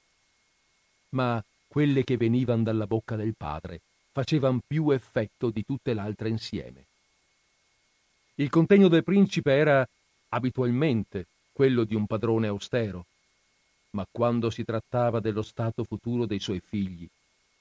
Ma 1.09 1.43
quelle 1.67 2.03
che 2.03 2.17
venivano 2.17 2.63
dalla 2.63 2.85
bocca 2.85 3.15
del 3.15 3.33
padre 3.35 3.81
facevano 4.11 4.61
più 4.65 4.91
effetto 4.91 5.49
di 5.49 5.65
tutte 5.65 5.93
le 5.93 5.99
altre 5.99 6.29
insieme. 6.29 6.85
Il 8.35 8.49
contegno 8.49 8.87
del 8.87 9.03
principe 9.03 9.53
era 9.53 9.87
abitualmente 10.29 11.25
quello 11.51 11.83
di 11.83 11.95
un 11.95 12.05
padrone 12.05 12.47
austero, 12.47 13.05
ma 13.91 14.05
quando 14.11 14.49
si 14.49 14.63
trattava 14.63 15.19
dello 15.19 15.41
stato 15.41 15.83
futuro 15.83 16.25
dei 16.25 16.39
suoi 16.39 16.59
figli, 16.59 17.07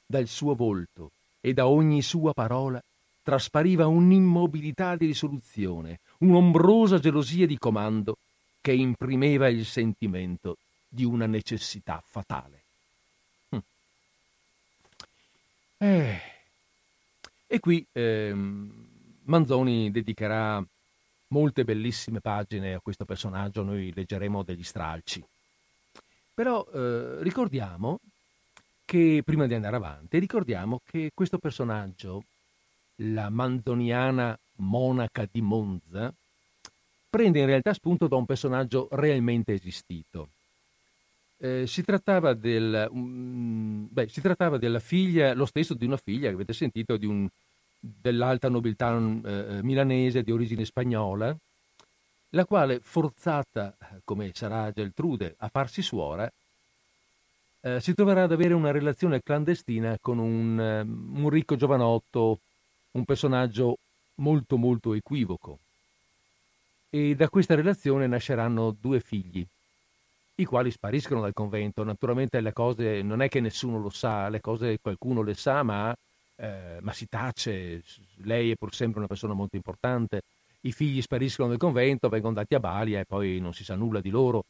dal 0.07 0.27
suo 0.27 0.55
volto 0.55 1.11
e 1.41 1.53
da 1.53 1.67
ogni 1.67 2.03
sua 2.03 2.33
parola 2.33 2.83
traspariva 3.23 3.87
un'immobilità 3.87 4.97
di 4.97 5.07
risoluzione, 5.07 6.01
un'ombrosa 6.19 6.99
gelosia 6.99 7.47
di 7.47 7.59
comando 7.59 8.17
che 8.61 8.73
imprimeva 8.73 9.49
il 9.49 9.65
sentimento 9.65 10.57
di 10.89 11.05
una 11.05 11.27
necessità 11.27 12.03
fatale. 12.05 12.61
Eh. 15.83 16.21
E 17.49 17.59
qui 17.59 17.85
ehm, 17.91 18.87
Manzoni 19.25 19.91
dedicherà 19.91 20.65
molte 21.29 21.65
bellissime 21.65 22.21
pagine 22.21 22.75
a 22.75 22.81
questo 22.81 23.05
personaggio, 23.05 23.65
noi 23.65 23.93
leggeremo 23.93 24.45
degli 24.45 24.63
stralci. 24.63 25.25
Però 26.35 26.65
eh, 26.73 27.23
ricordiamo 27.23 27.99
che, 28.85 29.23
prima 29.25 29.47
di 29.47 29.55
andare 29.55 29.77
avanti, 29.77 30.19
ricordiamo 30.19 30.81
che 30.85 31.11
questo 31.13 31.39
personaggio, 31.39 32.23
la 32.97 33.31
manzoniana 33.31 34.39
monaca 34.57 35.29
di 35.31 35.41
Monza, 35.41 36.15
prende 37.09 37.41
in 37.41 37.47
realtà 37.47 37.75
spunto 37.75 38.09
da 38.09 38.17
un 38.17 38.25
personaggio 38.25 38.89
realmente 38.93 39.53
esistito. 39.53 40.31
Eh, 41.37 41.67
si, 41.67 41.83
trattava 41.83 42.35
del, 42.35 42.89
um, 42.91 43.89
beh, 43.91 44.09
si 44.09 44.21
trattava 44.21 44.59
della 44.59 44.79
figlia, 44.79 45.35
lo 45.35 45.45
stesso 45.45 45.75
di 45.75 45.85
una 45.85 45.97
figlia 45.97 46.29
che 46.29 46.35
avete 46.35 46.53
sentito, 46.53 46.97
un, 47.03 47.29
dell'alta 47.79 48.49
nobiltà 48.49 48.97
eh, 48.97 49.61
milanese 49.63 50.23
di 50.23 50.31
origine 50.31 50.65
spagnola, 50.65 51.37
la 52.31 52.47
quale, 52.47 52.81
forzata, 52.81 53.77
come 54.05 54.31
sarà 54.33 54.71
Geltrude, 54.71 55.35
a 55.37 55.49
farsi 55.49 55.83
suora, 55.83 56.33
eh, 57.61 57.81
si 57.81 57.93
troverà 57.93 58.23
ad 58.23 58.33
avere 58.33 58.55
una 58.55 58.71
relazione 58.71 59.21
clandestina 59.21 59.99
con 60.01 60.19
un, 60.19 60.59
um, 60.59 61.25
un 61.25 61.29
ricco 61.29 61.57
giovanotto, 61.57 62.41
un 62.93 63.05
personaggio 63.05 63.79
molto 64.17 64.57
molto 64.57 64.95
equivoco. 64.95 65.59
E 66.91 67.15
da 67.15 67.29
questa 67.29 67.55
relazione 67.55 68.07
nasceranno 68.07 68.77
due 68.79 69.01
figli, 69.01 69.47
i 70.35 70.45
quali 70.45 70.71
spariscono 70.71 71.21
dal 71.21 71.33
convento. 71.33 71.85
Naturalmente 71.85 72.41
le 72.41 72.53
cose 72.53 73.03
non 73.03 73.23
è 73.23 73.29
che 73.29 73.41
nessuno 73.41 73.79
lo 73.79 73.91
sa, 73.91 74.29
le 74.29 74.41
cose 74.41 74.79
qualcuno 74.81 75.23
le 75.23 75.35
sa, 75.35 75.63
ma, 75.63 75.95
eh, 76.37 76.79
ma 76.81 76.93
si 76.93 77.09
tace. 77.09 77.83
Lei 78.25 78.51
è 78.51 78.57
pur 78.57 78.75
sempre 78.75 78.99
una 78.99 79.09
persona 79.09 79.33
molto 79.33 79.57
importante. 79.57 80.23
I 80.63 80.73
figli 80.73 81.01
spariscono 81.01 81.49
dal 81.49 81.59
convento, 81.59 82.09
vengono 82.09 82.35
dati 82.35 82.55
a 82.55 82.61
Balia 82.61 83.01
e 83.01 83.05
poi 83.05 83.41
non 83.41 83.55
si 83.55 83.65
sa 83.65 83.75
nulla 83.75 84.01
di 84.01 84.11
loro. 84.11 84.45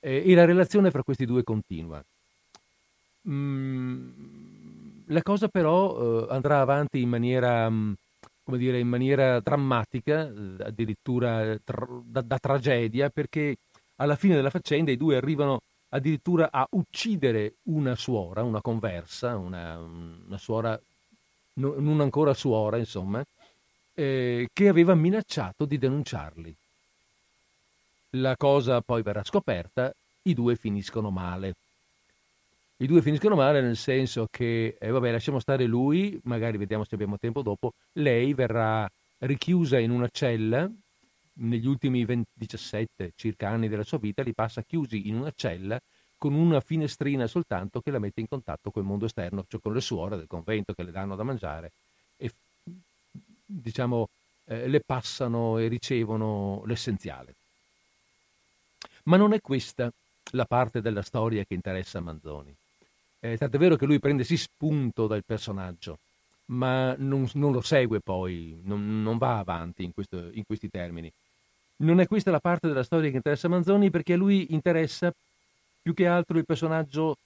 Eh, 0.00 0.22
e 0.26 0.34
la 0.34 0.44
relazione 0.44 0.90
fra 0.90 1.02
questi 1.02 1.24
due 1.24 1.42
continua. 1.42 2.04
Mm, 3.28 4.03
la 5.06 5.22
cosa 5.22 5.48
però 5.48 6.26
eh, 6.26 6.34
andrà 6.34 6.60
avanti 6.60 7.00
in 7.00 7.08
maniera, 7.08 7.68
mm, 7.68 7.92
come 8.42 8.58
dire, 8.58 8.78
in 8.78 8.88
maniera 8.88 9.40
drammatica, 9.40 10.28
eh, 10.28 10.64
addirittura 10.64 11.56
tra, 11.62 11.86
da, 12.04 12.20
da 12.22 12.38
tragedia, 12.38 13.10
perché 13.10 13.56
alla 13.96 14.16
fine 14.16 14.34
della 14.34 14.50
faccenda 14.50 14.90
i 14.90 14.96
due 14.96 15.16
arrivano 15.16 15.60
addirittura 15.90 16.48
a 16.50 16.66
uccidere 16.70 17.54
una 17.64 17.94
suora, 17.94 18.42
una 18.42 18.60
conversa, 18.60 19.36
una, 19.36 19.78
una 19.78 20.38
suora, 20.38 20.78
non 21.54 22.00
ancora 22.00 22.34
suora, 22.34 22.78
insomma, 22.78 23.24
eh, 23.94 24.48
che 24.52 24.68
aveva 24.68 24.94
minacciato 24.94 25.64
di 25.64 25.78
denunciarli. 25.78 26.54
La 28.16 28.36
cosa 28.36 28.80
poi 28.80 29.02
verrà 29.02 29.22
scoperta, 29.22 29.92
i 30.22 30.34
due 30.34 30.56
finiscono 30.56 31.10
male. 31.10 31.54
I 32.78 32.86
due 32.86 33.02
finiscono 33.02 33.36
male 33.36 33.60
nel 33.60 33.76
senso 33.76 34.26
che, 34.28 34.76
eh, 34.78 34.90
vabbè, 34.90 35.12
lasciamo 35.12 35.38
stare 35.38 35.64
lui, 35.64 36.18
magari 36.24 36.56
vediamo 36.58 36.84
se 36.84 36.94
abbiamo 36.94 37.18
tempo 37.18 37.40
dopo, 37.42 37.74
lei 37.92 38.34
verrà 38.34 38.90
richiusa 39.18 39.78
in 39.78 39.90
una 39.90 40.08
cella 40.10 40.68
negli 41.34 41.66
ultimi 41.66 42.04
20, 42.04 42.30
17 42.32 43.12
circa 43.14 43.48
anni 43.48 43.68
della 43.68 43.82
sua 43.82 43.98
vita 43.98 44.22
li 44.22 44.34
passa 44.34 44.62
chiusi 44.62 45.08
in 45.08 45.16
una 45.16 45.32
cella 45.34 45.78
con 46.16 46.34
una 46.34 46.60
finestrina 46.60 47.26
soltanto 47.26 47.80
che 47.80 47.90
la 47.90 47.98
mette 47.98 48.20
in 48.20 48.28
contatto 48.28 48.70
col 48.70 48.84
mondo 48.84 49.06
esterno, 49.06 49.44
cioè 49.48 49.60
con 49.60 49.72
le 49.72 49.80
suore 49.80 50.16
del 50.16 50.26
convento 50.26 50.72
che 50.72 50.82
le 50.82 50.90
danno 50.90 51.16
da 51.16 51.22
mangiare 51.22 51.72
e 52.16 52.32
diciamo 53.44 54.08
eh, 54.46 54.68
le 54.68 54.80
passano 54.80 55.58
e 55.58 55.68
ricevono 55.68 56.62
l'essenziale. 56.66 57.34
Ma 59.04 59.16
non 59.16 59.32
è 59.32 59.40
questa 59.40 59.92
la 60.32 60.46
parte 60.46 60.80
della 60.80 61.02
storia 61.02 61.44
che 61.44 61.54
interessa 61.54 62.00
Manzoni. 62.00 62.54
Eh, 63.24 63.38
tant'è 63.38 63.56
vero 63.56 63.76
che 63.76 63.86
lui 63.86 63.98
prende 64.00 64.22
sì 64.22 64.36
spunto 64.36 65.06
dal 65.06 65.24
personaggio, 65.24 65.96
ma 66.46 66.94
non, 66.98 67.26
non 67.32 67.52
lo 67.52 67.62
segue 67.62 68.00
poi, 68.00 68.60
non, 68.64 69.02
non 69.02 69.16
va 69.16 69.38
avanti 69.38 69.82
in, 69.82 69.94
questo, 69.94 70.28
in 70.34 70.44
questi 70.44 70.68
termini. 70.68 71.10
Non 71.76 72.00
è 72.00 72.06
questa 72.06 72.30
la 72.30 72.38
parte 72.38 72.68
della 72.68 72.82
storia 72.82 73.08
che 73.08 73.16
interessa 73.16 73.48
Manzoni 73.48 73.88
perché 73.88 74.12
a 74.12 74.18
lui 74.18 74.52
interessa 74.52 75.10
più 75.80 75.94
che 75.94 76.06
altro 76.06 76.36
il 76.36 76.44
personaggio 76.44 77.16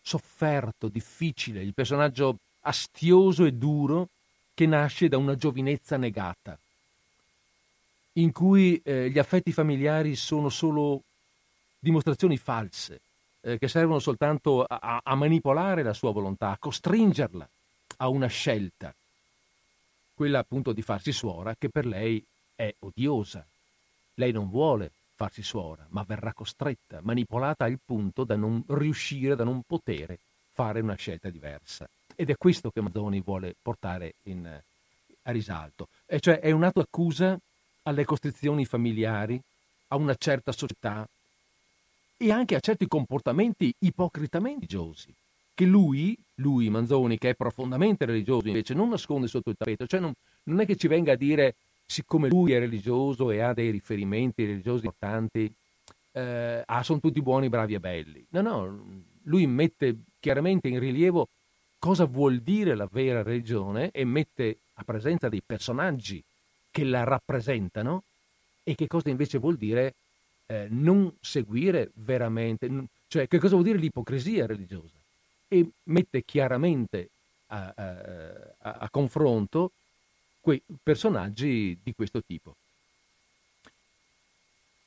sofferto, 0.00 0.88
difficile, 0.88 1.62
il 1.62 1.74
personaggio 1.74 2.38
astioso 2.60 3.44
e 3.44 3.52
duro 3.52 4.08
che 4.54 4.64
nasce 4.64 5.08
da 5.08 5.18
una 5.18 5.36
giovinezza 5.36 5.98
negata, 5.98 6.58
in 8.14 8.32
cui 8.32 8.80
eh, 8.82 9.10
gli 9.10 9.18
affetti 9.18 9.52
familiari 9.52 10.16
sono 10.16 10.48
solo 10.48 11.02
dimostrazioni 11.78 12.38
false, 12.38 13.00
eh, 13.42 13.58
che 13.58 13.68
servono 13.68 13.98
soltanto 13.98 14.64
a, 14.64 15.00
a 15.02 15.14
manipolare 15.14 15.82
la 15.82 15.92
sua 15.92 16.12
volontà, 16.12 16.50
a 16.50 16.58
costringerla 16.58 17.48
a 17.98 18.08
una 18.08 18.28
scelta, 18.28 18.94
quella 20.14 20.38
appunto 20.38 20.72
di 20.72 20.82
farsi 20.82 21.12
suora, 21.12 21.54
che 21.58 21.68
per 21.68 21.86
lei 21.86 22.24
è 22.54 22.72
odiosa. 22.80 23.44
Lei 24.14 24.32
non 24.32 24.48
vuole 24.48 24.90
farsi 25.14 25.42
suora, 25.42 25.86
ma 25.90 26.04
verrà 26.06 26.32
costretta, 26.32 27.00
manipolata 27.02 27.64
al 27.64 27.78
punto 27.84 28.24
da 28.24 28.36
non 28.36 28.62
riuscire, 28.68 29.36
da 29.36 29.44
non 29.44 29.62
potere 29.66 30.18
fare 30.52 30.80
una 30.80 30.94
scelta 30.94 31.30
diversa. 31.30 31.88
Ed 32.14 32.30
è 32.30 32.36
questo 32.36 32.70
che 32.70 32.80
Mazzoni 32.80 33.20
vuole 33.20 33.54
portare 33.60 34.14
in, 34.24 34.46
a 35.22 35.30
risalto. 35.30 35.88
E 36.06 36.20
cioè 36.20 36.40
è 36.40 36.50
un 36.50 36.62
atto 36.62 36.80
d'accusa 36.80 37.38
alle 37.84 38.04
costrizioni 38.04 38.64
familiari, 38.64 39.40
a 39.88 39.96
una 39.96 40.14
certa 40.14 40.52
società 40.52 41.06
e 42.22 42.30
anche 42.30 42.54
a 42.54 42.60
certi 42.60 42.86
comportamenti 42.86 43.74
ipocritamente 43.80 44.66
religiosi, 44.66 45.12
che 45.52 45.64
lui, 45.64 46.16
lui 46.36 46.70
Manzoni, 46.70 47.18
che 47.18 47.30
è 47.30 47.34
profondamente 47.34 48.04
religioso, 48.04 48.46
invece 48.46 48.74
non 48.74 48.90
nasconde 48.90 49.26
sotto 49.26 49.50
il 49.50 49.56
tappeto, 49.56 49.86
cioè 49.86 49.98
non, 49.98 50.12
non 50.44 50.60
è 50.60 50.66
che 50.66 50.76
ci 50.76 50.86
venga 50.86 51.12
a 51.12 51.16
dire, 51.16 51.56
siccome 51.84 52.28
lui 52.28 52.52
è 52.52 52.60
religioso 52.60 53.32
e 53.32 53.40
ha 53.40 53.52
dei 53.52 53.70
riferimenti 53.70 54.44
religiosi 54.44 54.84
importanti, 54.84 55.52
eh, 56.12 56.62
ah, 56.64 56.82
sono 56.84 57.00
tutti 57.00 57.20
buoni, 57.20 57.48
bravi 57.48 57.74
e 57.74 57.80
belli. 57.80 58.24
No, 58.30 58.40
no, 58.40 58.84
lui 59.24 59.44
mette 59.48 59.96
chiaramente 60.20 60.68
in 60.68 60.78
rilievo 60.78 61.28
cosa 61.80 62.04
vuol 62.04 62.38
dire 62.38 62.76
la 62.76 62.88
vera 62.90 63.24
religione 63.24 63.90
e 63.90 64.04
mette 64.04 64.58
a 64.74 64.84
presenza 64.84 65.28
dei 65.28 65.42
personaggi 65.44 66.22
che 66.70 66.84
la 66.84 67.02
rappresentano 67.02 68.04
e 68.62 68.76
che 68.76 68.86
cosa 68.86 69.10
invece 69.10 69.38
vuol 69.38 69.56
dire 69.56 69.94
eh, 70.52 70.66
non 70.68 71.16
seguire 71.20 71.92
veramente, 71.94 72.68
cioè 73.06 73.26
che 73.26 73.38
cosa 73.38 73.54
vuol 73.54 73.64
dire 73.64 73.78
l'ipocrisia 73.78 74.44
religiosa 74.44 74.98
e 75.48 75.66
mette 75.84 76.24
chiaramente 76.24 77.08
a, 77.46 77.72
a, 77.74 77.88
a, 78.58 78.72
a 78.80 78.90
confronto 78.90 79.72
quei 80.40 80.62
personaggi 80.82 81.78
di 81.82 81.94
questo 81.94 82.22
tipo. 82.22 82.54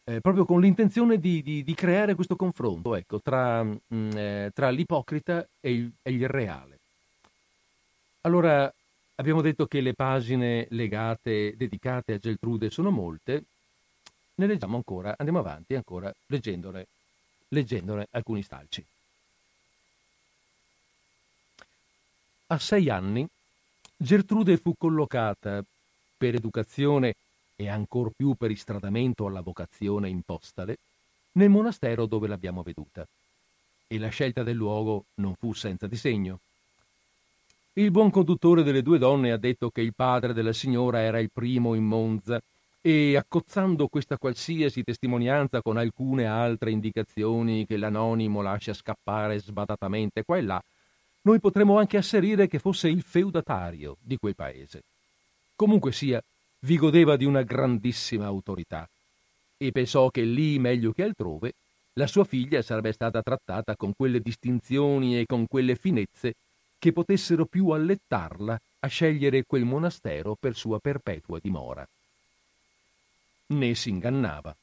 Eh, 0.03 0.22
proprio 0.22 0.45
con 0.45 0.61
l'intenzione 0.61 1.18
di, 1.18 1.41
di, 1.41 1.63
di, 1.63 1.74
creare 1.74 2.13
questo 2.13 2.36
confronto 2.36 2.93
ecco, 2.93 3.20
tra, 3.20 3.63
mh, 3.63 3.80
mm, 3.91 4.11
eh, 4.18 4.51
tra, 4.53 4.70
l'ipocrita 4.70 5.47
e 5.59 5.74
il, 5.74 5.91
e 6.03 6.11
il, 6.11 6.28
reale. 6.28 6.80
Allora, 8.22 8.72
abbiamo 9.16 9.41
detto 9.41 9.66
che 9.66 9.82
le 9.82 9.95
pagine 9.95 10.68
legate, 10.70 11.55
dedicate 11.57 12.13
a 12.13 12.18
Geltrude 12.20 12.70
sono 12.70 12.91
molte, 12.91 13.45
ne 14.36 14.48
leggiamo 14.48 14.76
ancora, 14.76 15.16
andiamo 15.18 15.40
avanti 15.40 15.76
ancora 15.76 16.14
leggendone, 16.28 16.86
leggendone 17.50 18.08
alcuni 18.12 18.44
stalci. 18.44 18.86
A 22.48 22.60
sei 22.60 22.90
anni 22.90 23.28
Gertrude 23.98 24.58
fu 24.58 24.76
collocata 24.78 25.64
per 26.18 26.36
educazione 26.36 27.16
e 27.56 27.70
ancor 27.70 28.12
più 28.16 28.36
per 28.36 28.52
istradamento 28.52 29.26
alla 29.26 29.42
vocazione 29.42 30.10
impostale 30.10 30.78
nel 31.34 31.50
monastero 31.50 32.06
dove 32.06 32.28
l'abbiamo 32.28 32.62
veduta. 32.62 33.06
E 33.88 33.98
la 33.98 34.10
scelta 34.10 34.44
del 34.44 34.56
luogo 34.56 35.06
non 35.16 35.36
fu 35.36 35.54
senza 35.54 35.88
disegno. 35.88 36.40
Il 37.74 37.92
buon 37.92 38.10
conduttore 38.10 38.64
delle 38.64 38.82
due 38.82 38.98
donne 38.98 39.32
ha 39.32 39.38
detto 39.38 39.70
che 39.70 39.82
il 39.82 39.94
padre 39.94 40.34
della 40.34 40.54
signora 40.54 41.00
era 41.02 41.20
il 41.20 41.30
primo 41.32 41.74
in 41.74 41.84
Monza 41.84 42.42
e 42.88 43.18
accozzando 43.18 43.88
questa 43.88 44.20
qualsiasi 44.20 44.84
testimonianza 44.84 45.64
con 45.64 45.78
alcune 45.78 46.28
altre 46.28 46.70
indicazioni 46.70 47.66
che 47.66 47.78
l'anonimo 47.78 48.44
lascia 48.44 48.76
scappare 48.76 49.40
sbadatamente 49.40 50.24
qua 50.24 50.38
e 50.38 50.44
là, 50.44 50.64
noi 51.24 51.40
potremmo 51.40 51.80
anche 51.80 51.98
asserire 51.98 52.46
che 52.46 52.60
fosse 52.60 52.88
il 52.88 53.02
feudatario 53.02 53.98
di 54.00 54.18
quel 54.18 54.36
paese. 54.36 54.84
Comunque 55.56 55.92
sia, 55.94 56.22
vi 56.60 56.78
godeva 56.78 57.16
di 57.16 57.26
una 57.26 57.42
grandissima 57.42 58.28
autorità 58.28 58.88
e 59.58 59.72
pensò 59.72 60.10
che 60.10 60.22
lì, 60.22 60.60
meglio 60.60 60.92
che 60.92 61.02
altrove, 61.02 61.54
la 61.94 62.06
sua 62.06 62.24
figlia 62.24 62.62
sarebbe 62.62 62.92
stata 62.92 63.24
trattata 63.24 63.76
con 63.76 63.94
quelle 63.98 64.20
distinzioni 64.20 65.18
e 65.20 65.26
con 65.26 65.48
quelle 65.48 65.76
finezze 65.76 66.36
che 66.78 66.92
potessero 66.92 67.46
più 67.46 67.70
allettarla 67.70 68.60
a 68.82 68.88
scegliere 68.88 69.44
quel 69.48 69.66
monastero 69.66 70.36
per 70.40 70.56
sua 70.56 70.78
perpetua 70.78 71.40
dimora. 71.42 71.84
Né 73.48 73.76
si 73.76 73.89
ingannava. 73.89 74.56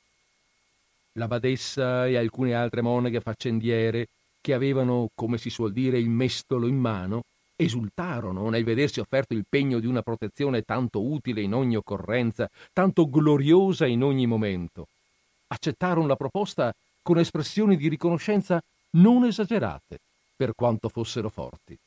La 1.13 1.29
badessa 1.29 2.09
e 2.09 2.17
alcune 2.17 2.55
altre 2.55 2.83
monache 2.83 3.21
faccendiere, 3.21 4.09
che 4.41 4.55
avevano, 4.55 5.11
come 5.15 5.39
si 5.39 5.51
suol 5.51 5.73
dire, 5.73 5.99
il 5.99 6.09
mestolo 6.09 6.67
in 6.67 6.79
mano, 6.79 7.23
esultarono 7.55 8.49
nel 8.49 8.65
vedersi 8.65 8.99
offerto 8.99 9.35
il 9.35 9.45
pegno 9.49 9.79
di 9.79 9.87
una 9.87 10.03
protezione 10.03 10.63
tanto 10.63 11.01
utile 11.01 11.43
in 11.43 11.55
ogni 11.55 11.77
occorrenza, 11.77 12.51
tanto 12.73 13.09
gloriosa 13.09 13.87
in 13.87 14.03
ogni 14.03 14.27
momento. 14.27 14.89
Accettarono 15.47 16.09
la 16.09 16.17
proposta 16.17 16.75
con 17.03 17.19
espressioni 17.19 17.77
di 17.77 17.89
riconoscenza 17.89 18.61
non 18.93 19.25
esagerate, 19.25 20.01
per 20.35 20.55
quanto 20.57 20.89
fossero 20.89 21.29
forti 21.29 21.79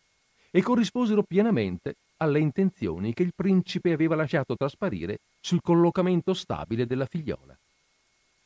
e 0.55 0.61
corrisposero 0.61 1.21
pienamente 1.21 1.95
alle 2.19 2.39
intenzioni 2.39 3.13
che 3.13 3.23
il 3.23 3.33
principe 3.35 3.91
aveva 3.91 4.15
lasciato 4.15 4.55
trasparire 4.55 5.17
sul 5.41 5.59
collocamento 5.61 6.33
stabile 6.33 6.85
della 6.85 7.07
figliola. 7.07 7.53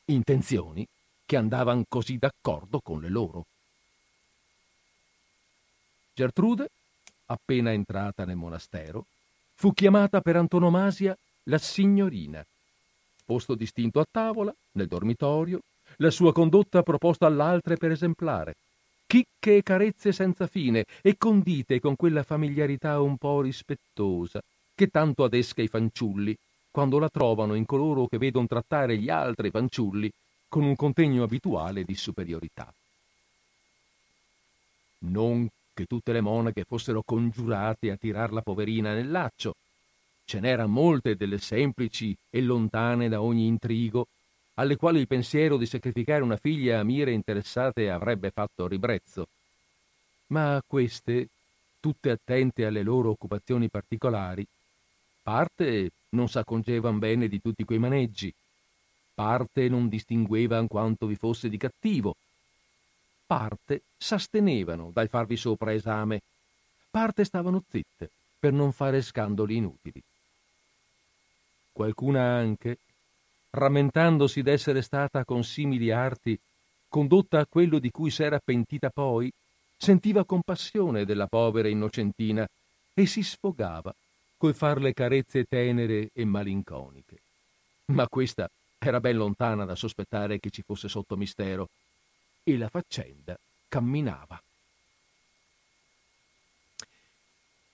Intenzioni 0.05 0.87
che 1.23 1.35
andavano 1.35 1.83
così 1.87 2.17
d'accordo 2.17 2.79
con 2.81 2.99
le 2.99 3.09
loro. 3.09 3.45
Gertrude, 6.15 6.69
appena 7.27 7.73
entrata 7.73 8.25
nel 8.25 8.37
monastero, 8.37 9.05
fu 9.53 9.71
chiamata 9.71 10.19
per 10.19 10.35
antonomasia 10.35 11.15
la 11.43 11.59
signorina. 11.59 12.43
Posto 13.23 13.53
distinto 13.53 13.99
a 13.99 14.07
tavola, 14.09 14.51
nel 14.71 14.87
dormitorio, 14.87 15.59
la 15.97 16.09
sua 16.09 16.33
condotta 16.33 16.81
proposta 16.81 17.27
all'altre 17.27 17.77
per 17.77 17.91
esemplare 17.91 18.55
chicche 19.09 19.57
e 19.57 19.63
carezze 19.63 20.11
senza 20.11 20.45
fine 20.45 20.85
e 21.01 21.17
condite 21.17 21.79
con 21.79 21.95
quella 21.95 22.21
familiarità 22.21 23.01
un 23.01 23.17
po' 23.17 23.41
rispettosa 23.41 24.39
che 24.75 24.89
tanto 24.89 25.23
adesca 25.23 25.63
i 25.63 25.67
fanciulli 25.67 26.37
quando 26.69 26.99
la 26.99 27.09
trovano 27.09 27.55
in 27.55 27.65
coloro 27.65 28.05
che 28.05 28.19
vedono 28.19 28.45
trattare 28.45 28.99
gli 28.99 29.09
altri 29.09 29.49
fanciulli 29.49 30.11
con 30.47 30.61
un 30.63 30.75
contegno 30.75 31.23
abituale 31.23 31.83
di 31.83 31.95
superiorità. 31.95 32.71
Non 34.99 35.49
che 35.73 35.85
tutte 35.85 36.13
le 36.13 36.21
monache 36.21 36.63
fossero 36.63 37.01
congiurate 37.01 37.89
a 37.89 37.95
tirar 37.95 38.31
la 38.31 38.43
poverina 38.43 38.93
nel 38.93 39.09
laccio. 39.09 39.55
Ce 40.23 40.39
n'eran 40.39 40.69
molte 40.69 41.15
delle 41.15 41.39
semplici 41.39 42.15
e 42.29 42.41
lontane 42.43 43.09
da 43.09 43.23
ogni 43.23 43.47
intrigo 43.47 44.05
alle 44.59 44.75
quali 44.75 44.99
il 44.99 45.07
pensiero 45.07 45.55
di 45.55 45.65
sacrificare 45.65 46.21
una 46.21 46.35
figlia 46.35 46.79
a 46.79 46.83
mire 46.83 47.13
interessate 47.13 47.89
avrebbe 47.89 48.29
fatto 48.29 48.67
ribrezzo. 48.67 49.27
Ma 50.27 50.61
queste, 50.67 51.29
tutte 51.79 52.11
attente 52.11 52.65
alle 52.65 52.83
loro 52.83 53.09
occupazioni 53.09 53.69
particolari, 53.69 54.45
parte 55.23 55.91
non 56.09 56.27
s'accongevan 56.27 56.99
bene 56.99 57.29
di 57.29 57.41
tutti 57.41 57.63
quei 57.63 57.79
maneggi, 57.79 58.33
parte 59.13 59.69
non 59.69 59.87
distinguevan 59.87 60.67
quanto 60.67 61.07
vi 61.07 61.15
fosse 61.15 61.47
di 61.47 61.57
cattivo, 61.57 62.15
parte 63.25 63.83
s'astenevano 63.97 64.91
dal 64.91 65.07
farvi 65.07 65.37
sopra 65.37 65.71
esame, 65.71 66.19
parte 66.91 67.23
stavano 67.23 67.63
zitte 67.69 68.09
per 68.37 68.51
non 68.51 68.73
fare 68.73 69.01
scandoli 69.01 69.55
inutili. 69.55 70.03
Qualcuna 71.71 72.21
anche, 72.23 72.77
rammentandosi 73.51 74.41
d'essere 74.41 74.81
stata 74.81 75.25
con 75.25 75.43
simili 75.43 75.91
arti 75.91 76.39
condotta 76.87 77.39
a 77.39 77.45
quello 77.45 77.79
di 77.79 77.91
cui 77.91 78.09
s'era 78.09 78.39
pentita 78.43 78.89
poi, 78.89 79.31
sentiva 79.77 80.25
compassione 80.25 81.05
della 81.05 81.27
povera 81.27 81.67
innocentina 81.67 82.47
e 82.93 83.05
si 83.05 83.23
sfogava 83.23 83.93
col 84.37 84.55
far 84.55 84.79
le 84.81 84.93
carezze 84.93 85.45
tenere 85.45 86.09
e 86.13 86.25
malinconiche. 86.25 87.17
Ma 87.85 88.07
questa 88.07 88.49
era 88.77 88.99
ben 88.99 89.17
lontana 89.17 89.65
da 89.65 89.75
sospettare 89.75 90.39
che 90.39 90.49
ci 90.49 90.63
fosse 90.63 90.87
sotto 90.87 91.17
mistero, 91.17 91.69
e 92.43 92.57
la 92.57 92.69
faccenda 92.69 93.37
camminava. 93.67 94.41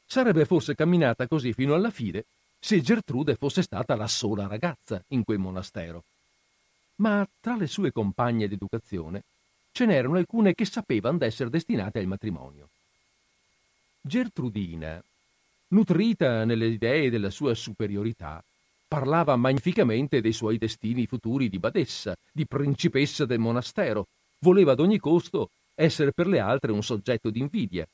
Sarebbe 0.05 0.45
forse 0.45 0.75
camminata 0.75 1.27
così 1.27 1.53
fino 1.53 1.73
alla 1.73 1.89
fine 1.89 2.25
se 2.59 2.81
Gertrude 2.81 3.35
fosse 3.35 3.61
stata 3.61 3.95
la 3.95 4.07
sola 4.07 4.47
ragazza 4.47 5.03
in 5.09 5.23
quel 5.23 5.39
monastero. 5.39 6.03
ma 6.97 7.27
tra 7.39 7.55
le 7.55 7.67
sue 7.67 7.91
compagne 7.91 8.47
d'educazione 8.47 9.23
ce 9.71 9.85
n'erano 9.85 10.15
alcune 10.15 10.53
che 10.53 10.65
sapevano 10.65 11.17
d'essere 11.17 11.49
destinate 11.49 11.99
al 11.99 12.07
matrimonio. 12.07 12.69
Gertrudina, 14.01 15.03
nutrita 15.69 16.45
nelle 16.45 16.67
idee 16.67 17.09
della 17.09 17.29
sua 17.29 17.53
superiorità, 17.53 18.41
parlava 18.87 19.35
magnificamente 19.35 20.21
dei 20.21 20.31
suoi 20.31 20.57
destini 20.57 21.05
futuri 21.07 21.49
di 21.49 21.59
badessa, 21.59 22.15
di 22.31 22.45
principessa 22.45 23.25
del 23.25 23.39
monastero, 23.39 24.05
voleva 24.39 24.73
ad 24.73 24.79
ogni 24.79 24.99
costo 24.99 25.49
essere 25.73 26.13
per 26.13 26.27
le 26.27 26.39
altre 26.39 26.71
un 26.71 26.83
soggetto 26.83 27.29
d'invidia 27.29 27.85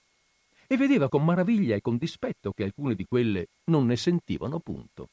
e 0.71 0.77
vedeva 0.77 1.09
con 1.09 1.25
maraviglia 1.25 1.75
e 1.75 1.81
con 1.81 1.97
dispetto 1.97 2.53
che 2.53 2.63
alcune 2.63 2.95
di 2.95 3.05
quelle 3.05 3.49
non 3.65 3.85
ne 3.87 3.97
sentivano 3.97 4.59
punto. 4.59 5.09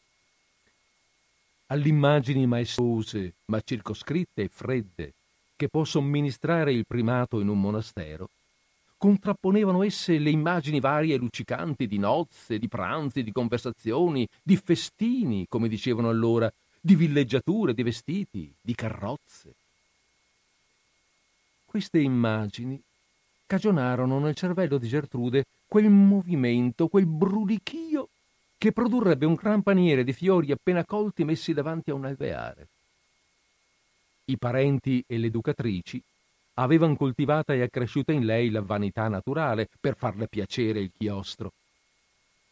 Alle 1.66 1.88
immagini 1.88 2.46
maestose, 2.46 3.34
ma 3.46 3.60
circoscritte 3.60 4.42
e 4.42 4.48
fredde, 4.48 5.14
che 5.56 5.68
può 5.68 5.82
somministrare 5.82 6.72
il 6.72 6.86
primato 6.86 7.40
in 7.40 7.48
un 7.48 7.60
monastero, 7.60 8.28
contrapponevano 8.96 9.82
esse 9.82 10.18
le 10.18 10.30
immagini 10.30 10.78
varie 10.78 11.16
e 11.16 11.18
luccicanti 11.18 11.88
di 11.88 11.98
nozze, 11.98 12.60
di 12.60 12.68
pranzi, 12.68 13.24
di 13.24 13.32
conversazioni, 13.32 14.28
di 14.40 14.56
festini, 14.56 15.46
come 15.48 15.66
dicevano 15.66 16.08
allora, 16.08 16.48
di 16.80 16.94
villeggiature, 16.94 17.74
di 17.74 17.82
vestiti, 17.82 18.54
di 18.60 18.76
carrozze. 18.76 19.54
Queste 21.64 21.98
immagini 21.98 22.80
cagionarono 23.48 24.18
nel 24.18 24.34
cervello 24.34 24.76
di 24.76 24.86
Gertrude 24.86 25.46
quel 25.66 25.88
movimento, 25.88 26.86
quel 26.86 27.06
brulichio 27.06 28.10
che 28.58 28.72
produrrebbe 28.72 29.24
un 29.24 29.34
gran 29.34 29.62
paniere 29.62 30.04
di 30.04 30.12
fiori 30.12 30.52
appena 30.52 30.84
colti 30.84 31.24
messi 31.24 31.54
davanti 31.54 31.90
a 31.90 31.94
un 31.94 32.04
alveare. 32.04 32.68
I 34.26 34.36
parenti 34.36 35.02
e 35.06 35.16
le 35.16 35.28
educatrici 35.28 36.00
avevano 36.54 36.94
coltivata 36.94 37.54
e 37.54 37.62
accresciuta 37.62 38.12
in 38.12 38.26
lei 38.26 38.50
la 38.50 38.60
vanità 38.60 39.08
naturale 39.08 39.66
per 39.80 39.96
farle 39.96 40.28
piacere 40.28 40.80
il 40.80 40.92
chiostro. 40.96 41.52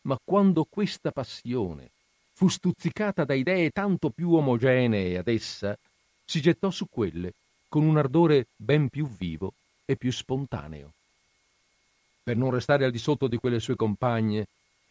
Ma 0.03 0.19
quando 0.25 0.65
questa 0.65 1.11
passione 1.11 1.91
fu 2.33 2.49
stuzzicata 2.49 3.25
da 3.25 3.35
idee 3.35 3.69
tanto 3.71 4.09
più 4.09 4.33
omogenee 4.33 5.19
ad 5.19 5.29
essa, 5.29 5.77
si 6.25 6.41
gettò 6.41 6.71
su 6.71 6.87
quelle 6.89 7.35
con 7.69 7.85
un 7.85 7.99
ardore 7.99 8.47
ben 8.57 8.89
più 8.89 9.07
vivo 9.07 9.53
e 9.87 9.97
più 9.97 10.13
spontaneo. 10.13 10.93
Per 12.23 12.37
non 12.37 12.51
restare 12.51 12.85
al 12.85 12.91
di 12.91 12.99
sotto 12.99 13.29
di 13.29 13.39
quelle 13.39 13.61
sue 13.61 13.77
compagne 13.77 14.49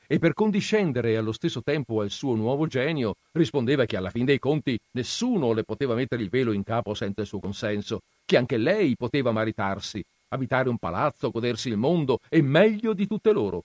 e 0.07 0.19
per 0.19 0.33
condiscendere 0.33 1.17
allo 1.17 1.31
stesso 1.31 1.61
tempo 1.61 2.01
al 2.01 2.09
suo 2.09 2.35
nuovo 2.35 2.67
genio, 2.67 3.17
rispondeva 3.33 3.85
che 3.85 3.97
alla 3.97 4.09
fin 4.09 4.25
dei 4.25 4.39
conti 4.39 4.79
nessuno 4.91 5.51
le 5.51 5.63
poteva 5.63 5.95
mettere 5.95 6.23
il 6.23 6.29
velo 6.29 6.51
in 6.51 6.63
capo 6.63 6.93
senza 6.93 7.21
il 7.21 7.27
suo 7.27 7.39
consenso, 7.39 8.01
che 8.23 8.37
anche 8.37 8.57
lei 8.57 8.95
poteva 8.95 9.31
maritarsi, 9.31 10.03
abitare 10.29 10.69
un 10.69 10.77
palazzo, 10.77 11.31
godersi 11.31 11.69
il 11.69 11.77
mondo 11.77 12.19
e 12.29 12.41
meglio 12.41 12.93
di 12.93 13.07
tutte 13.07 13.31
loro, 13.31 13.63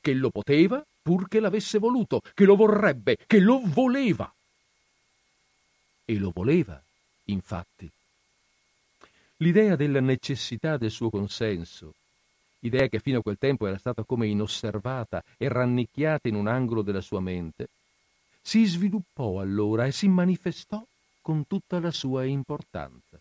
che 0.00 0.14
lo 0.14 0.30
poteva 0.30 0.84
pur 1.02 1.28
che 1.28 1.40
l'avesse 1.40 1.78
voluto, 1.78 2.20
che 2.34 2.44
lo 2.44 2.56
vorrebbe, 2.56 3.16
che 3.26 3.40
lo 3.40 3.60
voleva. 3.64 4.32
E 6.04 6.18
lo 6.18 6.30
voleva, 6.32 6.80
infatti. 7.24 7.90
L'idea 9.42 9.74
della 9.74 10.00
necessità 10.00 10.76
del 10.76 10.90
suo 10.90 11.08
consenso, 11.08 11.94
idea 12.60 12.88
che 12.88 12.98
fino 12.98 13.20
a 13.20 13.22
quel 13.22 13.38
tempo 13.38 13.66
era 13.66 13.78
stata 13.78 14.02
come 14.04 14.26
inosservata 14.26 15.24
e 15.38 15.48
rannicchiata 15.48 16.28
in 16.28 16.34
un 16.34 16.46
angolo 16.46 16.82
della 16.82 17.00
sua 17.00 17.20
mente, 17.20 17.68
si 18.42 18.66
sviluppò 18.66 19.40
allora 19.40 19.86
e 19.86 19.92
si 19.92 20.08
manifestò 20.08 20.84
con 21.22 21.46
tutta 21.46 21.80
la 21.80 21.90
sua 21.90 22.24
importanza. 22.24 23.18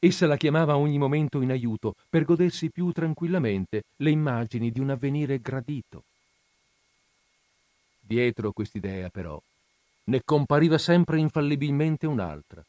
Essa 0.00 0.26
la 0.26 0.36
chiamava 0.36 0.74
a 0.74 0.78
ogni 0.78 0.98
momento 0.98 1.40
in 1.40 1.50
aiuto 1.50 1.94
per 2.06 2.24
godersi 2.24 2.68
più 2.68 2.92
tranquillamente 2.92 3.84
le 3.96 4.10
immagini 4.10 4.70
di 4.70 4.80
un 4.80 4.90
avvenire 4.90 5.40
gradito. 5.40 6.04
Dietro 8.00 8.52
quest'idea, 8.52 9.08
però, 9.08 9.40
ne 10.04 10.22
compariva 10.22 10.76
sempre 10.76 11.18
infallibilmente 11.18 12.06
un'altra, 12.06 12.62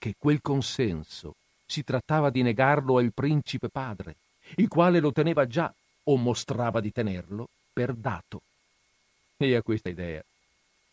che 0.00 0.14
quel 0.18 0.40
consenso 0.40 1.34
si 1.66 1.84
trattava 1.84 2.30
di 2.30 2.40
negarlo 2.40 2.96
al 2.96 3.12
principe 3.12 3.68
padre, 3.68 4.16
il 4.56 4.66
quale 4.66 4.98
lo 4.98 5.12
teneva 5.12 5.46
già, 5.46 5.72
o 6.04 6.16
mostrava 6.16 6.80
di 6.80 6.90
tenerlo, 6.90 7.46
per 7.70 7.92
dato. 7.92 8.40
E 9.36 9.54
a 9.54 9.62
questa 9.62 9.90
idea 9.90 10.24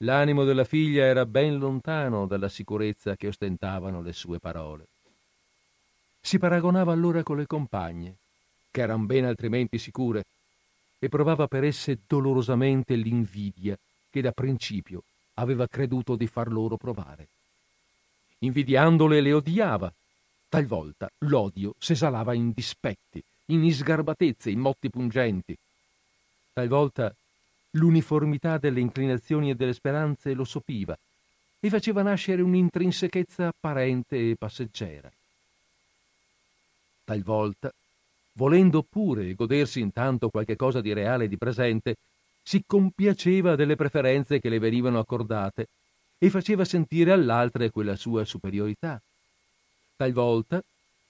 l'animo 0.01 0.43
della 0.43 0.66
figlia 0.66 1.05
era 1.05 1.26
ben 1.26 1.58
lontano 1.58 2.28
dalla 2.28 2.49
sicurezza 2.49 3.16
che 3.16 3.28
ostentavano 3.28 4.01
le 4.01 4.12
sue 4.12 4.39
parole. 4.39 4.88
Si 6.20 6.38
paragonava 6.38 6.91
allora 6.91 7.24
con 7.24 7.38
le 7.38 7.47
compagne, 7.47 8.16
che 8.70 8.82
eran 8.82 9.05
ben 9.05 9.24
altrimenti 9.24 9.78
sicure, 9.80 10.26
e 10.99 11.08
provava 11.08 11.47
per 11.47 11.64
esse 11.64 11.99
dolorosamente 12.05 12.95
l'invidia 12.95 13.78
che 14.10 14.22
da 14.22 14.34
principio 14.34 15.03
aveva 15.36 15.66
creduto 15.68 16.18
di 16.18 16.28
far 16.28 16.51
loro 16.51 16.76
provare. 16.76 17.28
Invidiandole 18.40 19.22
le 19.22 19.34
odiava, 19.34 19.92
talvolta 20.48 21.10
l'odio 21.20 21.74
s'esalava 21.78 22.34
in 22.34 22.52
dispetti, 22.54 23.24
in 23.48 23.64
isgarbatezze, 23.64 24.50
in 24.50 24.60
motti 24.60 24.90
pungenti. 24.90 25.58
Talvolta 26.54 27.14
l'uniformità 27.72 28.58
delle 28.58 28.80
inclinazioni 28.80 29.50
e 29.50 29.56
delle 29.56 29.74
speranze 29.74 30.34
lo 30.34 30.44
sopiva 30.44 30.98
e 31.60 31.70
faceva 31.70 32.02
nascere 32.02 32.42
un'intrinsechezza 32.42 33.48
apparente 33.48 34.30
e 34.30 34.36
passeggera 34.36 35.12
talvolta, 37.08 37.72
volendo 38.34 38.84
pure 38.84 39.34
godersi 39.34 39.80
intanto 39.80 40.28
qualche 40.30 40.58
cosa 40.58 40.82
di 40.82 40.92
reale 40.92 41.24
e 41.24 41.28
di 41.30 41.38
presente, 41.38 41.96
si 42.44 42.64
compiaceva 42.68 43.56
delle 43.56 43.78
preferenze 43.78 44.42
che 44.42 44.50
le 44.50 44.60
venivano 44.60 45.00
accordate 45.00 45.68
e 46.18 46.30
faceva 46.30 46.65
sentire 46.65 47.11
all'altra 47.11 47.70
quella 47.70 47.95
sua 47.95 48.26
superiorità. 48.26 49.01
Talvolta, 49.95 50.61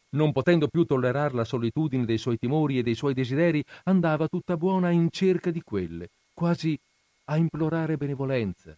non 0.09 0.31
potendo 0.31 0.67
più 0.67 0.85
tollerare 0.85 1.33
la 1.33 1.43
solitudine 1.43 2.05
dei 2.05 2.17
suoi 2.17 2.37
timori 2.37 2.77
e 2.77 2.83
dei 2.83 2.95
suoi 2.95 3.13
desideri, 3.13 3.63
andava 3.83 4.27
tutta 4.27 4.57
buona 4.57 4.89
in 4.89 5.09
cerca 5.11 5.51
di 5.51 5.61
quelle, 5.61 6.09
quasi 6.33 6.77
a 7.25 7.37
implorare 7.37 7.97
benevolenza, 7.97 8.75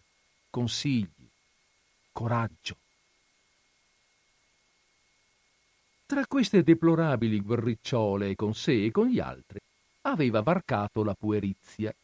consigli, 0.50 1.28
coraggio. 2.12 2.76
Tra 6.06 6.26
queste 6.26 6.64
deplorabili 6.64 7.40
guerricciole 7.40 8.34
con 8.34 8.52
sé 8.52 8.86
e 8.86 8.90
con 8.90 9.06
gli 9.06 9.20
altri 9.20 9.60
aveva 10.02 10.40
varcato 10.40 11.04
la 11.04 11.14
puerizia 11.14 11.94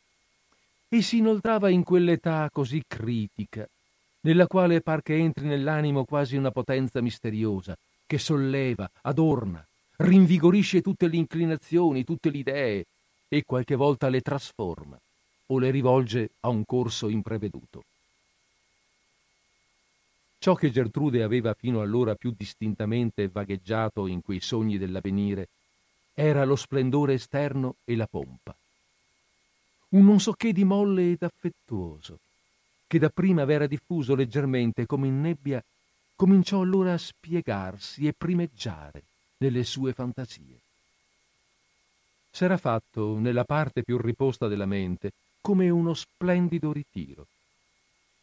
e 0.89 1.03
si 1.03 1.17
inoltrava 1.17 1.69
in 1.71 1.83
quell'età 1.83 2.49
così 2.53 2.85
critica, 2.87 3.69
nella 4.27 4.49
quale 4.49 4.81
par 4.81 5.03
che 5.03 5.15
entri 5.15 5.47
nell'animo 5.47 6.05
quasi 6.05 6.37
una 6.37 6.51
potenza 6.51 7.01
misteriosa, 7.01 7.79
che 8.05 8.19
solleva, 8.19 8.91
adorna, 9.03 9.65
rinvigorisce 9.99 10.83
tutte 10.83 11.07
le 11.07 11.17
inclinazioni, 11.17 12.03
tutte 12.03 12.31
le 12.31 12.39
idee, 12.39 12.87
e 13.29 13.45
qualche 13.45 13.77
volta 13.77 14.09
le 14.09 14.21
trasforma 14.21 14.99
o 15.47 15.59
le 15.61 15.71
rivolge 15.71 16.31
a 16.41 16.49
un 16.49 16.65
corso 16.65 17.09
impreveduto. 17.09 17.85
Ciò 20.39 20.55
che 20.55 20.71
Gertrude 20.71 21.23
aveva 21.23 21.55
fino 21.55 21.81
allora 21.81 22.17
più 22.17 22.35
distintamente 22.37 23.29
vagheggiato 23.29 24.09
in 24.09 24.23
quei 24.23 24.41
sogni 24.41 24.77
dell'avvenire 24.77 25.49
era 26.15 26.45
lo 26.45 26.57
splendore 26.57 27.15
esterno 27.15 27.77
e 27.85 27.95
la 27.95 28.07
pompa. 28.07 28.55
Un 29.91 30.05
non 30.05 30.19
so 30.19 30.33
che 30.33 30.53
di 30.53 30.65
molle 30.65 31.13
ed 31.13 31.23
affettuoso, 31.23 32.19
che 32.87 32.99
dapprima 32.99 33.45
v'era 33.45 33.67
diffuso 33.67 34.15
leggermente 34.15 34.87
come 34.87 35.09
in 35.09 35.21
nebbia, 35.21 35.63
cominciò 36.15 36.61
allora 36.61 36.95
a 36.95 36.99
spiegarsi 36.99 38.07
e 38.07 38.15
primeggiare 38.17 39.03
nelle 39.39 39.65
sue 39.65 39.93
fantasie. 39.93 40.61
S'era 42.31 42.57
fatto, 42.57 43.19
nella 43.19 43.45
parte 43.45 43.83
più 43.83 43.99
riposta 43.99 44.47
della 44.47 44.67
mente, 44.67 45.13
come 45.41 45.71
uno 45.71 45.95
splendido 45.95 46.73
ritiro. 46.73 47.27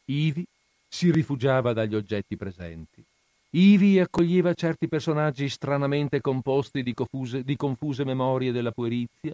Ivi 0.06 0.46
si 0.88 1.12
rifugiava 1.12 1.74
dagli 1.74 1.96
oggetti 1.96 2.36
presenti. 2.36 3.04
Ivi 3.52 4.00
accoglieva 4.00 4.54
certi 4.54 4.88
personaggi 4.88 5.48
stranamente 5.50 6.22
composti 6.22 6.84
di 6.84 6.94
confuse, 6.94 7.44
di 7.44 7.56
confuse 7.56 8.04
memorie 8.04 8.52
della 8.52 8.72
puerizia, 8.72 9.34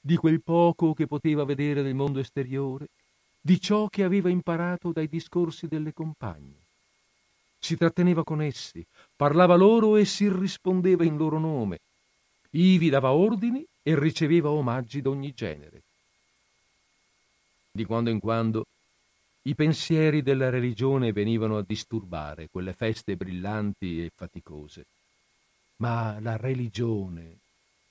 di 0.00 0.16
quel 0.16 0.40
poco 0.42 0.94
che 0.94 1.06
poteva 1.06 1.44
vedere 1.44 1.82
del 1.82 1.94
mondo 1.94 2.20
esteriore, 2.20 2.88
di 3.40 3.60
ciò 3.60 3.88
che 3.88 4.04
aveva 4.04 4.28
imparato 4.28 4.92
dai 4.92 5.08
discorsi 5.08 5.66
delle 5.66 5.92
compagne. 5.92 6.58
Si 7.58 7.76
tratteneva 7.76 8.22
con 8.24 8.42
essi, 8.42 8.84
parlava 9.16 9.54
loro 9.54 9.96
e 9.96 10.04
si 10.04 10.28
rispondeva 10.30 11.04
in 11.04 11.16
loro 11.16 11.38
nome. 11.38 11.78
Ivi 12.50 12.88
dava 12.88 13.12
ordini 13.12 13.64
e 13.82 13.98
riceveva 13.98 14.50
omaggi 14.50 15.00
d'ogni 15.00 15.32
genere. 15.34 15.82
Di 17.70 17.84
quando 17.84 18.10
in 18.10 18.18
quando 18.18 18.66
I 19.42 19.54
pensieri 19.54 20.22
della 20.22 20.50
religione 20.50 21.12
venivano 21.12 21.56
a 21.56 21.64
disturbare 21.66 22.48
quelle 22.50 22.74
feste 22.74 23.16
brillanti 23.16 24.04
e 24.04 24.10
faticose. 24.14 24.84
Ma 25.76 26.18
la 26.20 26.36
religione, 26.36 27.38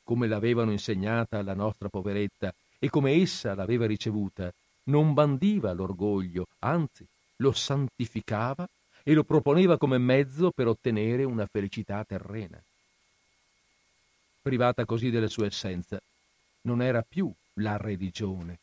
come 0.04 0.28
l'avevano 0.28 0.72
insegnata 0.72 1.40
alla 1.40 1.56
nostra 1.56 1.90
poveretta 1.90 2.54
e 2.78 2.90
come 2.90 3.14
essa 3.14 3.56
l'aveva 3.56 3.88
ricevuta, 3.88 4.54
non 4.90 5.14
bandiva 5.14 5.72
l'orgoglio, 5.72 6.48
anzi 6.60 7.06
lo 7.38 7.52
santificava 7.52 8.68
e 9.04 9.14
lo 9.14 9.24
proponeva 9.24 9.78
come 9.78 9.98
mezzo 9.98 10.52
per 10.52 10.68
ottenere 10.68 11.24
una 11.24 11.46
felicità 11.46 12.04
terrena. 12.04 12.62
Privata 14.42 14.86
così 14.86 15.10
della 15.10 15.28
sua 15.28 15.46
essenza, 15.46 16.00
non 16.62 16.82
era 16.82 17.04
più 17.08 17.32
la 17.56 17.78
religione, 17.78 18.60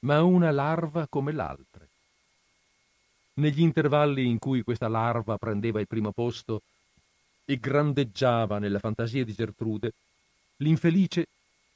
ma 0.00 0.22
una 0.22 0.50
larva 0.50 1.06
come 1.08 1.32
l'altra. 1.32 1.86
Negli 3.34 3.60
intervalli 3.60 4.26
in 4.26 4.38
cui 4.38 4.62
questa 4.62 4.88
larva 4.88 5.38
prendeva 5.38 5.80
il 5.80 5.86
primo 5.86 6.12
posto 6.12 6.62
e 7.44 7.58
grandeggiava 7.58 8.58
nella 8.58 8.78
fantasia 8.78 9.24
di 9.24 9.32
Gertrude, 9.32 9.92
l'infelice, 10.58 11.26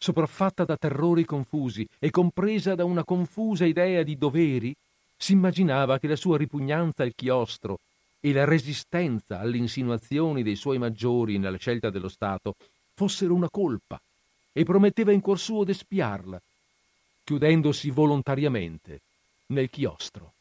sopraffatta 0.05 0.67
da 0.67 0.77
terrori 0.77 1.25
confusi 1.25 1.89
e 1.99 2.11
compresa 2.11 2.75
da 2.75 2.85
una 2.85 3.05
confusa 3.05 3.65
idea 3.65 4.03
di 4.03 4.19
doveri, 4.19 4.75
si 5.17 5.33
immaginava 5.33 5.99
che 5.99 6.09
la 6.09 6.17
sua 6.17 6.37
ripugnanza 6.37 7.05
al 7.05 7.15
chiostro 7.15 7.79
e 8.21 8.31
la 8.35 8.45
resistenza 8.45 9.41
alle 9.41 9.57
insinuazioni 9.57 10.43
dei 10.43 10.57
suoi 10.57 10.77
maggiori 10.77 11.39
nella 11.39 11.57
scelta 11.57 11.89
dello 11.89 12.11
Stato 12.11 12.55
fossero 12.93 13.33
una 13.33 13.49
colpa 13.49 13.99
e 14.53 14.63
prometteva 14.65 15.11
in 15.11 15.23
cuor 15.23 15.39
suo 15.39 15.65
d'espiarla, 15.65 16.39
chiudendosi 17.25 17.89
volontariamente 17.89 19.01
nel 19.47 19.71
chiostro. 19.71 20.34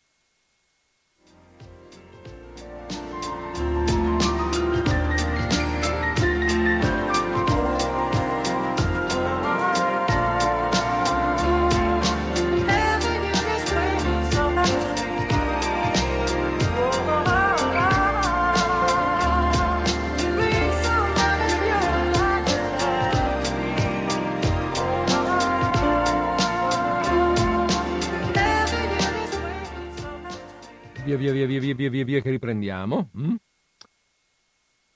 Via, 31.17 31.31
via, 31.31 31.45
via, 31.45 31.59
via, 31.59 31.59
via, 31.59 31.73
via, 31.75 31.89
via, 31.89 32.05
via, 32.05 32.21
che 32.21 32.29
riprendiamo. 32.29 33.09
Mm? 33.17 33.35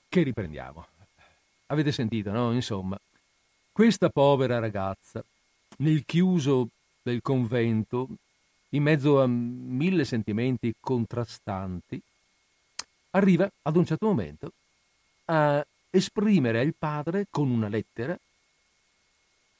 Che 0.08 0.22
riprendiamo. 0.22 0.86
Avete 1.66 1.92
sentito, 1.92 2.30
no? 2.30 2.52
Insomma, 2.52 2.98
questa 3.72 4.08
povera 4.08 4.58
ragazza, 4.58 5.22
nel 5.78 6.04
chiuso 6.04 6.68
del 7.02 7.20
convento, 7.22 8.08
in 8.70 8.82
mezzo 8.82 9.20
a 9.22 9.26
mille 9.26 10.04
sentimenti 10.04 10.74
contrastanti, 10.80 12.00
arriva 13.10 13.50
ad 13.62 13.76
un 13.76 13.86
certo 13.86 14.06
momento 14.06 14.52
a 15.26 15.64
esprimere 15.90 16.60
al 16.60 16.74
padre 16.76 17.26
con 17.30 17.50
una 17.50 17.68
lettera 17.68 18.18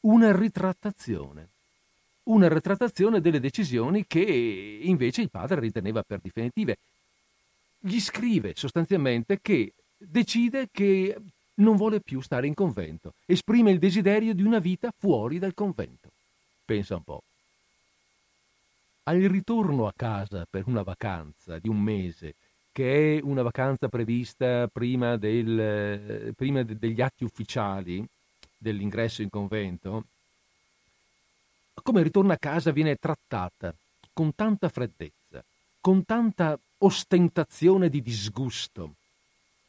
una 0.01 0.37
ritrattazione 0.37 1.49
una 2.29 2.49
ritrattazione 2.49 3.21
delle 3.21 3.41
decisioni 3.41 4.07
che 4.07 4.21
invece 4.21 5.23
il 5.23 5.31
padre 5.31 5.61
riteneva 5.61 6.03
per 6.03 6.21
definitive. 6.21 6.77
Gli 7.79 8.01
scrive 8.01 8.53
sostanzialmente 8.55 9.41
che 9.41 9.73
decide 9.97 10.69
che 10.71 11.17
non 11.55 11.77
vuole 11.77 12.01
più 12.01 12.21
stare 12.21 12.47
in 12.47 12.55
convento, 12.55 13.15
esprime 13.27 13.71
il 13.71 13.79
desiderio 13.79 14.35
di 14.35 14.43
una 14.43 14.59
vita 14.59 14.93
fuori 14.97 15.39
dal 15.39 15.55
convento. 15.55 16.11
Pensa 16.65 16.97
un 16.97 17.03
po'. 17.03 17.23
Al 19.05 19.21
ritorno 19.21 19.87
a 19.87 19.93
casa 19.97 20.47
per 20.49 20.65
una 20.67 20.83
vacanza 20.83 21.59
di 21.59 21.69
un 21.69 21.81
mese, 21.81 22.35
che 22.71 23.17
è 23.17 23.21
una 23.23 23.43
vacanza 23.43 23.89
prevista 23.89 24.69
prima, 24.69 25.17
del, 25.17 26.35
prima 26.37 26.63
degli 26.63 27.01
atti 27.01 27.25
ufficiali 27.25 28.07
dell'ingresso 28.57 29.23
in 29.23 29.31
convento, 29.31 30.05
come 31.83 32.03
ritorna 32.03 32.35
a 32.35 32.39
casa 32.39 32.71
viene 32.71 32.97
trattata 32.97 33.75
con 34.13 34.35
tanta 34.35 34.69
freddezza, 34.69 35.45
con 35.81 36.05
tanta 36.05 36.59
ostentazione 36.79 37.89
di 37.89 38.03
disgusto, 38.03 38.95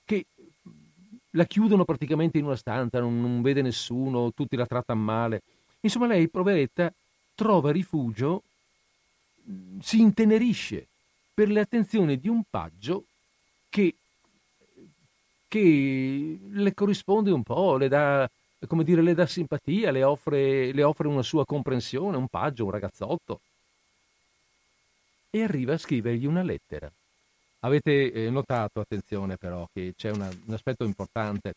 che 0.05 0.25
la 1.31 1.45
chiudono 1.45 1.85
praticamente 1.85 2.37
in 2.37 2.45
una 2.45 2.55
stanza, 2.55 2.99
non, 2.99 3.21
non 3.21 3.41
vede 3.41 3.61
nessuno, 3.61 4.31
tutti 4.33 4.55
la 4.55 4.65
trattano 4.65 5.01
male. 5.01 5.41
Insomma, 5.81 6.07
lei, 6.07 6.27
poveretta, 6.27 6.91
trova 7.35 7.71
rifugio, 7.71 8.43
si 9.81 9.99
intenerisce 9.99 10.87
per 11.33 11.49
le 11.49 11.61
attenzioni 11.61 12.19
di 12.19 12.27
un 12.27 12.43
paggio 12.49 13.05
che, 13.69 13.95
che 15.47 16.39
le 16.49 16.73
corrisponde 16.73 17.31
un 17.31 17.43
po', 17.43 17.77
le 17.77 17.87
dà 17.87 18.29
come 18.67 18.83
dire, 18.83 19.01
le 19.01 19.13
dà 19.13 19.25
simpatia, 19.25 19.91
le 19.91 20.03
offre, 20.03 20.71
le 20.71 20.83
offre 20.83 21.07
una 21.07 21.23
sua 21.23 21.45
comprensione, 21.45 22.17
un 22.17 22.27
paggio, 22.27 22.65
un 22.65 22.71
ragazzotto. 22.71 23.39
E 25.29 25.43
arriva 25.43 25.73
a 25.73 25.77
scrivergli 25.77 26.25
una 26.25 26.43
lettera. 26.43 26.91
Avete 27.61 28.11
eh, 28.11 28.29
notato, 28.29 28.79
attenzione 28.79 29.37
però, 29.37 29.67
che 29.71 29.93
c'è 29.95 30.11
una, 30.11 30.29
un 30.45 30.53
aspetto 30.53 30.83
importante. 30.83 31.53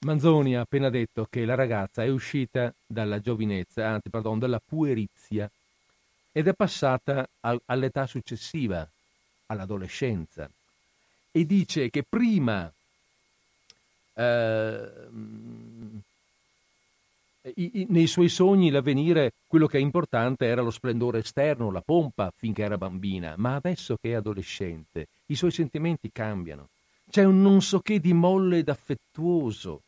Manzoni 0.00 0.56
ha 0.56 0.62
appena 0.62 0.90
detto 0.90 1.26
che 1.30 1.44
la 1.44 1.54
ragazza 1.54 2.02
è 2.02 2.08
uscita 2.08 2.72
dalla 2.86 3.20
giovinezza, 3.20 3.86
anzi, 3.86 4.08
pardon, 4.08 4.38
dalla 4.38 4.60
puerizia 4.64 5.48
ed 6.32 6.48
è 6.48 6.54
passata 6.54 7.28
a, 7.40 7.60
all'età 7.66 8.06
successiva, 8.06 8.88
all'adolescenza. 9.46 10.48
E 11.30 11.46
dice 11.46 11.90
che 11.90 12.02
prima 12.08 12.72
eh, 14.14 14.90
i, 17.54 17.86
nei 17.88 18.06
suoi 18.06 18.28
sogni 18.28 18.70
l'avvenire, 18.70 19.32
quello 19.46 19.66
che 19.66 19.78
è 19.78 19.80
importante 19.80 20.46
era 20.46 20.62
lo 20.62 20.70
splendore 20.70 21.18
esterno, 21.18 21.70
la 21.70 21.82
pompa 21.82 22.32
finché 22.34 22.62
era 22.62 22.78
bambina, 22.78 23.34
ma 23.36 23.56
adesso 23.56 23.96
che 24.00 24.10
è 24.10 24.14
adolescente 24.14 25.06
i 25.26 25.34
suoi 25.34 25.50
sentimenti 25.50 26.10
cambiano. 26.12 26.68
C'è 27.10 27.24
un 27.24 27.42
non 27.42 27.60
so 27.60 27.80
che 27.80 28.00
di 28.00 28.12
molle 28.12 28.58
ed 28.58 28.68
affettuoso 28.68 29.82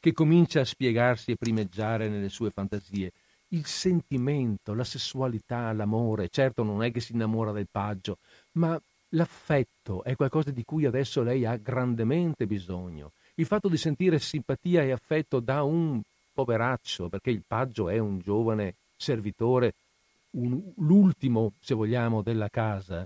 che 0.00 0.12
comincia 0.12 0.60
a 0.60 0.64
spiegarsi 0.64 1.32
e 1.32 1.36
primeggiare 1.36 2.08
nelle 2.08 2.28
sue 2.28 2.50
fantasie. 2.50 3.12
Il 3.48 3.64
sentimento, 3.66 4.74
la 4.74 4.84
sessualità, 4.84 5.72
l'amore, 5.72 6.28
certo 6.28 6.62
non 6.62 6.82
è 6.82 6.90
che 6.90 7.00
si 7.00 7.12
innamora 7.12 7.52
del 7.52 7.68
paggio, 7.70 8.18
ma 8.52 8.80
l'affetto 9.10 10.04
è 10.04 10.14
qualcosa 10.16 10.50
di 10.50 10.64
cui 10.64 10.84
adesso 10.84 11.22
lei 11.22 11.46
ha 11.46 11.56
grandemente 11.56 12.46
bisogno. 12.46 13.12
Il 13.36 13.46
fatto 13.46 13.68
di 13.68 13.76
sentire 13.76 14.18
simpatia 14.18 14.82
e 14.82 14.92
affetto 14.92 15.40
da 15.40 15.62
un 15.62 16.02
poveraccio, 16.38 17.08
perché 17.08 17.30
il 17.30 17.42
Paggio 17.44 17.88
è 17.88 17.98
un 17.98 18.20
giovane 18.20 18.74
servitore, 18.96 19.74
un, 20.32 20.60
l'ultimo, 20.76 21.54
se 21.58 21.74
vogliamo, 21.74 22.22
della 22.22 22.48
casa, 22.48 23.04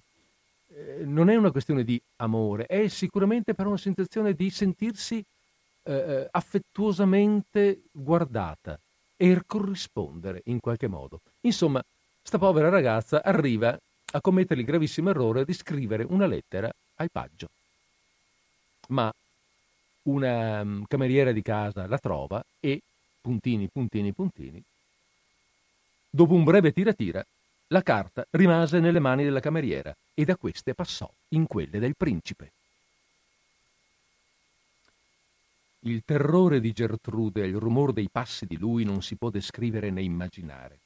eh, 0.69 1.03
non 1.07 1.31
è 1.31 1.37
una 1.37 1.51
questione 1.51 1.83
di 1.83 1.99
amore, 2.17 2.67
è 2.67 2.89
sicuramente 2.89 3.55
però 3.55 3.71
una 3.71 3.79
sensazione 3.79 4.35
di 4.35 4.51
sentirsi 4.51 5.25
eh, 5.85 5.93
eh 5.93 6.29
affettuosamente 6.31 7.85
guardata 7.91 8.79
e 9.17 9.41
corrispondere 9.47 10.43
in 10.47 10.61
qualche 10.61 10.89
modo. 10.89 11.21
Insomma, 11.41 11.83
sta 12.23 12.37
povera 12.37 12.69
ragazza 12.69 13.23
arriva 13.23 13.79
a 14.15 14.21
commettere 14.21 14.61
il 14.61 14.67
gravissimo 14.67 15.09
errore 15.09 15.47
di 15.47 15.55
scrivere 15.55 16.05
una 16.07 16.27
lettera 16.27 16.71
al 16.97 17.09
Paggio. 17.11 17.49
Ma 18.89 19.11
una 20.03 20.61
um, 20.61 20.85
cameriera 20.87 21.33
di 21.33 21.41
casa 21.41 21.87
la 21.87 21.99
trova 21.99 22.45
e 22.61 22.83
puntini, 23.23 23.69
puntini, 23.69 24.13
puntini. 24.13 24.63
Dopo 26.11 26.35
un 26.35 26.45
breve 26.45 26.73
tira-tira, 26.73 27.25
la 27.69 27.83
carta 27.83 28.27
rimase 28.31 28.81
nelle 28.81 28.99
mani 28.99 29.25
della 29.25 29.41
cameriera 29.41 29.97
e 30.13 30.25
da 30.27 30.37
queste 30.37 30.75
passò 30.75 31.11
in 31.29 31.47
quelle 31.47 31.79
del 31.79 31.97
principe. 31.97 32.53
Il 35.85 36.03
terrore 36.05 36.61
di 36.61 36.73
Gertrude 36.73 37.43
e 37.43 37.47
il 37.47 37.57
rumore 37.57 37.95
dei 37.95 38.09
passi 38.11 38.45
di 38.45 38.59
lui 38.59 38.85
non 38.85 39.03
si 39.03 39.17
può 39.17 39.31
descrivere 39.31 39.91
né 39.91 40.03
immaginare. 40.03 40.79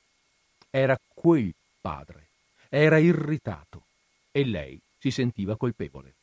Era 0.71 0.97
quel 1.13 1.53
padre, 1.81 2.29
era 2.69 2.99
irritato 2.99 3.83
e 4.31 4.45
lei 4.45 4.79
si 4.99 5.11
sentiva 5.11 5.57
colpevole. 5.57 6.15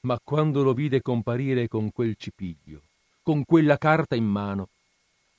Ma 0.00 0.18
quando 0.22 0.62
lo 0.62 0.72
vide 0.72 1.02
comparire 1.02 1.68
con 1.68 1.92
quel 1.92 2.14
cipiglio, 2.16 2.82
con 3.22 3.44
quella 3.44 3.76
carta 3.76 4.14
in 4.16 4.24
mano, 4.24 4.68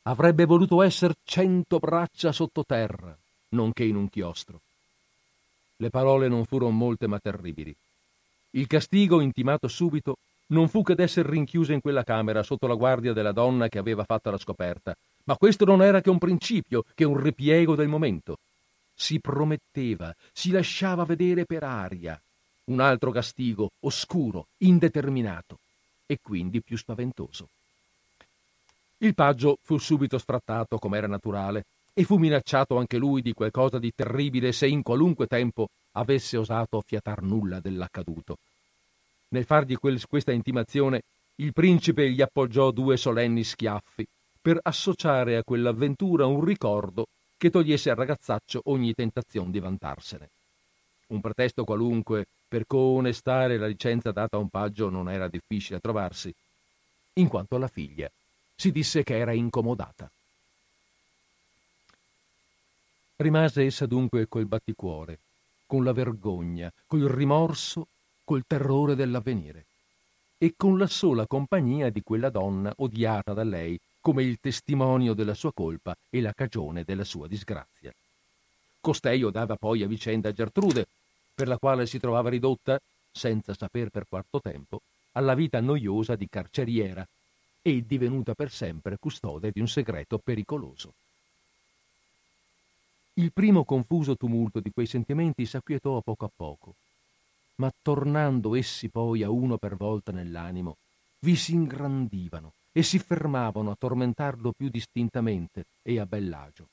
Avrebbe 0.03 0.45
voluto 0.45 0.81
essere 0.81 1.15
cento 1.23 1.79
braccia 1.79 2.31
sottoterra, 2.31 3.17
nonché 3.49 3.85
in 3.85 3.95
un 3.95 4.09
chiostro. 4.09 4.59
Le 5.77 5.89
parole 5.89 6.27
non 6.27 6.45
furono 6.45 6.71
molte 6.71 7.07
ma 7.07 7.19
terribili. 7.19 7.73
Il 8.51 8.67
castigo, 8.67 9.21
intimato 9.21 9.67
subito, 9.67 10.17
non 10.47 10.67
fu 10.67 10.83
che 10.83 10.95
d'essere 10.95 11.29
rinchiusa 11.29 11.73
in 11.73 11.81
quella 11.81 12.03
camera 12.03 12.43
sotto 12.43 12.67
la 12.67 12.75
guardia 12.75 13.13
della 13.13 13.31
donna 13.31 13.69
che 13.69 13.79
aveva 13.79 14.03
fatto 14.03 14.29
la 14.29 14.37
scoperta, 14.37 14.95
ma 15.23 15.37
questo 15.37 15.65
non 15.65 15.81
era 15.81 16.01
che 16.01 16.09
un 16.09 16.17
principio, 16.17 16.83
che 16.93 17.05
un 17.05 17.17
ripiego 17.17 17.75
del 17.75 17.87
momento. 17.87 18.37
Si 18.93 19.19
prometteva, 19.19 20.13
si 20.31 20.51
lasciava 20.51 21.05
vedere 21.05 21.45
per 21.45 21.63
aria 21.63 22.21
un 22.65 22.79
altro 22.79 23.11
castigo, 23.11 23.71
oscuro, 23.81 24.47
indeterminato 24.59 25.59
e 26.05 26.19
quindi 26.21 26.61
più 26.61 26.77
spaventoso. 26.77 27.47
Il 29.03 29.15
paggio 29.15 29.57
fu 29.61 29.77
subito 29.79 30.17
sfrattato, 30.17 30.77
come 30.77 30.97
era 30.97 31.07
naturale, 31.07 31.65
e 31.93 32.05
fu 32.05 32.15
minacciato 32.15 32.77
anche 32.77 32.95
lui 32.95 33.21
di 33.21 33.33
qualcosa 33.33 33.77
di 33.77 33.91
terribile 33.93 34.53
se 34.53 34.65
in 34.65 34.81
qualunque 34.81 35.27
tempo 35.27 35.67
avesse 35.97 36.37
osato 36.37 36.79
fiatar 36.79 37.21
nulla 37.21 37.59
dell'accaduto. 37.59 38.37
Nel 39.31 39.43
fargli 39.43 39.75
quel, 39.75 40.01
questa 40.07 40.31
intimazione, 40.31 41.01
il 41.35 41.51
principe 41.51 42.09
gli 42.11 42.21
appoggiò 42.21 42.71
due 42.71 42.95
solenni 42.95 43.43
schiaffi 43.43 44.05
per 44.41 44.59
associare 44.61 45.35
a 45.35 45.43
quell'avventura 45.43 46.25
un 46.25 46.41
ricordo 46.41 47.07
che 47.35 47.49
togliesse 47.49 47.89
al 47.89 47.97
ragazzaccio 47.97 48.61
ogni 48.67 48.93
tentazione 48.93 49.51
di 49.51 49.59
vantarsene. 49.59 50.29
Un 51.07 51.19
pretesto 51.19 51.65
qualunque 51.65 52.27
per 52.47 52.65
coonestare 52.65 53.57
la 53.57 53.67
licenza 53.67 54.13
data 54.13 54.37
a 54.37 54.39
un 54.39 54.47
paggio 54.47 54.89
non 54.89 55.09
era 55.09 55.27
difficile 55.27 55.75
a 55.75 55.81
trovarsi, 55.81 56.33
in 57.15 57.27
quanto 57.27 57.57
alla 57.57 57.67
figlia 57.67 58.09
si 58.55 58.71
disse 58.71 59.03
che 59.03 59.17
era 59.17 59.33
incomodata. 59.33 60.09
Rimase 63.15 63.63
essa 63.63 63.85
dunque 63.85 64.27
col 64.27 64.45
batticuore, 64.45 65.19
con 65.65 65.83
la 65.83 65.93
vergogna, 65.93 66.71
col 66.85 67.03
rimorso, 67.03 67.87
col 68.23 68.43
terrore 68.45 68.95
dell'avvenire 68.95 69.65
e 70.37 70.53
con 70.57 70.77
la 70.77 70.87
sola 70.87 71.25
compagnia 71.25 71.89
di 71.89 72.01
quella 72.01 72.29
donna 72.29 72.73
odiata 72.77 73.33
da 73.33 73.43
lei 73.43 73.79
come 74.01 74.23
il 74.23 74.39
testimonio 74.41 75.13
della 75.13 75.33
sua 75.33 75.53
colpa 75.53 75.95
e 76.09 76.19
la 76.19 76.33
cagione 76.33 76.83
della 76.83 77.05
sua 77.05 77.27
disgrazia. 77.27 77.93
Costei 78.81 79.31
dava 79.31 79.55
poi 79.55 79.83
a 79.83 79.87
vicenda 79.87 80.33
Gertrude, 80.33 80.85
per 81.33 81.47
la 81.47 81.57
quale 81.57 81.85
si 81.85 81.99
trovava 81.99 82.29
ridotta, 82.29 82.77
senza 83.09 83.53
saper 83.53 83.89
per 83.89 84.05
quanto 84.09 84.41
tempo, 84.41 84.81
alla 85.13 85.35
vita 85.35 85.61
noiosa 85.61 86.15
di 86.15 86.27
carceriera 86.27 87.07
e 87.63 87.83
divenuta 87.87 88.35
per 88.35 88.51
sempre 88.51 88.97
custode 88.99 89.49
di 89.51 89.61
un 89.61 89.67
segreto 89.67 90.19
pericoloso. 90.19 90.93
Il 93.15 93.31
primo 93.31 93.63
confuso 93.63 94.15
tumulto 94.15 94.59
di 94.59 94.71
quei 94.71 94.85
sentimenti 94.85 95.45
s'acquietò 95.45 95.97
a 95.97 96.01
poco 96.01 96.25
a 96.25 96.31
poco, 96.35 96.73
ma 97.55 97.71
tornando 97.81 98.55
essi 98.55 98.89
poi 98.89 99.23
a 99.23 99.29
uno 99.29 99.57
per 99.57 99.77
volta 99.77 100.11
nell'animo, 100.11 100.75
vi 101.19 101.35
si 101.35 101.53
ingrandivano 101.53 102.51
e 102.73 102.83
si 102.83 102.99
fermavano 102.99 103.71
a 103.71 103.77
tormentarlo 103.79 104.51
più 104.51 104.67
distintamente 104.67 105.65
e 105.83 105.99
a 105.99 106.05
bell'agio. 106.05 106.67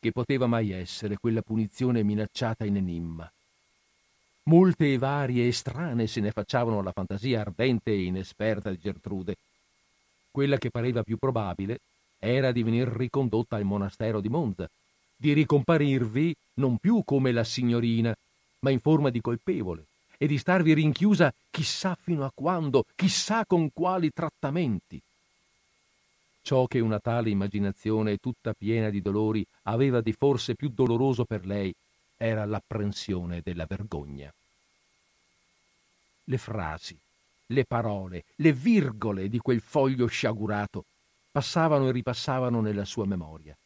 Che 0.00 0.12
poteva 0.12 0.46
mai 0.46 0.72
essere 0.72 1.18
quella 1.18 1.42
punizione 1.42 2.02
minacciata 2.02 2.64
in 2.64 2.76
enimma? 2.76 3.30
Molte 4.48 4.92
e 4.92 4.98
varie 4.98 5.48
e 5.48 5.52
strane 5.52 6.06
se 6.06 6.20
ne 6.20 6.30
facciavano 6.30 6.78
alla 6.78 6.92
fantasia 6.92 7.40
ardente 7.40 7.90
e 7.90 8.04
inesperta 8.04 8.70
di 8.70 8.78
Gertrude. 8.78 9.34
Quella 10.30 10.56
che 10.56 10.70
pareva 10.70 11.02
più 11.02 11.16
probabile 11.16 11.80
era 12.16 12.52
di 12.52 12.62
venir 12.62 12.86
ricondotta 12.86 13.56
al 13.56 13.64
monastero 13.64 14.20
di 14.20 14.28
Monza, 14.28 14.68
di 15.16 15.32
ricomparirvi 15.32 16.32
non 16.54 16.78
più 16.78 17.02
come 17.04 17.32
la 17.32 17.42
signorina, 17.42 18.14
ma 18.60 18.70
in 18.70 18.78
forma 18.78 19.10
di 19.10 19.20
colpevole, 19.20 19.86
e 20.16 20.28
di 20.28 20.38
starvi 20.38 20.74
rinchiusa 20.74 21.34
chissà 21.50 21.96
fino 21.96 22.24
a 22.24 22.30
quando, 22.32 22.84
chissà 22.94 23.44
con 23.46 23.72
quali 23.72 24.12
trattamenti. 24.12 25.02
Ciò 26.40 26.66
che 26.66 26.78
una 26.78 27.00
tale 27.00 27.30
immaginazione 27.30 28.18
tutta 28.18 28.54
piena 28.54 28.90
di 28.90 29.02
dolori 29.02 29.44
aveva 29.64 30.00
di 30.00 30.12
forse 30.12 30.54
più 30.54 30.68
doloroso 30.68 31.24
per 31.24 31.44
lei 31.44 31.74
era 32.16 32.44
l'apprensione 32.44 33.40
della 33.42 33.66
vergogna. 33.68 34.32
Le 36.24 36.38
frasi, 36.38 36.98
le 37.46 37.64
parole, 37.64 38.24
le 38.36 38.52
virgole 38.52 39.28
di 39.28 39.38
quel 39.38 39.60
foglio 39.60 40.06
sciagurato 40.06 40.84
passavano 41.30 41.88
e 41.88 41.92
ripassavano 41.92 42.60
nella 42.60 42.84
sua 42.84 43.06
memoria. 43.06 43.56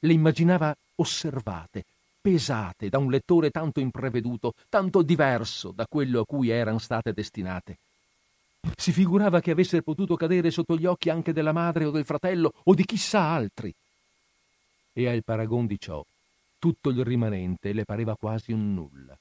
Le 0.00 0.12
immaginava 0.12 0.76
osservate, 0.96 1.84
pesate 2.20 2.88
da 2.88 2.98
un 2.98 3.10
lettore 3.10 3.50
tanto 3.50 3.80
impreveduto, 3.80 4.54
tanto 4.68 5.02
diverso 5.02 5.70
da 5.70 5.86
quello 5.86 6.20
a 6.20 6.26
cui 6.26 6.50
erano 6.50 6.78
state 6.78 7.12
destinate. 7.12 7.78
Si 8.76 8.92
figurava 8.92 9.40
che 9.40 9.50
avessero 9.50 9.82
potuto 9.82 10.16
cadere 10.16 10.50
sotto 10.50 10.76
gli 10.76 10.86
occhi 10.86 11.10
anche 11.10 11.32
della 11.32 11.52
madre 11.52 11.84
o 11.84 11.90
del 11.90 12.04
fratello 12.04 12.52
o 12.64 12.74
di 12.74 12.84
chissà 12.84 13.20
altri. 13.20 13.72
E 14.92 15.08
al 15.08 15.22
paragon 15.22 15.66
di 15.66 15.78
ciò, 15.78 16.04
tutto 16.64 16.88
il 16.88 17.04
rimanente 17.04 17.74
le 17.74 17.84
pareva 17.84 18.16
quasi 18.16 18.50
un 18.50 18.72
nulla. 18.72 19.14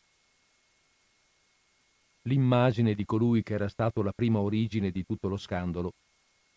L'immagine 2.22 2.94
di 2.94 3.04
colui 3.04 3.44
che 3.44 3.56
era 3.56 3.68
stato 3.68 4.02
la 4.02 4.14
prima 4.14 4.40
origine 4.40 4.92
di 4.92 5.06
tutto 5.06 5.28
lo 5.28 5.36
scandolo 5.36 5.92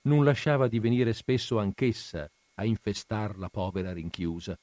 non 0.02 0.22
lasciava 0.22 0.68
di 0.68 0.78
venire 0.78 1.12
spesso 1.12 1.58
anch'essa 1.58 2.30
a 2.54 2.64
infestar 2.64 3.36
la 3.36 3.48
povera 3.48 3.92
rinchiusa. 3.92 4.56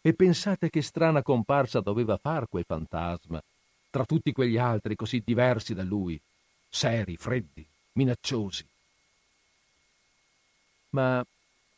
E 0.00 0.14
pensate 0.14 0.70
che 0.70 0.80
strana 0.80 1.20
comparsa 1.20 1.80
doveva 1.80 2.16
far 2.16 2.48
quel 2.48 2.64
fantasma, 2.64 3.38
tra 3.90 4.06
tutti 4.06 4.32
quegli 4.32 4.56
altri 4.56 4.96
così 4.96 5.20
diversi 5.22 5.74
da 5.74 5.82
lui, 5.82 6.18
seri, 6.70 7.18
freddi, 7.18 7.66
minacciosi. 7.92 8.64
Ma 10.88 11.22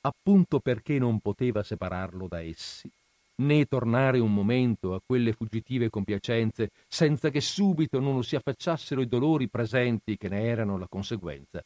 appunto 0.02 0.60
perché 0.60 1.00
non 1.00 1.18
poteva 1.18 1.64
separarlo 1.64 2.28
da 2.28 2.40
essi, 2.40 2.88
né 3.36 3.66
tornare 3.66 4.18
un 4.18 4.32
momento 4.32 4.94
a 4.94 5.00
quelle 5.04 5.32
fuggitive 5.32 5.90
compiacenze 5.90 6.70
senza 6.88 7.30
che 7.30 7.40
subito 7.40 8.00
non 8.00 8.24
si 8.24 8.36
affacciassero 8.36 9.00
i 9.00 9.08
dolori 9.08 9.48
presenti 9.48 10.16
che 10.16 10.28
ne 10.28 10.42
erano 10.42 10.78
la 10.78 10.86
conseguenza, 10.88 11.62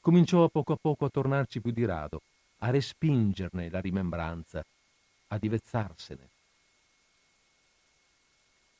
cominciò 0.00 0.44
a 0.44 0.48
poco 0.48 0.74
a 0.74 0.78
poco 0.80 1.04
a 1.04 1.10
tornarci 1.10 1.60
più 1.60 1.72
di 1.72 1.84
rado, 1.84 2.20
a 2.58 2.70
respingerne 2.70 3.70
la 3.70 3.80
rimembranza, 3.80 4.64
a 5.28 5.38
divezzarsene. 5.38 6.28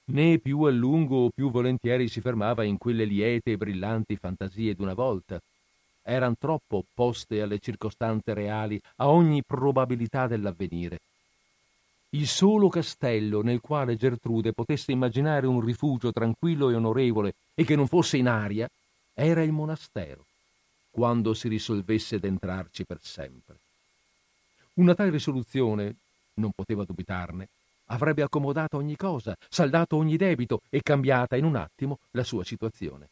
Né 0.04 0.38
più 0.38 0.62
a 0.62 0.70
lungo 0.70 1.24
o 1.24 1.30
più 1.30 1.50
volentieri 1.50 2.08
si 2.08 2.20
fermava 2.20 2.64
in 2.64 2.76
quelle 2.76 3.04
liete 3.04 3.52
e 3.52 3.56
brillanti 3.56 4.16
fantasie 4.16 4.74
d'una 4.74 4.94
volta. 4.94 5.40
Eran 6.02 6.36
troppo 6.36 6.78
opposte 6.78 7.40
alle 7.40 7.60
circostanze 7.60 8.34
reali, 8.34 8.80
a 8.96 9.08
ogni 9.08 9.42
probabilità 9.44 10.26
dell'avvenire. 10.26 10.98
Il 12.14 12.26
solo 12.26 12.68
castello 12.68 13.40
nel 13.40 13.60
quale 13.60 13.96
Gertrude 13.96 14.52
potesse 14.52 14.92
immaginare 14.92 15.46
un 15.46 15.60
rifugio 15.60 16.12
tranquillo 16.12 16.68
e 16.68 16.74
onorevole 16.74 17.34
e 17.54 17.64
che 17.64 17.74
non 17.74 17.86
fosse 17.86 18.18
in 18.18 18.28
aria 18.28 18.68
era 19.14 19.42
il 19.42 19.52
monastero 19.52 20.26
quando 20.90 21.32
si 21.32 21.48
risolvesse 21.48 22.18
d'entrarci 22.18 22.84
per 22.84 22.98
sempre. 23.00 23.56
Una 24.74 24.94
tale 24.94 25.08
risoluzione, 25.08 25.94
non 26.34 26.50
poteva 26.54 26.84
dubitarne, 26.84 27.48
avrebbe 27.86 28.20
accomodato 28.20 28.76
ogni 28.76 28.96
cosa, 28.96 29.34
saldato 29.48 29.96
ogni 29.96 30.18
debito 30.18 30.60
e 30.68 30.82
cambiata 30.82 31.36
in 31.36 31.44
un 31.44 31.56
attimo 31.56 31.98
la 32.10 32.24
sua 32.24 32.44
situazione. 32.44 33.08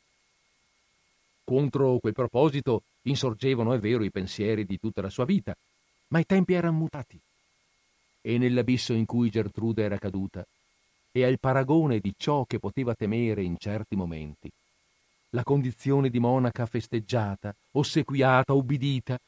Contro 1.43 1.99
quel 2.01 2.13
proposito 2.13 2.83
insorgevano, 3.03 3.73
è 3.73 3.79
vero, 3.79 4.05
i 4.05 4.11
pensieri 4.11 4.67
di 4.67 4.79
tutta 4.79 5.01
la 5.01 5.09
sua 5.09 5.25
vita, 5.25 5.55
ma 6.09 6.19
i 6.19 6.27
tempi 6.27 6.53
erano 6.53 6.77
mutati. 6.77 7.19
E 8.21 8.39
nell'abisso 8.39 8.93
in 8.93 9.07
cui 9.07 9.31
Gertrude 9.31 9.83
era 9.83 9.99
caduta, 9.99 10.47
e 11.13 11.25
al 11.25 11.39
paragone 11.39 11.99
di 11.99 12.15
ciò 12.17 12.45
che 12.45 12.59
poteva 12.59 12.95
temere 12.95 13.43
in 13.43 13.57
certi 13.59 13.97
momenti, 13.97 14.51
la 15.31 15.43
condizione 15.43 16.11
di 16.11 16.19
monaca 16.19 16.67
festeggiata, 16.67 17.55
ossequiata, 17.73 18.53
ubbidita, 18.53 19.19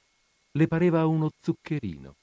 le 0.52 0.66
pareva 0.66 1.06
uno 1.06 1.30
zuccherino. 1.40 2.14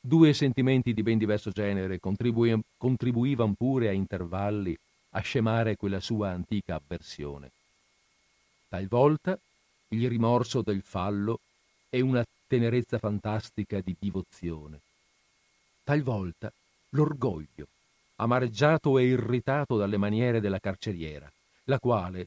Due 0.00 0.32
sentimenti 0.32 0.94
di 0.94 1.02
ben 1.02 1.18
diverso 1.18 1.50
genere 1.50 1.98
contribu- 1.98 2.60
contribuivano 2.76 3.54
pure 3.56 3.88
a 3.88 3.92
intervalli 3.92 4.76
a 5.10 5.20
scemare 5.20 5.76
quella 5.76 6.00
sua 6.00 6.30
antica 6.30 6.74
avversione. 6.76 7.50
Talvolta 8.68 9.38
il 9.88 10.08
rimorso 10.08 10.62
del 10.62 10.82
fallo 10.82 11.40
e 11.88 12.00
una 12.00 12.24
tenerezza 12.48 12.98
fantastica 12.98 13.80
di 13.80 13.94
divozione. 13.98 14.80
Talvolta 15.84 16.52
l'orgoglio 16.90 17.66
amareggiato 18.16 18.98
e 18.98 19.04
irritato 19.04 19.76
dalle 19.76 19.96
maniere 19.96 20.40
della 20.40 20.58
carceriera, 20.58 21.30
la 21.64 21.78
quale, 21.78 22.26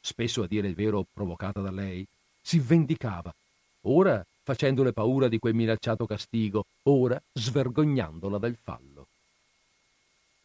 spesso 0.00 0.42
a 0.42 0.46
dire 0.46 0.68
il 0.68 0.74
vero 0.74 1.04
provocata 1.12 1.60
da 1.60 1.72
lei, 1.72 2.06
si 2.40 2.60
vendicava, 2.60 3.34
ora 3.82 4.24
facendole 4.42 4.92
paura 4.92 5.26
di 5.26 5.38
quel 5.38 5.54
minacciato 5.54 6.06
castigo, 6.06 6.66
ora 6.84 7.20
svergognandola 7.32 8.38
dal 8.38 8.56
fallo. 8.60 9.06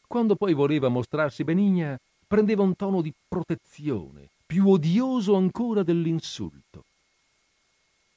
Quando 0.07 0.35
poi 0.35 0.53
voleva 0.53 0.87
mostrarsi 0.87 1.43
benigna, 1.43 1.99
prendeva 2.25 2.63
un 2.63 2.75
tono 2.75 3.01
di 3.01 3.13
protezione, 3.27 4.29
più 4.45 4.69
odioso 4.69 5.35
ancora 5.35 5.83
dell'insulto. 5.83 6.85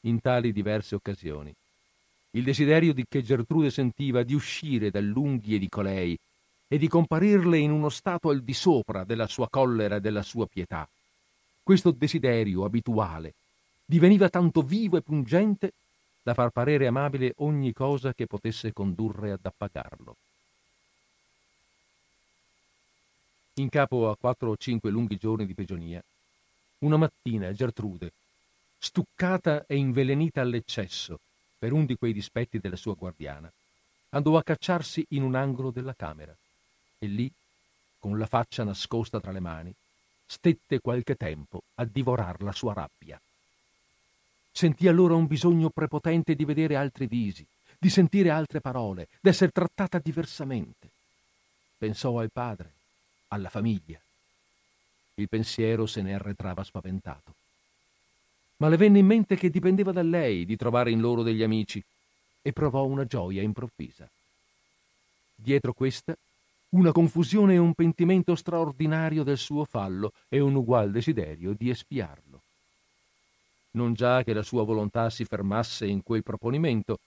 In 0.04 0.20
tali 0.20 0.52
diverse 0.52 0.96
occasioni, 0.96 1.54
il 2.32 2.42
desiderio 2.42 2.92
di 2.92 3.04
che 3.08 3.22
Gertrude 3.22 3.70
sentiva 3.70 4.24
di 4.24 4.34
uscire 4.34 4.90
dall'unghie 4.90 5.60
di 5.60 5.68
colei 5.68 6.18
e 6.66 6.78
di 6.78 6.88
comparirle 6.88 7.56
in 7.58 7.70
uno 7.70 7.88
stato 7.88 8.30
al 8.30 8.42
di 8.42 8.52
sopra 8.52 9.04
della 9.04 9.28
sua 9.28 9.48
collera 9.48 9.96
e 9.96 10.00
della 10.00 10.22
sua 10.22 10.46
pietà. 10.46 10.88
Questo 11.62 11.92
desiderio 11.92 12.64
abituale 12.64 13.34
diveniva 13.84 14.28
tanto 14.28 14.62
vivo 14.62 14.96
e 14.96 15.02
pungente 15.02 15.72
da 16.20 16.34
far 16.34 16.50
parere 16.50 16.88
amabile 16.88 17.34
ogni 17.36 17.72
cosa 17.72 18.12
che 18.12 18.26
potesse 18.26 18.72
condurre 18.72 19.30
ad 19.30 19.40
appagarlo. 19.44 20.16
In 23.54 23.68
capo 23.68 24.10
a 24.10 24.16
quattro 24.16 24.50
o 24.50 24.56
cinque 24.56 24.90
lunghi 24.90 25.16
giorni 25.16 25.46
di 25.46 25.54
prigionia, 25.54 26.02
una 26.78 26.96
mattina 26.96 27.52
Gertrude, 27.52 28.10
stuccata 28.84 29.64
e 29.68 29.76
invelenita 29.76 30.40
all'eccesso 30.40 31.20
per 31.56 31.72
un 31.72 31.86
di 31.86 31.94
quei 31.94 32.12
dispetti 32.12 32.58
della 32.58 32.74
sua 32.74 32.94
guardiana, 32.94 33.50
andò 34.10 34.36
a 34.36 34.42
cacciarsi 34.42 35.06
in 35.10 35.22
un 35.22 35.36
angolo 35.36 35.70
della 35.70 35.94
camera 35.94 36.34
e 36.98 37.06
lì, 37.06 37.30
con 38.00 38.18
la 38.18 38.26
faccia 38.26 38.64
nascosta 38.64 39.20
tra 39.20 39.30
le 39.30 39.38
mani, 39.38 39.72
stette 40.26 40.80
qualche 40.80 41.14
tempo 41.14 41.62
a 41.76 41.84
divorar 41.84 42.42
la 42.42 42.50
sua 42.50 42.72
rabbia. 42.72 43.20
Sentì 44.50 44.88
allora 44.88 45.14
un 45.14 45.26
bisogno 45.26 45.70
prepotente 45.70 46.34
di 46.34 46.44
vedere 46.44 46.74
altri 46.74 47.06
visi, 47.06 47.46
di 47.78 47.88
sentire 47.88 48.30
altre 48.30 48.60
parole, 48.60 49.06
d'essere 49.20 49.52
trattata 49.52 50.00
diversamente. 50.00 50.90
Pensò 51.78 52.18
al 52.18 52.32
padre, 52.32 52.72
alla 53.28 53.48
famiglia. 53.48 54.00
Il 55.14 55.28
pensiero 55.28 55.86
se 55.86 56.02
ne 56.02 56.14
arretrava 56.14 56.64
spaventato. 56.64 57.41
Ma 58.62 58.68
le 58.68 58.76
venne 58.76 59.00
in 59.00 59.06
mente 59.06 59.36
che 59.36 59.50
dipendeva 59.50 59.90
da 59.90 60.02
lei 60.02 60.44
di 60.44 60.56
trovare 60.56 60.90
in 60.90 61.00
loro 61.00 61.22
degli 61.22 61.42
amici 61.42 61.82
e 62.40 62.52
provò 62.52 62.84
una 62.84 63.04
gioia 63.04 63.42
improvvisa. 63.42 64.08
Dietro 65.34 65.72
questa, 65.72 66.16
una 66.70 66.92
confusione 66.92 67.54
e 67.54 67.58
un 67.58 67.74
pentimento 67.74 68.36
straordinario 68.36 69.24
del 69.24 69.38
suo 69.38 69.64
fallo 69.64 70.12
e 70.28 70.38
un 70.40 70.54
ugual 70.54 70.90
desiderio 70.90 71.54
di 71.58 71.70
espiarlo 71.70 72.42
non 73.72 73.94
già 73.94 74.22
che 74.22 74.32
la 74.32 74.42
sua 74.42 74.64
volontà 74.64 75.08
si 75.10 75.24
fermasse 75.24 75.86
in 75.86 76.02
quel 76.02 76.22
proponimento, 76.22 76.98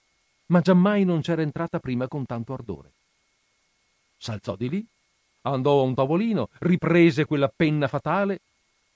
ma 0.46 0.60
giammai 0.60 1.04
non 1.04 1.20
c'era 1.20 1.42
entrata 1.42 1.78
prima 1.78 2.08
con 2.08 2.24
tanto 2.24 2.52
ardore. 2.52 2.92
S'alzò 4.16 4.56
di 4.56 4.68
lì, 4.68 4.86
andò 5.42 5.80
a 5.80 5.82
un 5.82 5.94
tavolino, 5.94 6.48
riprese 6.60 7.24
quella 7.24 7.52
penna 7.54 7.88
fatale 7.88 8.40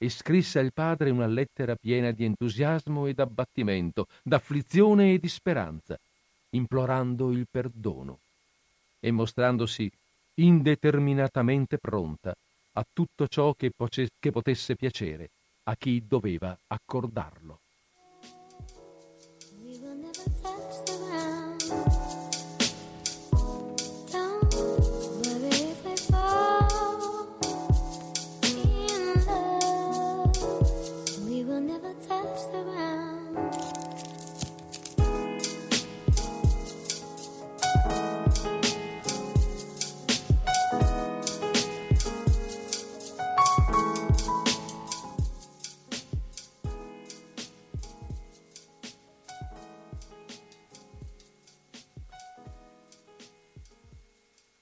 e 0.03 0.09
scrisse 0.09 0.59
al 0.59 0.73
padre 0.73 1.11
una 1.11 1.27
lettera 1.27 1.77
piena 1.77 2.11
di 2.11 2.25
entusiasmo 2.25 3.07
e 3.07 3.13
d'abbattimento, 3.13 4.07
d'afflizione 4.23 5.13
e 5.13 5.19
di 5.19 5.29
speranza, 5.29 5.99
implorando 6.53 7.31
il 7.31 7.47
perdono 7.51 8.21
e 8.99 9.11
mostrandosi 9.11 9.91
indeterminatamente 10.37 11.77
pronta 11.77 12.35
a 12.73 12.87
tutto 12.91 13.29
ciò 13.29 13.53
che, 13.53 13.73
potesse 13.75 14.75
piacere 14.75 15.29
a 15.65 15.77
chi 15.77 16.03
doveva 16.07 16.57
accordarlo. 16.69 17.61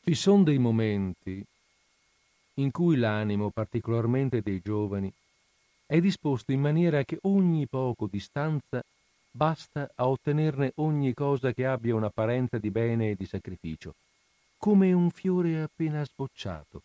Vi 0.08 0.14
sono 0.14 0.42
dei 0.42 0.56
momenti 0.56 1.44
in 2.54 2.70
cui 2.70 2.96
l'animo, 2.96 3.50
particolarmente 3.50 4.40
dei 4.40 4.62
giovani, 4.64 5.12
è 5.84 6.00
disposto 6.00 6.50
in 6.50 6.62
maniera 6.62 7.04
che 7.04 7.18
ogni 7.24 7.66
poco 7.66 8.08
di 8.10 8.18
stanza 8.18 8.82
basta 9.30 9.90
a 9.94 10.08
ottenerne 10.08 10.72
ogni 10.76 11.12
cosa 11.12 11.52
che 11.52 11.66
abbia 11.66 11.94
un'apparenza 11.94 12.56
di 12.56 12.70
bene 12.70 13.10
e 13.10 13.16
di 13.16 13.26
sacrificio, 13.26 13.96
come 14.56 14.94
un 14.94 15.10
fiore 15.10 15.60
appena 15.60 16.02
sbocciato. 16.06 16.80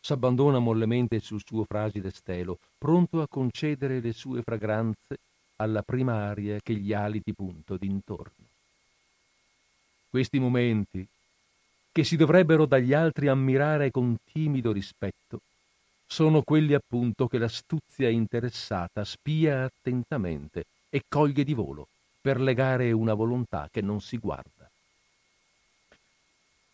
S'abbandona 0.00 0.58
mollemente 0.58 1.20
sul 1.20 1.44
suo 1.46 1.62
fragile 1.62 2.10
stelo, 2.10 2.58
pronto 2.76 3.22
a 3.22 3.28
concedere 3.28 4.00
le 4.00 4.12
sue 4.12 4.42
fragranze 4.42 5.20
alla 5.58 5.82
prima 5.82 6.26
aria 6.26 6.58
che 6.60 6.74
gli 6.74 6.92
ali 6.92 7.22
di 7.24 7.32
punto 7.32 7.76
d'intorno. 7.76 8.46
Questi 10.10 10.40
momenti, 10.40 11.06
che 11.98 12.04
si 12.04 12.14
dovrebbero 12.14 12.64
dagli 12.64 12.94
altri 12.94 13.26
ammirare 13.26 13.90
con 13.90 14.18
timido 14.32 14.70
rispetto, 14.70 15.40
sono 16.06 16.42
quelli 16.42 16.72
appunto 16.72 17.26
che 17.26 17.38
l'astuzia 17.38 18.08
interessata 18.08 19.04
spia 19.04 19.64
attentamente 19.64 20.66
e 20.90 21.02
coglie 21.08 21.42
di 21.42 21.54
volo 21.54 21.88
per 22.20 22.40
legare 22.40 22.92
una 22.92 23.14
volontà 23.14 23.68
che 23.68 23.80
non 23.80 24.00
si 24.00 24.16
guarda. 24.16 24.70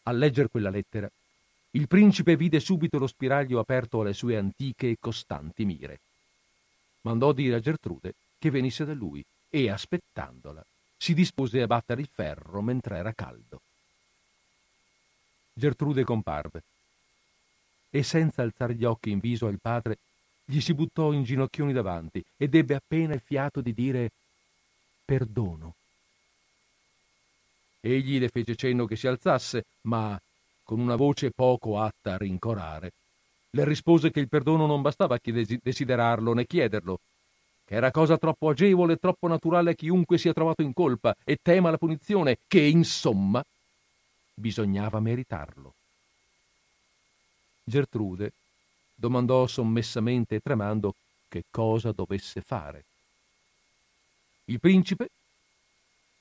A 0.03 0.13
leggere 0.13 0.51
quella 0.51 0.69
lettera, 0.69 1.11
il 1.71 1.89
principe 1.89 2.37
vide 2.37 2.61
subito 2.61 2.99
lo 2.99 3.07
spiraglio 3.07 3.61
aperto 3.61 4.03
alle 4.03 4.13
sue 4.13 4.37
antiche 4.37 4.91
e 4.91 4.97
costanti 5.01 5.65
mire. 5.65 6.01
Mandò 7.01 7.33
dire 7.33 7.55
a 7.57 7.61
Gertrude 7.61 8.13
che 8.39 8.51
venisse 8.51 8.85
da 8.85 8.93
lui 8.93 9.25
e, 9.49 9.71
aspettandola, 9.71 10.63
si 10.99 11.15
dispose 11.15 11.63
a 11.63 11.67
battere 11.67 12.03
il 12.03 12.11
ferro 12.13 12.61
mentre 12.61 12.99
era 12.99 13.15
caldo. 13.15 13.63
Gertrude 15.55 16.03
comparve 16.03 16.63
e 17.91 18.03
senza 18.03 18.43
alzar 18.43 18.73
gli 18.73 18.85
occhi 18.85 19.11
in 19.11 19.21
viso 19.21 19.47
al 19.47 19.61
padre 19.63 19.99
gli 20.45 20.61
si 20.61 20.75
buttò 20.75 21.13
in 21.13 21.23
ginocchioni 21.23 21.73
davanti 21.73 22.23
ed 22.37 22.55
ebbe 22.55 22.75
appena 22.75 23.15
il 23.15 23.23
fiato 23.25 23.61
di 23.61 23.73
dire 23.73 24.11
perdono. 25.05 25.75
Egli 27.81 28.19
le 28.19 28.29
fece 28.29 28.57
cenno 28.57 28.87
che 28.87 28.97
si 28.97 29.07
alzasse, 29.07 29.65
ma 29.83 30.21
con 30.65 30.81
una 30.81 30.97
voce 30.97 31.31
poco 31.31 31.79
atta 31.79 32.15
a 32.15 32.17
rincorare, 32.17 32.93
le 33.51 33.65
rispose 33.65 34.11
che 34.11 34.21
il 34.21 34.29
perdono 34.29 34.67
non 34.67 34.83
bastava 34.83 35.19
che 35.19 35.59
desiderarlo 35.63 36.35
né 36.35 36.47
chiederlo, 36.47 36.99
che 37.65 37.75
era 37.75 37.93
cosa 37.93 38.19
troppo 38.19 38.49
agevole 38.49 38.95
e 38.95 38.99
troppo 38.99 39.29
naturale 39.29 39.71
a 39.71 39.75
chiunque 39.75 40.19
sia 40.19 40.33
trovato 40.33 40.63
in 40.63 40.73
colpa 40.73 41.15
e 41.25 41.39
tema 41.41 41.71
la 41.71 41.79
punizione, 41.79 42.39
che 42.49 42.61
insomma 42.61 43.45
bisognava 44.35 45.01
meritarlo. 45.01 45.75
Gertrude 47.65 48.33
domandò 48.95 49.47
sommessamente 49.47 50.37
e 50.37 50.41
tremando 50.41 50.95
che 51.29 51.45
cosa 51.51 51.93
dovesse 51.93 52.41
fare. 52.41 52.85
Il 54.47 54.61
principe 54.61 55.09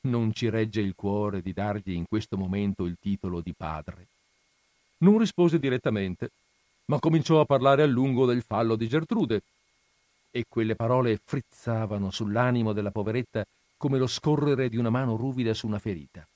non 0.02 0.34
ci 0.34 0.50
regge 0.50 0.82
il 0.82 0.96
cuore 0.96 1.42
di 1.42 1.54
dargli 1.54 1.92
in 1.92 2.06
questo 2.08 2.38
momento 2.38 2.86
il 2.86 2.98
titolo 3.00 3.42
di 3.42 3.54
padre. 3.54 4.08
Non 5.00 5.18
rispose 5.18 5.60
direttamente, 5.60 6.30
ma 6.86 7.00
cominciò 7.00 7.40
a 7.40 7.46
parlare 7.46 7.84
a 7.84 7.88
lungo 7.88 8.26
del 8.26 8.42
fallo 8.42 8.76
di 8.76 8.88
Gertrude, 8.88 9.42
e 10.32 10.46
quelle 10.50 10.76
parole 10.76 11.20
frizzavano 11.24 12.10
sull'animo 12.10 12.74
della 12.74 12.90
poveretta 12.90 13.46
come 13.78 14.00
lo 14.00 14.08
scorrere 14.08 14.68
di 14.68 14.78
una 14.78 14.90
mano 14.90 15.16
ruvida 15.16 15.54
su 15.54 15.68
una 15.68 15.78
ferita. 15.78 16.28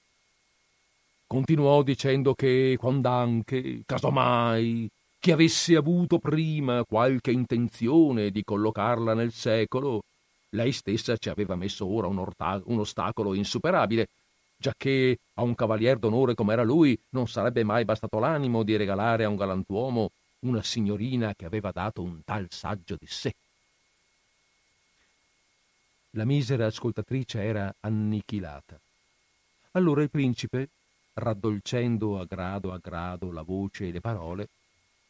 Continuò 1.28 1.84
dicendo 1.84 2.34
che 2.34 2.78
quand'anche, 2.80 3.82
casomai, 3.86 4.90
chi 5.20 5.32
avesse 5.34 5.76
avuto 5.76 6.20
prima 6.20 6.86
qualche 6.86 7.32
intenzione 7.32 8.32
di 8.32 8.46
collocarla 8.46 9.14
nel 9.14 9.34
secolo, 9.34 10.04
lei 10.52 10.72
stessa 10.72 11.18
ci 11.18 11.28
aveva 11.28 11.56
messo 11.56 11.86
ora 11.86 12.08
un, 12.08 12.20
orta- 12.20 12.62
un 12.68 12.80
ostacolo 12.80 13.34
insuperabile, 13.34 14.08
giacché 14.56 15.18
a 15.34 15.44
un 15.44 15.54
cavalier 15.54 16.00
d'onore 16.00 16.34
come 16.34 16.54
era 16.54 16.64
lui 16.64 16.98
non 17.10 17.28
sarebbe 17.28 17.66
mai 17.66 17.84
bastato 17.84 18.20
l'animo 18.20 18.64
di 18.64 18.78
regalare 18.78 19.26
a 19.26 19.30
un 19.30 19.36
galantuomo 19.36 20.10
una 20.46 20.64
signorina 20.64 21.36
che 21.36 21.44
aveva 21.44 21.72
dato 21.72 22.02
un 22.02 22.24
tal 22.24 22.48
saggio 22.50 22.96
di 22.98 23.06
sé. 23.06 23.34
La 26.12 26.24
misera 26.24 26.68
ascoltatrice 26.68 27.44
era 27.44 27.76
annichilata. 27.82 28.80
Allora 29.72 30.02
il 30.02 30.10
principe, 30.10 30.70
raddolcendo 31.18 32.20
a 32.20 32.26
grado 32.26 32.72
a 32.72 32.80
grado 32.82 33.32
la 33.32 33.42
voce 33.42 33.88
e 33.88 33.92
le 33.92 34.02
parole, 34.02 34.48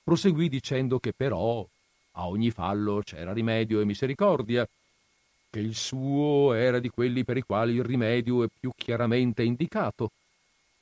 proseguì 0.04 0.48
dicendo 0.48 1.00
che 1.00 1.14
però 1.14 1.68
a 2.12 2.28
ogni 2.28 2.50
fallo 2.50 3.02
c'era 3.04 3.34
rimedio 3.34 3.80
e 3.82 3.86
misericordia, 3.86 4.68
che 5.50 5.60
il 5.60 5.76
suo 5.76 6.54
era 6.54 6.80
di 6.80 6.90
quelli 6.90 7.24
per 7.24 7.38
i 7.38 7.42
quali 7.42 7.76
il 7.76 7.84
rimedio 7.84 8.44
è 8.44 8.48
più 8.48 8.72
chiaramente 8.76 9.44
indicato, 9.44 10.12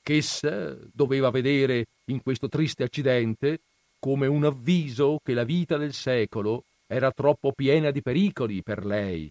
che 0.02 0.18
essa 0.18 0.78
doveva 0.94 1.32
vedere 1.32 1.88
in 2.06 2.22
questo 2.22 2.48
triste 2.48 2.84
accidente 2.84 3.60
come 4.00 4.28
un 4.28 4.46
avviso 4.46 5.20
che 5.24 5.34
la 5.34 5.44
vita 5.44 5.78
del 5.78 5.94
secolo 5.94 6.64
era 6.88 7.12
troppo 7.12 7.52
piena 7.52 7.90
di 7.90 8.02
pericoli 8.02 8.62
per 8.62 8.86
lei. 8.86 9.30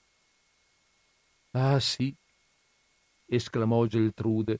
Ah 1.53 1.79
sì, 1.79 2.13
esclamò 3.27 3.87
Geltrude, 3.87 4.59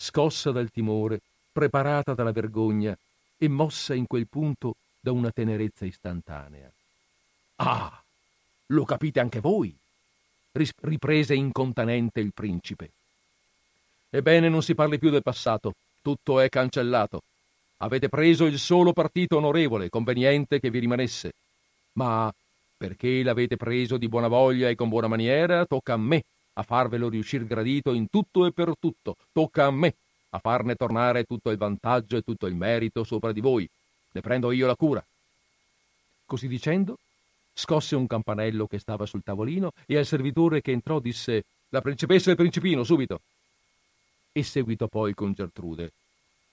scossa 0.00 0.52
dal 0.52 0.70
timore, 0.70 1.20
preparata 1.50 2.14
dalla 2.14 2.30
vergogna 2.30 2.96
e 3.36 3.48
mossa 3.48 3.94
in 3.94 4.06
quel 4.06 4.28
punto 4.28 4.76
da 5.00 5.10
una 5.10 5.30
tenerezza 5.30 5.84
istantanea. 5.84 6.70
Ah, 7.56 8.02
lo 8.66 8.84
capite 8.84 9.20
anche 9.20 9.40
voi? 9.40 9.76
riprese 10.80 11.34
incontanente 11.34 12.18
il 12.18 12.32
principe. 12.32 12.90
Ebbene, 14.10 14.48
non 14.48 14.62
si 14.62 14.74
parli 14.74 14.98
più 14.98 15.10
del 15.10 15.22
passato, 15.22 15.74
tutto 16.02 16.40
è 16.40 16.48
cancellato. 16.48 17.22
Avete 17.78 18.08
preso 18.08 18.44
il 18.44 18.58
solo 18.58 18.92
partito 18.92 19.36
onorevole, 19.36 19.88
conveniente 19.88 20.58
che 20.58 20.70
vi 20.70 20.80
rimanesse. 20.80 21.32
Ma 21.92 22.32
perché 22.76 23.22
l'avete 23.22 23.56
preso 23.56 23.98
di 23.98 24.08
buona 24.08 24.26
voglia 24.26 24.68
e 24.68 24.74
con 24.74 24.88
buona 24.88 25.06
maniera, 25.06 25.64
tocca 25.64 25.92
a 25.92 25.96
me 25.96 26.24
a 26.58 26.62
farvelo 26.62 27.08
riuscir 27.08 27.46
gradito 27.46 27.92
in 27.92 28.10
tutto 28.10 28.44
e 28.44 28.52
per 28.52 28.72
tutto. 28.78 29.16
Tocca 29.32 29.66
a 29.66 29.70
me 29.70 29.94
a 30.30 30.38
farne 30.38 30.74
tornare 30.74 31.24
tutto 31.24 31.50
il 31.50 31.56
vantaggio 31.56 32.16
e 32.16 32.22
tutto 32.22 32.46
il 32.46 32.54
merito 32.54 33.04
sopra 33.04 33.32
di 33.32 33.40
voi. 33.40 33.68
Ne 34.12 34.20
prendo 34.20 34.50
io 34.50 34.66
la 34.66 34.74
cura. 34.74 35.04
Così 36.26 36.48
dicendo, 36.48 36.98
scosse 37.54 37.94
un 37.94 38.06
campanello 38.06 38.66
che 38.66 38.78
stava 38.78 39.06
sul 39.06 39.22
tavolino 39.22 39.72
e 39.86 39.96
al 39.96 40.04
servitore 40.04 40.60
che 40.60 40.72
entrò 40.72 40.98
disse 40.98 41.44
La 41.70 41.80
principessa 41.80 42.28
e 42.28 42.32
il 42.32 42.36
principino, 42.36 42.82
subito. 42.82 43.20
E 44.32 44.42
seguitò 44.42 44.88
poi 44.88 45.14
con 45.14 45.32
Gertrude. 45.32 45.92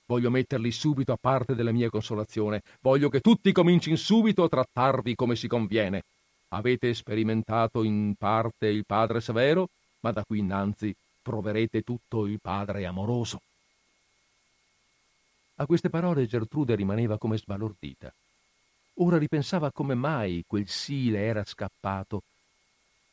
Voglio 0.05 0.29
metterli 0.29 0.71
subito 0.71 1.11
a 1.13 1.17
parte 1.19 1.55
della 1.55 1.71
mia 1.71 1.89
consolazione. 1.89 2.61
Voglio 2.79 3.09
che 3.09 3.21
tutti 3.21 3.51
comincin 3.51 3.97
subito 3.97 4.43
a 4.43 4.49
trattarvi 4.49 5.15
come 5.15 5.35
si 5.35 5.47
conviene. 5.47 6.03
Avete 6.49 6.93
sperimentato 6.93 7.83
in 7.83 8.13
parte 8.17 8.67
il 8.67 8.85
padre 8.85 9.19
severo, 9.19 9.69
ma 10.05 10.11
da 10.11 10.23
qui 10.23 10.37
innanzi 10.37 10.95
proverete 11.19 11.81
tutto 11.81 12.27
il 12.27 12.39
padre 12.39 12.85
amoroso. 12.85 13.41
A 15.55 15.65
queste 15.65 15.89
parole 15.89 16.27
Gertrude 16.27 16.75
rimaneva 16.75 17.17
come 17.17 17.39
sbalordita. 17.39 18.13
Ora 18.99 19.17
ripensava 19.17 19.71
come 19.71 19.95
mai 19.95 20.43
quel 20.45 20.67
sì 20.67 21.09
le 21.09 21.25
era 21.25 21.43
scappato 21.43 22.21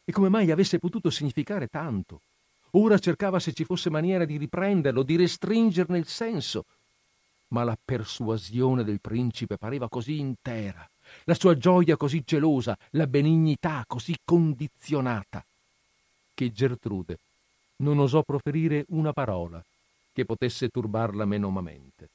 e 0.04 0.12
come 0.12 0.28
mai 0.28 0.50
avesse 0.50 0.78
potuto 0.78 1.08
significare 1.08 1.68
tanto. 1.68 2.20
Ora 2.72 2.98
cercava 2.98 3.38
se 3.38 3.54
ci 3.54 3.64
fosse 3.64 3.88
maniera 3.88 4.26
di 4.26 4.36
riprenderlo, 4.36 5.02
di 5.02 5.16
restringerne 5.16 5.96
il 5.96 6.06
senso, 6.06 6.66
ma 7.48 7.64
la 7.64 7.78
persuasione 7.82 8.84
del 8.84 9.00
principe 9.00 9.56
pareva 9.56 9.88
così 9.88 10.18
intera, 10.18 10.86
la 11.24 11.34
sua 11.34 11.56
gioia 11.56 11.96
così 11.96 12.22
gelosa, 12.22 12.76
la 12.90 13.06
benignità 13.06 13.84
così 13.86 14.14
condizionata, 14.22 15.42
che 16.42 16.52
Gertrude 16.52 17.18
non 17.76 17.98
osò 17.98 18.22
proferire 18.22 18.84
una 18.88 19.12
parola 19.12 19.64
che 20.12 20.24
potesse 20.24 20.68
turbarla 20.68 21.24
menomamente. 21.24 22.08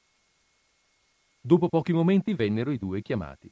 Dopo 1.40 1.68
pochi 1.68 1.92
momenti 1.92 2.34
vennero 2.34 2.70
i 2.70 2.78
due 2.78 3.00
chiamati 3.00 3.50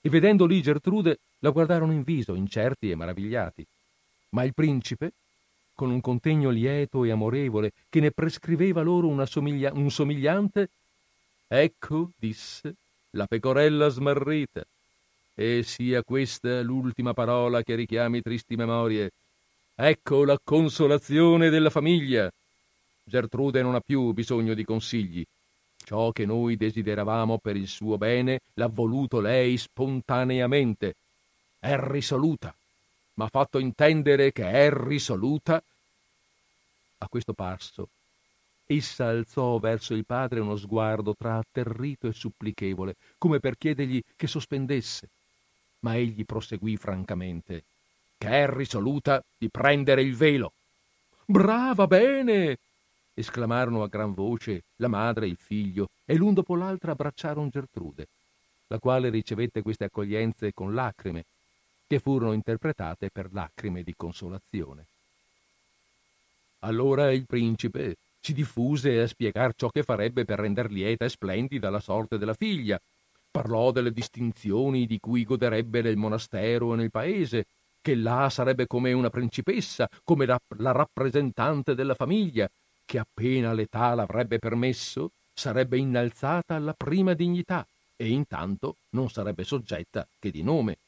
e 0.00 0.08
vedendo 0.10 0.44
lì 0.44 0.60
Gertrude 0.60 1.18
la 1.38 1.50
guardarono 1.50 1.92
in 1.92 2.02
viso, 2.02 2.34
incerti 2.34 2.90
e 2.90 2.94
maravigliati. 2.94 3.66
Ma 4.30 4.44
il 4.44 4.52
principe, 4.52 5.12
con 5.72 5.90
un 5.90 6.00
contegno 6.00 6.50
lieto 6.50 7.04
e 7.04 7.10
amorevole 7.10 7.72
che 7.88 8.00
ne 8.00 8.10
prescriveva 8.10 8.82
loro 8.82 9.24
somiglia- 9.24 9.72
un 9.72 9.90
somigliante, 9.90 10.68
ecco, 11.46 12.10
disse, 12.16 12.74
la 13.10 13.26
pecorella 13.26 13.88
smarrita, 13.88 14.62
e 15.34 15.62
sia 15.62 16.02
questa 16.02 16.60
l'ultima 16.62 17.14
parola 17.14 17.62
che 17.62 17.76
richiami 17.76 18.20
tristi 18.20 18.56
memorie, 18.56 19.10
Ecco 19.80 20.24
la 20.24 20.40
consolazione 20.42 21.50
della 21.50 21.70
famiglia. 21.70 22.28
Gertrude 23.04 23.62
non 23.62 23.76
ha 23.76 23.80
più 23.80 24.10
bisogno 24.10 24.52
di 24.54 24.64
consigli. 24.64 25.24
Ciò 25.76 26.10
che 26.10 26.26
noi 26.26 26.56
desideravamo 26.56 27.38
per 27.38 27.54
il 27.54 27.68
suo 27.68 27.96
bene 27.96 28.40
l'ha 28.54 28.66
voluto 28.66 29.20
lei 29.20 29.56
spontaneamente. 29.56 30.96
È 31.60 31.76
risoluta. 31.78 32.52
M'ha 33.14 33.28
fatto 33.28 33.60
intendere 33.60 34.32
che 34.32 34.50
è 34.50 34.68
risoluta. 34.68 35.62
A 36.98 37.08
questo 37.08 37.32
passo, 37.32 37.88
essa 38.66 39.06
alzò 39.06 39.58
verso 39.58 39.94
il 39.94 40.04
padre 40.04 40.40
uno 40.40 40.56
sguardo 40.56 41.14
tra 41.14 41.36
atterrito 41.36 42.08
e 42.08 42.12
supplichevole, 42.12 42.96
come 43.16 43.38
per 43.38 43.56
chiedergli 43.56 44.02
che 44.16 44.26
sospendesse. 44.26 45.08
Ma 45.82 45.94
egli 45.94 46.24
proseguì 46.24 46.76
francamente 46.76 47.62
che 48.18 48.28
è 48.28 48.48
risoluta 48.48 49.22
di 49.38 49.48
prendere 49.48 50.02
il 50.02 50.14
velo. 50.16 50.52
Brava, 51.24 51.86
bene! 51.86 52.58
esclamarono 53.14 53.82
a 53.82 53.88
gran 53.88 54.12
voce 54.14 54.62
la 54.76 54.88
madre 54.88 55.26
e 55.26 55.28
il 55.28 55.36
figlio, 55.36 55.88
e 56.04 56.14
l'un 56.16 56.34
dopo 56.34 56.54
l'altra 56.54 56.92
abbracciarono 56.92 57.48
Gertrude, 57.48 58.06
la 58.68 58.78
quale 58.78 59.08
ricevette 59.08 59.62
queste 59.62 59.84
accoglienze 59.84 60.52
con 60.52 60.74
lacrime, 60.74 61.24
che 61.86 61.98
furono 61.98 62.32
interpretate 62.32 63.10
per 63.10 63.32
lacrime 63.32 63.82
di 63.82 63.94
consolazione. 63.96 64.86
Allora 66.60 67.10
il 67.12 67.24
principe 67.26 67.96
si 68.20 68.32
diffuse 68.32 69.00
a 69.00 69.06
spiegar 69.06 69.54
ciò 69.54 69.68
che 69.68 69.82
farebbe 69.82 70.24
per 70.24 70.40
render 70.40 70.70
lieta 70.70 71.04
e 71.04 71.08
splendida 71.08 71.70
la 71.70 71.80
sorte 71.80 72.18
della 72.18 72.34
figlia. 72.34 72.80
Parlò 73.30 73.70
delle 73.70 73.92
distinzioni 73.92 74.86
di 74.86 74.98
cui 74.98 75.24
goderebbe 75.24 75.82
nel 75.82 75.96
monastero 75.96 76.74
e 76.74 76.76
nel 76.76 76.90
paese, 76.90 77.46
che 77.80 77.94
là 77.94 78.28
sarebbe 78.30 78.66
come 78.66 78.92
una 78.92 79.10
principessa, 79.10 79.88
come 80.04 80.26
la, 80.26 80.38
la 80.58 80.72
rappresentante 80.72 81.74
della 81.74 81.94
famiglia, 81.94 82.48
che 82.84 82.98
appena 82.98 83.52
l'età 83.52 83.94
l'avrebbe 83.94 84.38
permesso, 84.38 85.10
sarebbe 85.32 85.78
innalzata 85.78 86.54
alla 86.54 86.72
prima 86.72 87.14
dignità 87.14 87.66
e 87.96 88.08
intanto 88.08 88.76
non 88.90 89.10
sarebbe 89.10 89.44
soggetta 89.44 90.06
che 90.18 90.30
di 90.30 90.42
nome. 90.42 90.78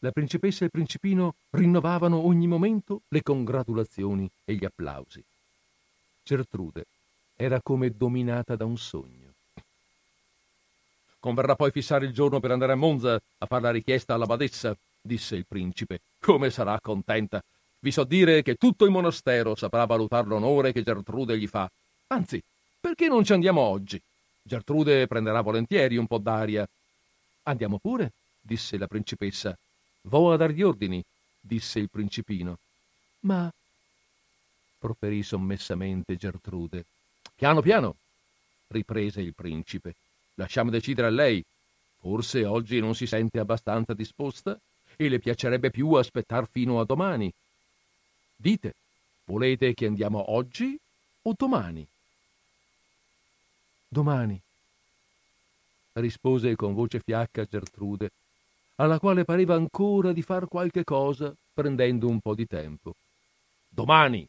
La 0.00 0.10
principessa 0.10 0.62
e 0.62 0.64
il 0.66 0.70
principino 0.70 1.36
rinnovavano 1.50 2.18
ogni 2.18 2.46
momento 2.46 3.02
le 3.08 3.22
congratulazioni 3.22 4.30
e 4.44 4.54
gli 4.54 4.64
applausi. 4.64 5.24
Gertrude 6.22 6.84
era 7.36 7.60
come 7.62 7.90
dominata 7.90 8.54
da 8.54 8.64
un 8.64 8.76
sogno. 8.76 9.32
Converrà 11.18 11.56
poi 11.56 11.70
fissare 11.70 12.04
il 12.04 12.12
giorno 12.12 12.38
per 12.38 12.50
andare 12.50 12.72
a 12.72 12.76
Monza 12.76 13.14
a 13.14 13.46
fare 13.46 13.62
la 13.62 13.70
richiesta 13.70 14.12
alla 14.12 14.26
badessa, 14.26 14.76
disse 15.04 15.36
il 15.36 15.44
principe. 15.46 16.00
Come 16.18 16.50
sarà 16.50 16.80
contenta. 16.80 17.42
Vi 17.78 17.90
so 17.90 18.04
dire 18.04 18.42
che 18.42 18.54
tutto 18.54 18.86
il 18.86 18.90
monastero 18.90 19.54
saprà 19.54 19.84
valutare 19.84 20.26
l'onore 20.26 20.72
che 20.72 20.82
Gertrude 20.82 21.38
gli 21.38 21.46
fa. 21.46 21.70
Anzi, 22.06 22.42
perché 22.80 23.08
non 23.08 23.24
ci 23.24 23.34
andiamo 23.34 23.60
oggi? 23.60 24.00
Gertrude 24.42 25.06
prenderà 25.06 25.42
volentieri 25.42 25.98
un 25.98 26.06
po' 26.06 26.18
d'aria. 26.18 26.66
Andiamo 27.42 27.78
pure, 27.78 28.12
disse 28.40 28.78
la 28.78 28.86
principessa. 28.86 29.56
Vo 30.02 30.32
a 30.32 30.36
dargli 30.36 30.62
ordini, 30.62 31.04
disse 31.38 31.78
il 31.78 31.90
principino. 31.90 32.56
Ma 33.20 33.52
proferì 34.78 35.22
sommessamente 35.22 36.16
Gertrude. 36.16 36.84
Piano 37.34 37.60
piano, 37.60 37.96
riprese 38.68 39.20
il 39.20 39.34
principe. 39.34 39.94
Lasciamo 40.34 40.70
decidere 40.70 41.08
a 41.08 41.10
lei. 41.10 41.44
Forse 42.00 42.46
oggi 42.46 42.80
non 42.80 42.94
si 42.94 43.06
sente 43.06 43.38
abbastanza 43.38 43.92
disposta 43.92 44.58
e 44.96 45.08
le 45.08 45.18
piacerebbe 45.18 45.70
più 45.70 45.92
aspettar 45.92 46.48
fino 46.48 46.80
a 46.80 46.84
domani. 46.84 47.32
Dite, 48.36 48.74
volete 49.24 49.74
che 49.74 49.86
andiamo 49.86 50.32
oggi 50.32 50.78
o 51.22 51.34
domani? 51.36 51.86
Domani, 53.88 54.40
rispose 55.94 56.56
con 56.56 56.74
voce 56.74 57.00
fiacca 57.00 57.44
Gertrude, 57.44 58.10
alla 58.76 58.98
quale 58.98 59.24
pareva 59.24 59.54
ancora 59.54 60.12
di 60.12 60.22
far 60.22 60.48
qualche 60.48 60.82
cosa 60.82 61.32
prendendo 61.52 62.08
un 62.08 62.20
po' 62.20 62.34
di 62.34 62.46
tempo. 62.46 62.94
Domani, 63.68 64.26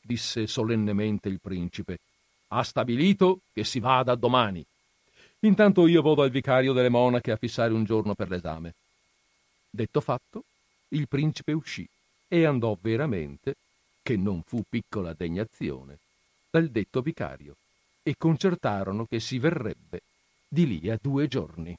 disse 0.00 0.46
solennemente 0.46 1.28
il 1.28 1.40
principe, 1.40 1.98
ha 2.48 2.62
stabilito 2.62 3.40
che 3.52 3.64
si 3.64 3.80
vada 3.80 4.14
domani. 4.14 4.64
Intanto 5.40 5.86
io 5.86 6.02
vado 6.02 6.22
al 6.22 6.30
vicario 6.30 6.72
delle 6.72 6.88
monache 6.88 7.32
a 7.32 7.36
fissare 7.36 7.72
un 7.72 7.84
giorno 7.84 8.14
per 8.14 8.28
l'esame. 8.28 8.74
Detto 9.74 10.02
fatto, 10.02 10.44
il 10.88 11.08
principe 11.08 11.52
uscì 11.52 11.88
e 12.28 12.44
andò 12.44 12.76
veramente, 12.78 13.54
che 14.02 14.18
non 14.18 14.42
fu 14.44 14.60
piccola 14.68 15.14
degnazione, 15.14 15.98
dal 16.50 16.68
detto 16.68 17.00
vicario 17.00 17.56
e 18.02 18.14
concertarono 18.18 19.06
che 19.06 19.18
si 19.18 19.38
verrebbe 19.38 20.02
di 20.46 20.66
lì 20.66 20.90
a 20.90 20.98
due 21.00 21.26
giorni. 21.26 21.74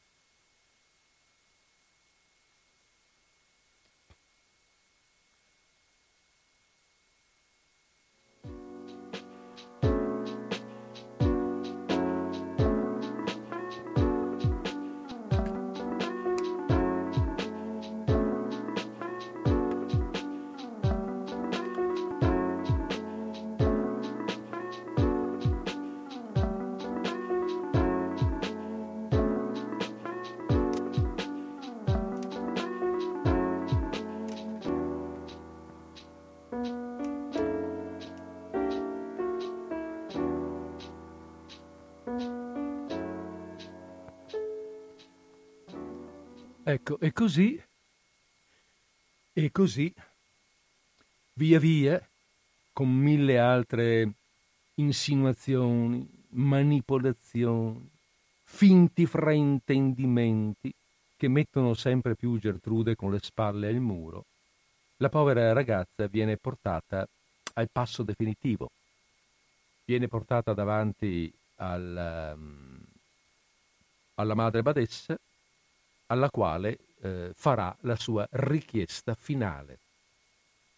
Ecco, 46.73 46.99
e 46.99 47.13
così, 47.13 47.61
e 49.31 49.51
così, 49.51 49.93
via 51.33 51.59
via, 51.59 52.03
con 52.71 52.89
mille 52.89 53.37
altre 53.37 54.11
insinuazioni, 54.75 56.09
manipolazioni, 56.29 57.91
finti 58.41 59.05
fraintendimenti 59.05 60.73
che 61.15 61.27
mettono 61.27 61.75
sempre 61.75 62.15
più 62.15 62.39
Gertrude 62.39 62.95
con 62.95 63.11
le 63.11 63.19
spalle 63.21 63.67
al 63.67 63.75
muro, 63.75 64.25
la 64.97 65.09
povera 65.09 65.53
ragazza 65.53 66.07
viene 66.07 66.37
portata 66.37 67.07
al 67.53 67.69
passo 67.71 68.01
definitivo, 68.01 68.71
viene 69.85 70.07
portata 70.07 70.53
davanti 70.53 71.31
al, 71.57 72.33
um, 72.35 72.83
alla 74.15 74.33
madre 74.33 74.63
badessa 74.63 75.15
alla 76.13 76.29
quale 76.29 76.77
eh, 77.01 77.31
farà 77.35 77.75
la 77.81 77.95
sua 77.95 78.27
richiesta 78.31 79.15
finale, 79.15 79.77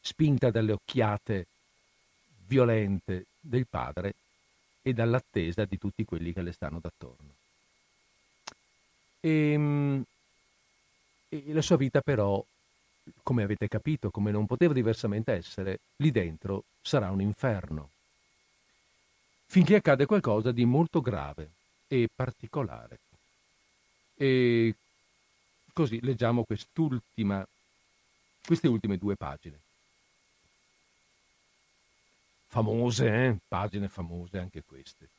spinta 0.01 0.49
dalle 0.49 0.71
occhiate 0.71 1.45
violente 2.47 3.25
del 3.39 3.67
padre 3.67 4.13
e 4.81 4.93
dall'attesa 4.93 5.65
di 5.65 5.77
tutti 5.77 6.05
quelli 6.05 6.33
che 6.33 6.41
le 6.41 6.51
stanno 6.51 6.79
d'attorno. 6.79 7.33
E, 9.19 9.51
ehm, 9.51 10.03
e 11.29 11.43
la 11.53 11.61
sua 11.61 11.77
vita 11.77 12.01
però, 12.01 12.43
come 13.23 13.43
avete 13.43 13.67
capito, 13.67 14.09
come 14.09 14.31
non 14.31 14.45
poteva 14.45 14.73
diversamente 14.73 15.33
essere, 15.33 15.79
lì 15.97 16.11
dentro 16.11 16.63
sarà 16.81 17.09
un 17.11 17.21
inferno. 17.21 17.89
Finché 19.47 19.75
accade 19.75 20.05
qualcosa 20.05 20.51
di 20.51 20.65
molto 20.65 21.01
grave 21.01 21.49
e 21.87 22.07
particolare. 22.13 22.99
E 24.15 24.73
Così 25.75 25.99
leggiamo 26.01 26.45
queste 26.45 26.79
ultime 28.69 28.97
due 28.97 29.17
pagine. 29.17 29.59
Famose, 32.47 33.07
eh? 33.13 33.35
Pagine 33.45 33.89
famose 33.89 34.37
anche 34.37 34.63
queste. 34.65 35.09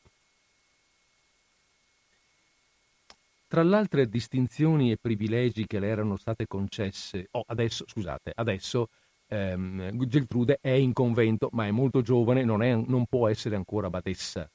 Tra 3.46 3.62
le 3.62 3.76
altre 3.76 4.08
distinzioni 4.08 4.90
e 4.90 4.96
privilegi 4.96 5.66
che 5.66 5.78
le 5.78 5.88
erano 5.88 6.16
state 6.16 6.46
concesse, 6.46 7.28
oh, 7.32 7.44
adesso, 7.48 7.84
scusate, 7.86 8.32
adesso 8.34 8.88
ehm, 9.26 10.06
Geltrude 10.06 10.56
è 10.62 10.70
in 10.70 10.94
convento, 10.94 11.50
ma 11.52 11.66
è 11.66 11.70
molto 11.70 12.00
giovane, 12.00 12.44
non, 12.44 12.62
è, 12.62 12.74
non 12.74 13.04
può 13.04 13.28
essere 13.28 13.56
ancora 13.56 13.90
badessa. 13.90 14.48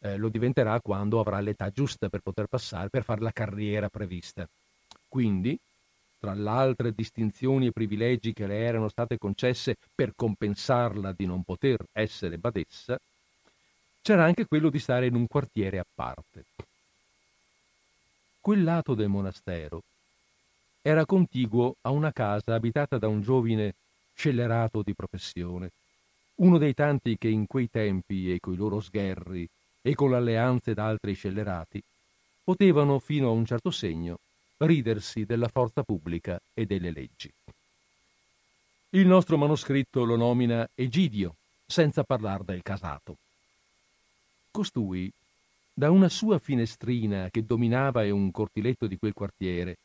Eh, 0.00 0.16
lo 0.16 0.30
diventerà 0.30 0.80
quando 0.80 1.20
avrà 1.20 1.38
l'età 1.38 1.70
giusta 1.70 2.08
per 2.08 2.22
poter 2.22 2.48
passare, 2.48 2.88
per 2.88 3.04
fare 3.04 3.20
la 3.20 3.30
carriera 3.30 3.88
prevista. 3.88 4.48
Quindi, 5.14 5.56
tra 6.18 6.34
le 6.34 6.48
altre 6.48 6.92
distinzioni 6.92 7.68
e 7.68 7.70
privilegi 7.70 8.32
che 8.32 8.48
le 8.48 8.58
erano 8.58 8.88
state 8.88 9.16
concesse 9.16 9.76
per 9.94 10.12
compensarla 10.16 11.12
di 11.12 11.24
non 11.24 11.44
poter 11.44 11.84
essere 11.92 12.36
badessa, 12.36 12.98
c'era 14.02 14.24
anche 14.24 14.44
quello 14.46 14.70
di 14.70 14.80
stare 14.80 15.06
in 15.06 15.14
un 15.14 15.28
quartiere 15.28 15.78
a 15.78 15.86
parte. 15.94 16.46
Quel 18.40 18.64
lato 18.64 18.94
del 18.94 19.06
monastero 19.06 19.84
era 20.82 21.06
contiguo 21.06 21.76
a 21.82 21.90
una 21.90 22.10
casa 22.10 22.52
abitata 22.52 22.98
da 22.98 23.06
un 23.06 23.20
giovine 23.20 23.74
scellerato 24.16 24.82
di 24.82 24.94
professione, 24.94 25.70
uno 26.38 26.58
dei 26.58 26.74
tanti 26.74 27.16
che 27.16 27.28
in 27.28 27.46
quei 27.46 27.70
tempi 27.70 28.32
e 28.32 28.40
coi 28.40 28.56
loro 28.56 28.80
sgherri 28.80 29.48
e 29.80 29.94
con 29.94 30.10
l'alleanza 30.10 30.74
d'altri 30.74 31.14
scellerati 31.14 31.80
potevano 32.42 32.98
fino 32.98 33.28
a 33.28 33.30
un 33.30 33.44
certo 33.44 33.70
segno 33.70 34.18
ridersi 34.58 35.24
della 35.24 35.48
forza 35.48 35.82
pubblica 35.82 36.40
e 36.52 36.66
delle 36.66 36.90
leggi. 36.90 37.30
Il 38.90 39.06
nostro 39.06 39.36
manoscritto 39.36 40.04
lo 40.04 40.16
nomina 40.16 40.68
Egidio, 40.74 41.34
senza 41.66 42.04
parlare 42.04 42.44
del 42.44 42.62
casato. 42.62 43.16
Costui, 44.50 45.10
da 45.72 45.90
una 45.90 46.08
sua 46.08 46.38
finestrina 46.38 47.28
che 47.30 47.44
dominava 47.44 48.02
un 48.12 48.30
cortiletto 48.30 48.86
di 48.86 48.96
quel 48.96 49.12
quartiere, 49.12 49.76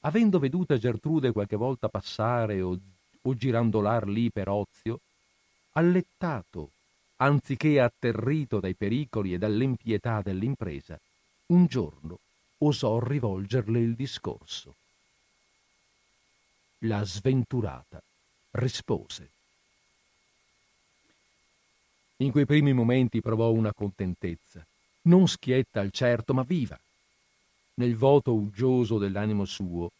avendo 0.00 0.38
veduta 0.38 0.78
Gertrude 0.78 1.32
qualche 1.32 1.56
volta 1.56 1.88
passare 1.88 2.62
o, 2.62 2.78
o 3.20 3.34
girandolar 3.34 4.08
lì 4.08 4.30
per 4.30 4.48
ozio, 4.48 5.00
allettato, 5.72 6.70
anziché 7.16 7.78
atterrito 7.78 8.60
dai 8.60 8.74
pericoli 8.74 9.34
e 9.34 9.38
dall'impietà 9.38 10.22
dell'impresa, 10.22 10.98
un 11.48 11.66
giorno 11.66 12.18
osò 12.58 12.98
rivolgerle 12.98 13.80
il 13.80 13.94
discorso. 13.94 14.74
La 16.80 17.04
sventurata 17.04 18.00
rispose. 18.52 19.30
In 22.18 22.30
quei 22.30 22.46
primi 22.46 22.72
momenti 22.72 23.20
provò 23.20 23.50
una 23.50 23.72
contentezza, 23.74 24.64
non 25.02 25.28
schietta 25.28 25.80
al 25.80 25.90
certo, 25.90 26.32
ma 26.32 26.42
viva. 26.42 26.78
Nel 27.74 27.94
voto 27.94 28.32
uggioso 28.32 28.96
dell'animo 28.96 29.44
suo 29.44 29.90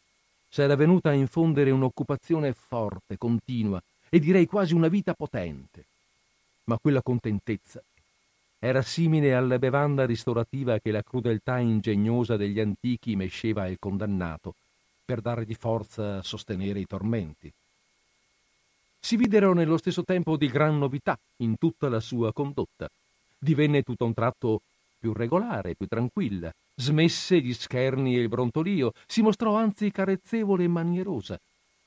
s'era 0.49 0.77
venuta 0.77 1.11
a 1.11 1.15
infondere 1.15 1.71
un'occupazione 1.71 2.55
forte, 2.55 3.19
continua 3.19 3.83
e 4.09 4.19
direi 4.19 4.47
quasi 4.47 4.73
una 4.73 4.89
vita 4.89 5.13
potente. 5.13 5.85
Ma 6.65 6.79
quella 6.79 7.03
contentezza 7.03 7.83
era 8.59 8.83
simile 8.83 9.35
alla 9.35 9.59
bevanda 9.59 10.07
ristorativa 10.07 10.79
che 10.79 10.91
la 10.91 11.03
crudeltà 11.03 11.59
ingegnosa 11.59 12.37
degli 12.37 12.59
antichi 12.59 13.15
mesceva 13.15 13.65
al 13.65 13.77
condannato 13.79 14.55
per 15.05 15.21
dargli 15.21 15.55
forza 15.55 16.19
a 16.19 16.23
sostenere 16.23 16.81
i 16.81 16.87
tormenti. 16.87 17.53
Si 18.99 19.17
videro 19.17 19.53
nello 19.53 19.77
stesso 19.77 20.03
tempo 20.03 20.37
di 20.37 20.49
gran 20.49 20.79
novità 20.79 21.17
in 21.39 21.57
tutta 21.59 21.89
la 21.89 22.01
sua 22.01 22.33
condotta. 22.33 22.89
Divenne 23.39 23.83
tutto 23.83 24.05
un 24.05 24.15
tratto 24.15 24.63
più 24.99 25.13
regolare, 25.13 25.77
più 25.77 25.87
tranquilla, 25.87 26.51
smesse 26.75 27.41
gli 27.41 27.53
scherni 27.53 28.17
e 28.17 28.21
il 28.21 28.29
brontolio, 28.29 28.93
si 29.07 29.23
mostrò 29.23 29.55
anzi 29.55 29.93
carezzevole 29.93 30.65
e 30.65 30.69
manierosa, 30.69 31.39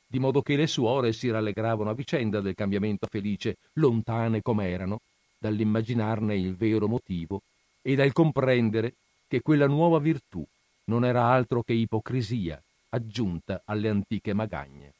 di 0.07 0.19
modo 0.19 0.41
che 0.41 0.55
le 0.55 0.67
suore 0.67 1.11
si 1.11 1.29
rallegravano 1.29 1.89
a 1.89 1.93
vicenda 1.93 2.39
del 2.39 2.55
cambiamento 2.55 3.07
felice, 3.09 3.57
lontane 3.73 4.41
come 4.41 4.69
erano 4.69 4.99
dall'immaginarne 5.39 6.35
il 6.35 6.55
vero 6.55 6.87
motivo 6.87 7.41
e 7.81 7.95
dal 7.95 8.11
comprendere 8.11 8.93
che 9.27 9.41
quella 9.41 9.67
nuova 9.67 9.99
virtù 9.99 10.45
non 10.85 11.05
era 11.05 11.25
altro 11.25 11.63
che 11.63 11.73
ipocrisia 11.73 12.61
aggiunta 12.89 13.61
alle 13.65 13.89
antiche 13.89 14.33
magagne. 14.33 14.93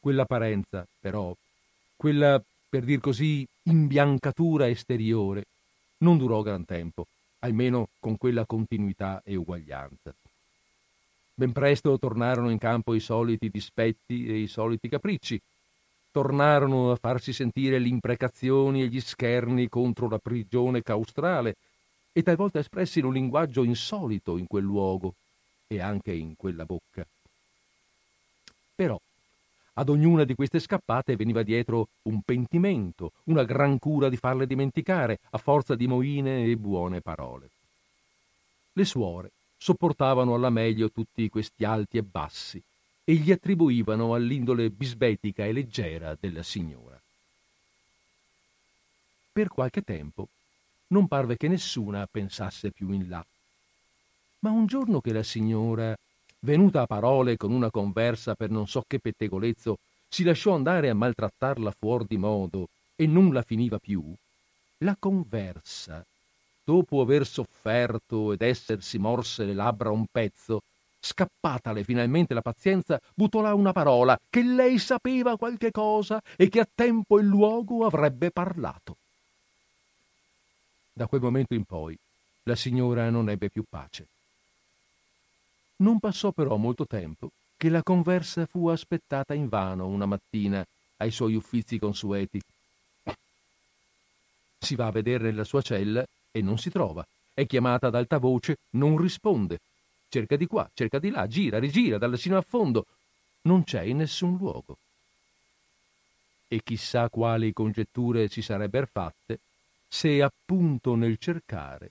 Quell'apparenza, 0.00 0.86
però, 0.98 1.34
quella, 1.96 2.42
per 2.68 2.84
dir 2.84 3.00
così, 3.00 3.46
imbiancatura 3.64 4.68
esteriore, 4.68 5.44
non 5.98 6.18
durò 6.18 6.42
gran 6.42 6.64
tempo, 6.64 7.06
almeno 7.40 7.88
con 8.00 8.16
quella 8.16 8.44
continuità 8.44 9.22
e 9.24 9.36
uguaglianza. 9.36 10.14
Ben 11.34 11.52
presto 11.52 11.98
tornarono 11.98 12.50
in 12.50 12.58
campo 12.58 12.94
i 12.94 13.00
soliti 13.00 13.48
dispetti 13.48 14.26
e 14.26 14.38
i 14.38 14.46
soliti 14.46 14.88
capricci, 14.88 15.40
tornarono 16.14 16.92
a 16.92 16.94
farsi 16.94 17.32
sentire 17.32 17.80
le 17.80 17.88
imprecazioni 17.88 18.82
e 18.82 18.86
gli 18.86 19.00
scherni 19.00 19.68
contro 19.68 20.08
la 20.08 20.20
prigione 20.20 20.80
caustrale 20.80 21.56
e 22.12 22.22
talvolta 22.22 22.60
espressi 22.60 23.00
in 23.00 23.06
un 23.06 23.14
linguaggio 23.14 23.64
insolito 23.64 24.36
in 24.36 24.46
quel 24.46 24.62
luogo 24.62 25.16
e 25.66 25.80
anche 25.80 26.12
in 26.12 26.36
quella 26.36 26.64
bocca. 26.64 27.04
Però, 28.76 28.96
ad 29.72 29.88
ognuna 29.88 30.22
di 30.22 30.36
queste 30.36 30.60
scappate 30.60 31.16
veniva 31.16 31.42
dietro 31.42 31.88
un 32.02 32.22
pentimento, 32.22 33.10
una 33.24 33.42
gran 33.42 33.80
cura 33.80 34.08
di 34.08 34.16
farle 34.16 34.46
dimenticare, 34.46 35.18
a 35.30 35.38
forza 35.38 35.74
di 35.74 35.88
moine 35.88 36.44
e 36.44 36.56
buone 36.56 37.00
parole. 37.00 37.50
Le 38.72 38.84
suore 38.84 39.32
sopportavano 39.56 40.34
alla 40.34 40.50
meglio 40.50 40.92
tutti 40.92 41.28
questi 41.28 41.64
alti 41.64 41.98
e 41.98 42.04
bassi 42.04 42.62
e 43.04 43.14
gli 43.14 43.30
attribuivano 43.30 44.14
all'indole 44.14 44.70
bisbetica 44.70 45.44
e 45.44 45.52
leggera 45.52 46.16
della 46.18 46.42
signora. 46.42 46.98
Per 49.32 49.48
qualche 49.48 49.82
tempo 49.82 50.28
non 50.88 51.06
parve 51.06 51.36
che 51.36 51.48
nessuna 51.48 52.06
pensasse 52.10 52.70
più 52.70 52.90
in 52.90 53.08
là. 53.08 53.24
Ma 54.40 54.50
un 54.50 54.66
giorno 54.66 55.00
che 55.00 55.12
la 55.12 55.22
signora, 55.22 55.96
venuta 56.40 56.82
a 56.82 56.86
parole 56.86 57.36
con 57.36 57.52
una 57.52 57.70
conversa 57.70 58.34
per 58.34 58.50
non 58.50 58.68
so 58.68 58.84
che 58.86 58.98
pettegolezzo, 58.98 59.78
si 60.08 60.22
lasciò 60.22 60.54
andare 60.54 60.88
a 60.88 60.94
maltrattarla 60.94 61.74
fuor 61.76 62.04
di 62.04 62.16
modo 62.16 62.68
e 62.94 63.06
non 63.06 63.32
la 63.32 63.42
finiva 63.42 63.78
più, 63.78 64.14
la 64.78 64.96
conversa, 64.98 66.04
dopo 66.62 67.00
aver 67.00 67.26
sofferto 67.26 68.32
ed 68.32 68.42
essersi 68.42 68.98
morse 68.98 69.44
le 69.44 69.54
labbra 69.54 69.90
un 69.90 70.06
pezzo, 70.10 70.62
scappatale 71.04 71.84
finalmente 71.84 72.32
la 72.32 72.40
pazienza, 72.40 72.98
buttò 73.14 73.42
là 73.42 73.52
una 73.52 73.72
parola 73.72 74.18
che 74.30 74.42
lei 74.42 74.78
sapeva 74.78 75.36
qualche 75.36 75.70
cosa 75.70 76.20
e 76.36 76.48
che 76.48 76.60
a 76.60 76.68
tempo 76.72 77.18
e 77.18 77.22
luogo 77.22 77.84
avrebbe 77.84 78.30
parlato. 78.30 78.96
Da 80.92 81.06
quel 81.06 81.20
momento 81.20 81.54
in 81.54 81.64
poi 81.64 81.96
la 82.44 82.56
signora 82.56 83.10
non 83.10 83.28
ebbe 83.28 83.50
più 83.50 83.64
pace. 83.68 84.06
Non 85.76 85.98
passò 85.98 86.30
però 86.30 86.56
molto 86.56 86.86
tempo 86.86 87.30
che 87.56 87.68
la 87.68 87.82
conversa 87.82 88.46
fu 88.46 88.68
aspettata 88.68 89.34
invano 89.34 89.86
una 89.86 90.06
mattina 90.06 90.64
ai 90.98 91.10
suoi 91.10 91.34
uffizi 91.34 91.78
consueti. 91.78 92.40
Si 94.58 94.74
va 94.74 94.86
a 94.86 94.90
vedere 94.90 95.24
nella 95.24 95.44
sua 95.44 95.60
cella 95.60 96.04
e 96.30 96.40
non 96.40 96.56
si 96.56 96.70
trova. 96.70 97.04
È 97.34 97.44
chiamata 97.46 97.88
ad 97.88 97.94
alta 97.94 98.18
voce, 98.18 98.56
non 98.70 98.96
risponde. 98.96 99.58
Cerca 100.14 100.36
di 100.36 100.46
qua, 100.46 100.70
cerca 100.74 101.00
di 101.00 101.10
là, 101.10 101.26
gira, 101.26 101.58
rigira, 101.58 101.98
dall'acino 101.98 102.36
a 102.36 102.40
fondo. 102.40 102.86
Non 103.48 103.64
c'è 103.64 103.82
in 103.82 103.96
nessun 103.96 104.36
luogo. 104.36 104.76
E 106.46 106.60
chissà 106.62 107.08
quali 107.10 107.52
congetture 107.52 108.28
si 108.28 108.40
sarebbero 108.40 108.86
fatte 108.86 109.40
se 109.88 110.22
appunto 110.22 110.94
nel 110.94 111.18
cercare 111.18 111.90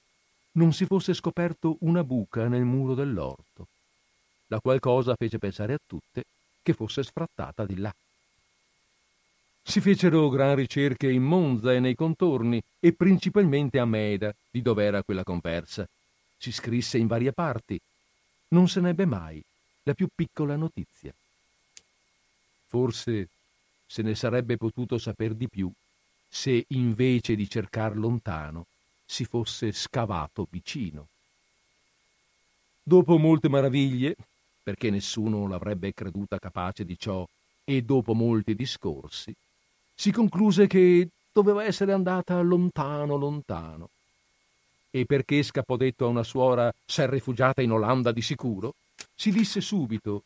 non 0.53 0.71
si 0.71 0.85
fosse 0.85 1.13
scoperto 1.13 1.75
una 1.81 2.05
buca 2.05 2.47
nel 2.47 2.63
muro 2.63 2.93
dell'orto, 2.93 3.67
la 4.47 4.61
qual 4.61 4.79
cosa 4.79 5.15
fece 5.17 5.37
pensare 5.37 5.73
a 5.73 5.79
tutte 5.85 6.23
che 6.61 6.71
fosse 6.71 7.03
sfrattata 7.03 7.65
di 7.65 7.75
là. 7.75 7.93
Si 9.61 9.81
fecero 9.81 10.29
gran 10.29 10.55
ricerche 10.55 11.11
in 11.11 11.23
Monza 11.23 11.73
e 11.73 11.81
nei 11.81 11.95
contorni 11.95 12.63
e 12.79 12.93
principalmente 12.93 13.79
a 13.79 13.85
Meda, 13.85 14.33
di 14.49 14.61
dove 14.61 14.85
era 14.85 15.03
quella 15.03 15.25
conversa. 15.25 15.85
Si 16.37 16.53
scrisse 16.53 16.97
in 16.97 17.07
varie 17.07 17.33
parti. 17.33 17.77
Non 18.53 18.67
se 18.67 18.81
n'ebbe 18.81 19.05
mai 19.05 19.43
la 19.81 19.95
più 19.95 20.07
piccola 20.13 20.55
notizia. 20.55 21.11
Forse 22.67 23.27
se 23.83 24.03
ne 24.03 24.13
sarebbe 24.13 24.57
potuto 24.57 24.99
saper 24.99 25.33
di 25.33 25.49
più 25.49 25.71
se 26.27 26.63
invece 26.69 27.35
di 27.35 27.49
cercar 27.49 27.97
lontano 27.97 28.67
si 29.05 29.25
fosse 29.25 29.71
scavato 29.71 30.47
vicino. 30.49 31.07
Dopo 32.83 33.17
molte 33.17 33.49
maraviglie, 33.49 34.15
perché 34.61 34.91
nessuno 34.91 35.47
l'avrebbe 35.47 35.91
creduta 35.93 36.37
capace 36.37 36.85
di 36.85 36.97
ciò, 36.97 37.27
e 37.63 37.81
dopo 37.81 38.13
molti 38.13 38.53
discorsi, 38.53 39.33
si 39.95 40.11
concluse 40.11 40.67
che 40.67 41.07
doveva 41.31 41.63
essere 41.63 41.91
andata 41.91 42.39
lontano, 42.41 43.15
lontano. 43.15 43.89
E 44.95 45.05
perché 45.07 45.41
scappò 45.41 45.75
detto 45.75 46.05
a 46.05 46.09
una 46.09 46.21
suora 46.21 46.71
s'è 46.85 47.09
rifugiata 47.09 47.63
in 47.63 47.71
Olanda 47.71 48.11
di 48.11 48.21
sicuro, 48.21 48.75
si 49.15 49.31
disse 49.31 49.59
subito, 49.59 50.21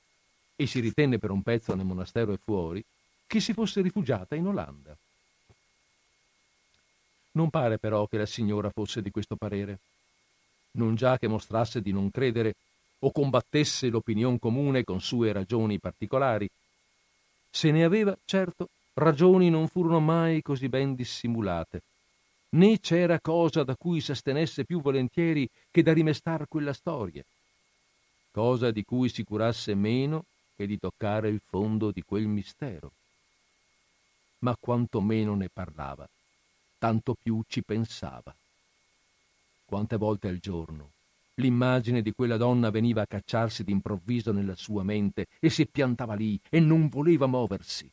e 0.58 0.68
si 0.68 0.82
ritenne 0.82 1.20
per 1.20 1.32
un 1.32 1.42
pezzo 1.42 1.74
nel 1.74 1.86
monastero 1.86 2.34
e 2.34 2.38
fuori, 2.44 2.84
che 3.26 3.40
si 3.40 3.54
fosse 3.54 3.80
rifugiata 3.80 4.36
in 4.36 4.46
Olanda. 4.46 4.94
Non 7.32 7.50
pare 7.50 7.78
però 7.78 8.08
che 8.08 8.18
la 8.18 8.26
signora 8.26 8.70
fosse 8.70 9.02
di 9.02 9.10
questo 9.10 9.38
parere. 9.38 9.80
Non 10.72 10.96
già 10.96 11.18
che 11.18 11.30
mostrasse 11.30 11.82
di 11.82 11.94
non 11.94 12.12
credere 12.12 12.56
o 13.00 13.12
combattesse 13.14 13.88
l'opinion 13.88 14.38
comune 14.38 14.84
con 14.84 15.00
sue 15.00 15.32
ragioni 15.32 15.80
particolari. 15.80 16.50
Se 17.50 17.72
ne 17.72 17.86
aveva, 17.86 18.18
certo, 18.26 18.68
ragioni 18.96 19.50
non 19.50 19.70
furono 19.70 20.02
mai 20.02 20.42
così 20.42 20.68
ben 20.68 20.94
dissimulate, 20.94 21.84
né 22.50 22.80
c'era 22.80 23.20
cosa 23.20 23.64
da 23.64 23.76
cui 23.76 24.00
s'astenesse 24.00 24.64
più 24.64 24.82
volentieri 24.82 25.50
che 25.70 25.84
da 25.84 25.94
rimestar 25.94 26.48
quella 26.48 26.74
storia, 26.74 27.24
cosa 28.32 28.72
di 28.72 28.84
cui 28.84 29.10
si 29.10 29.24
curasse 29.24 29.76
meno 29.76 30.26
che 30.56 30.66
di 30.66 30.80
toccare 30.80 31.30
il 31.30 31.42
fondo 31.46 31.92
di 31.92 32.02
quel 32.02 32.28
mistero. 32.28 32.92
Ma 34.40 34.56
quanto 34.60 35.02
meno 35.02 35.36
ne 35.36 35.50
parlava, 35.50 36.08
tanto 36.78 37.16
più 37.22 37.42
ci 37.48 37.64
pensava. 37.64 38.34
Quante 39.66 39.98
volte 39.98 40.28
al 40.28 40.38
giorno 40.38 40.92
l'immagine 41.36 42.02
di 42.02 42.12
quella 42.14 42.38
donna 42.38 42.70
veniva 42.72 43.02
a 43.02 43.08
cacciarsi 43.08 43.64
d'improvviso 43.64 44.32
nella 44.32 44.56
sua 44.56 44.84
mente 44.84 45.28
e 45.40 45.50
si 45.50 45.66
piantava 45.68 46.16
lì 46.16 46.40
e 46.50 46.60
non 46.60 46.88
voleva 46.88 47.28
muoversi 47.28 47.88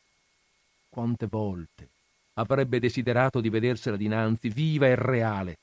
quante 0.88 1.26
volte 1.26 1.93
avrebbe 2.34 2.78
desiderato 2.78 3.40
di 3.40 3.48
vedersela 3.48 3.96
dinanzi, 3.96 4.48
viva 4.48 4.86
e 4.86 4.94
reale, 4.94 5.56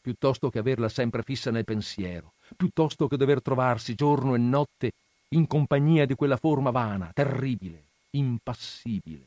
piuttosto 0.00 0.50
che 0.50 0.58
averla 0.58 0.88
sempre 0.88 1.22
fissa 1.22 1.50
nel 1.50 1.64
pensiero, 1.64 2.32
piuttosto 2.56 3.08
che 3.08 3.16
dover 3.16 3.42
trovarsi 3.42 3.94
giorno 3.94 4.34
e 4.34 4.38
notte 4.38 4.92
in 5.30 5.46
compagnia 5.46 6.06
di 6.06 6.14
quella 6.14 6.36
forma 6.36 6.70
vana, 6.70 7.10
terribile, 7.12 7.82
impassibile. 8.10 9.26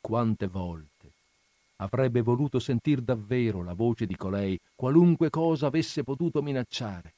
Quante 0.00 0.46
volte 0.46 1.10
avrebbe 1.76 2.22
voluto 2.22 2.58
sentir 2.58 3.00
davvero 3.00 3.62
la 3.62 3.74
voce 3.74 4.06
di 4.06 4.16
colei, 4.16 4.58
qualunque 4.74 5.30
cosa 5.30 5.66
avesse 5.66 6.04
potuto 6.04 6.40
minacciare, 6.42 7.12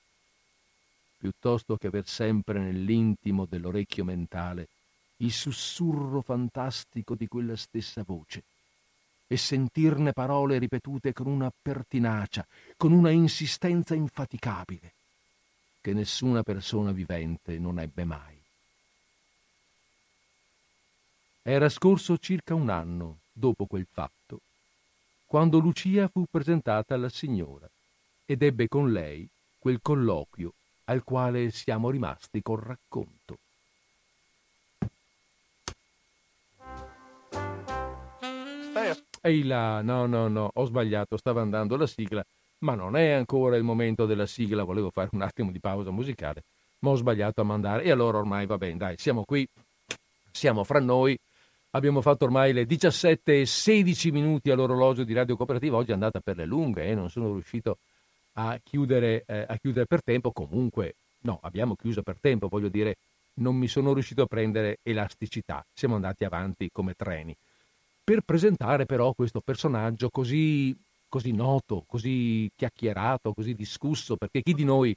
piuttosto 1.19 1.77
che 1.77 1.89
aver 1.89 2.07
sempre 2.07 2.59
nell'intimo 2.59 3.45
dell'orecchio 3.45 4.05
mentale 4.05 4.69
il 5.19 5.33
sussurro 5.33 6.21
fantastico 6.21 7.15
di 7.15 7.27
quella 7.27 7.57
stessa 7.57 8.03
voce 8.05 8.45
e 9.27 9.37
sentirne 9.37 10.13
parole 10.13 10.59
ripetute 10.59 11.13
con 11.13 11.27
una 11.27 11.51
pertinacia, 11.51 12.47
con 12.77 12.93
una 12.93 13.11
insistenza 13.11 13.95
infaticabile, 13.95 14.93
che 15.81 15.93
nessuna 15.93 16.43
persona 16.43 16.93
vivente 16.93 17.59
non 17.59 17.79
ebbe 17.79 18.05
mai. 18.05 18.37
Era 21.43 21.69
scorso 21.69 22.19
circa 22.19 22.55
un 22.55 22.69
anno 22.71 23.19
dopo 23.33 23.67
quel 23.67 23.87
fatto, 23.91 24.41
quando 25.27 25.59
Lucia 25.59 26.09
fu 26.09 26.25
presentata 26.31 26.95
alla 26.95 27.11
signora 27.11 27.69
ed 28.25 28.43
ebbe 28.43 28.69
con 28.69 28.93
lei 28.93 29.29
quel 29.59 29.81
colloquio 29.83 30.55
al 30.85 31.05
quale 31.05 31.51
siamo 31.51 31.91
rimasti 31.91 32.41
col 32.41 32.61
racconto. 32.61 33.39
Ehi 39.21 39.43
là, 39.43 39.83
no, 39.83 40.07
no, 40.07 40.29
no, 40.29 40.51
ho 40.53 40.65
sbagliato, 40.65 41.17
stava 41.17 41.41
andando 41.41 41.77
la 41.77 41.87
sigla, 41.87 42.25
ma 42.61 42.75
non 42.75 42.97
è 42.97 43.11
ancora 43.11 43.57
il 43.57 43.63
momento 43.63 44.07
della 44.07 44.27
sigla, 44.27 44.63
volevo 44.63 44.91
fare 44.91 45.09
un 45.13 45.23
attimo 45.23 45.51
di 45.51 45.61
pausa 45.61 45.91
musicale, 45.91 46.45
ma 46.81 46.91
ho 46.91 46.95
sbagliato 46.95 47.41
a 47.41 47.45
mandare 47.45 47.85
e 47.85 47.91
allora 47.91 48.19
ormai 48.19 48.47
va 48.47 48.57
bene, 48.57 48.77
dai, 48.77 48.97
siamo 48.99 49.25
qui, 49.25 49.47
siamo 50.31 50.65
fra 50.65 50.81
noi, 50.81 51.19
abbiamo 51.71 52.01
fatto 52.01 52.25
ormai 52.25 52.53
le 52.53 52.65
17 52.65 53.41
e 53.41 53.47
16 53.47 54.11
minuti 54.13 54.51
all'orologio 54.51 55.05
di 55.05 55.13
Radio 55.13 55.37
Cooperativa, 55.37 55.77
oggi 55.77 55.91
è 55.91 55.95
andata 55.95 56.21
per 56.21 56.37
le 56.37 56.47
lunghe 56.47 56.85
e 56.85 56.91
eh, 56.91 56.95
non 56.95 57.11
sono 57.11 57.33
riuscito 57.33 57.79
a 58.35 58.59
chiudere, 58.63 59.25
eh, 59.27 59.47
a 59.49 59.57
chiudere 59.59 59.87
per 59.87 60.03
tempo, 60.03 60.31
comunque 60.33 60.95
no, 61.23 61.41
abbiamo 61.43 61.75
chiuso 61.75 62.03
per 62.03 62.21
tempo, 62.21 62.49
voglio 62.49 62.69
dire, 62.69 62.97
non 63.35 63.57
mi 63.57 63.67
sono 63.67 63.93
riuscito 63.93 64.23
a 64.23 64.27
prendere 64.27 64.79
elasticità, 64.83 65.65
siamo 65.73 65.97
andati 65.97 66.25
avanti 66.25 66.71
come 66.73 66.95
treni 66.95 67.37
per 68.09 68.23
presentare 68.23 68.87
però 68.87 69.13
questo 69.13 69.43
personaggio 69.43 70.09
così, 70.09 70.75
così 71.11 71.33
noto, 71.33 71.85
così 71.87 72.51
chiacchierato, 72.57 73.35
così 73.35 73.53
discusso, 73.53 74.17
perché 74.17 74.41
chi 74.41 74.55
di 74.55 74.65
noi 74.65 74.97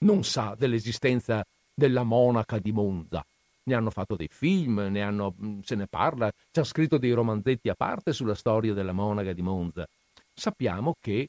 non 0.00 0.24
sa 0.24 0.54
dell'esistenza 0.54 1.42
della 1.72 2.02
monaca 2.02 2.58
di 2.58 2.70
Monza? 2.70 3.24
Ne 3.62 3.74
hanno 3.74 3.88
fatto 3.88 4.14
dei 4.14 4.28
film, 4.30 4.88
ne 4.90 5.00
hanno, 5.00 5.34
mm, 5.42 5.60
se 5.60 5.74
ne 5.74 5.86
parla, 5.86 6.30
ci 6.50 6.60
ha 6.60 6.64
scritto 6.64 6.98
dei 6.98 7.12
romanzetti 7.12 7.70
a 7.70 7.74
parte 7.74 8.12
sulla 8.12 8.34
storia 8.34 8.74
della 8.74 8.92
monaca 8.92 9.32
di 9.32 9.40
Monza. 9.40 9.86
Sappiamo 10.34 10.96
che 11.00 11.28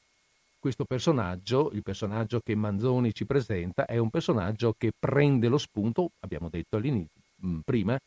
questo 0.58 0.84
personaggio, 0.84 1.70
il 1.72 1.82
personaggio 1.82 2.40
che 2.40 2.54
Manzoni 2.54 3.14
ci 3.14 3.24
presenta, 3.24 3.86
è 3.86 3.96
un 3.96 4.10
personaggio 4.10 4.74
che 4.76 4.92
prende 4.92 5.48
lo 5.48 5.56
spunto, 5.56 6.10
abbiamo 6.20 6.50
detto 6.50 6.78
mm, 6.78 7.60
prima, 7.64 7.98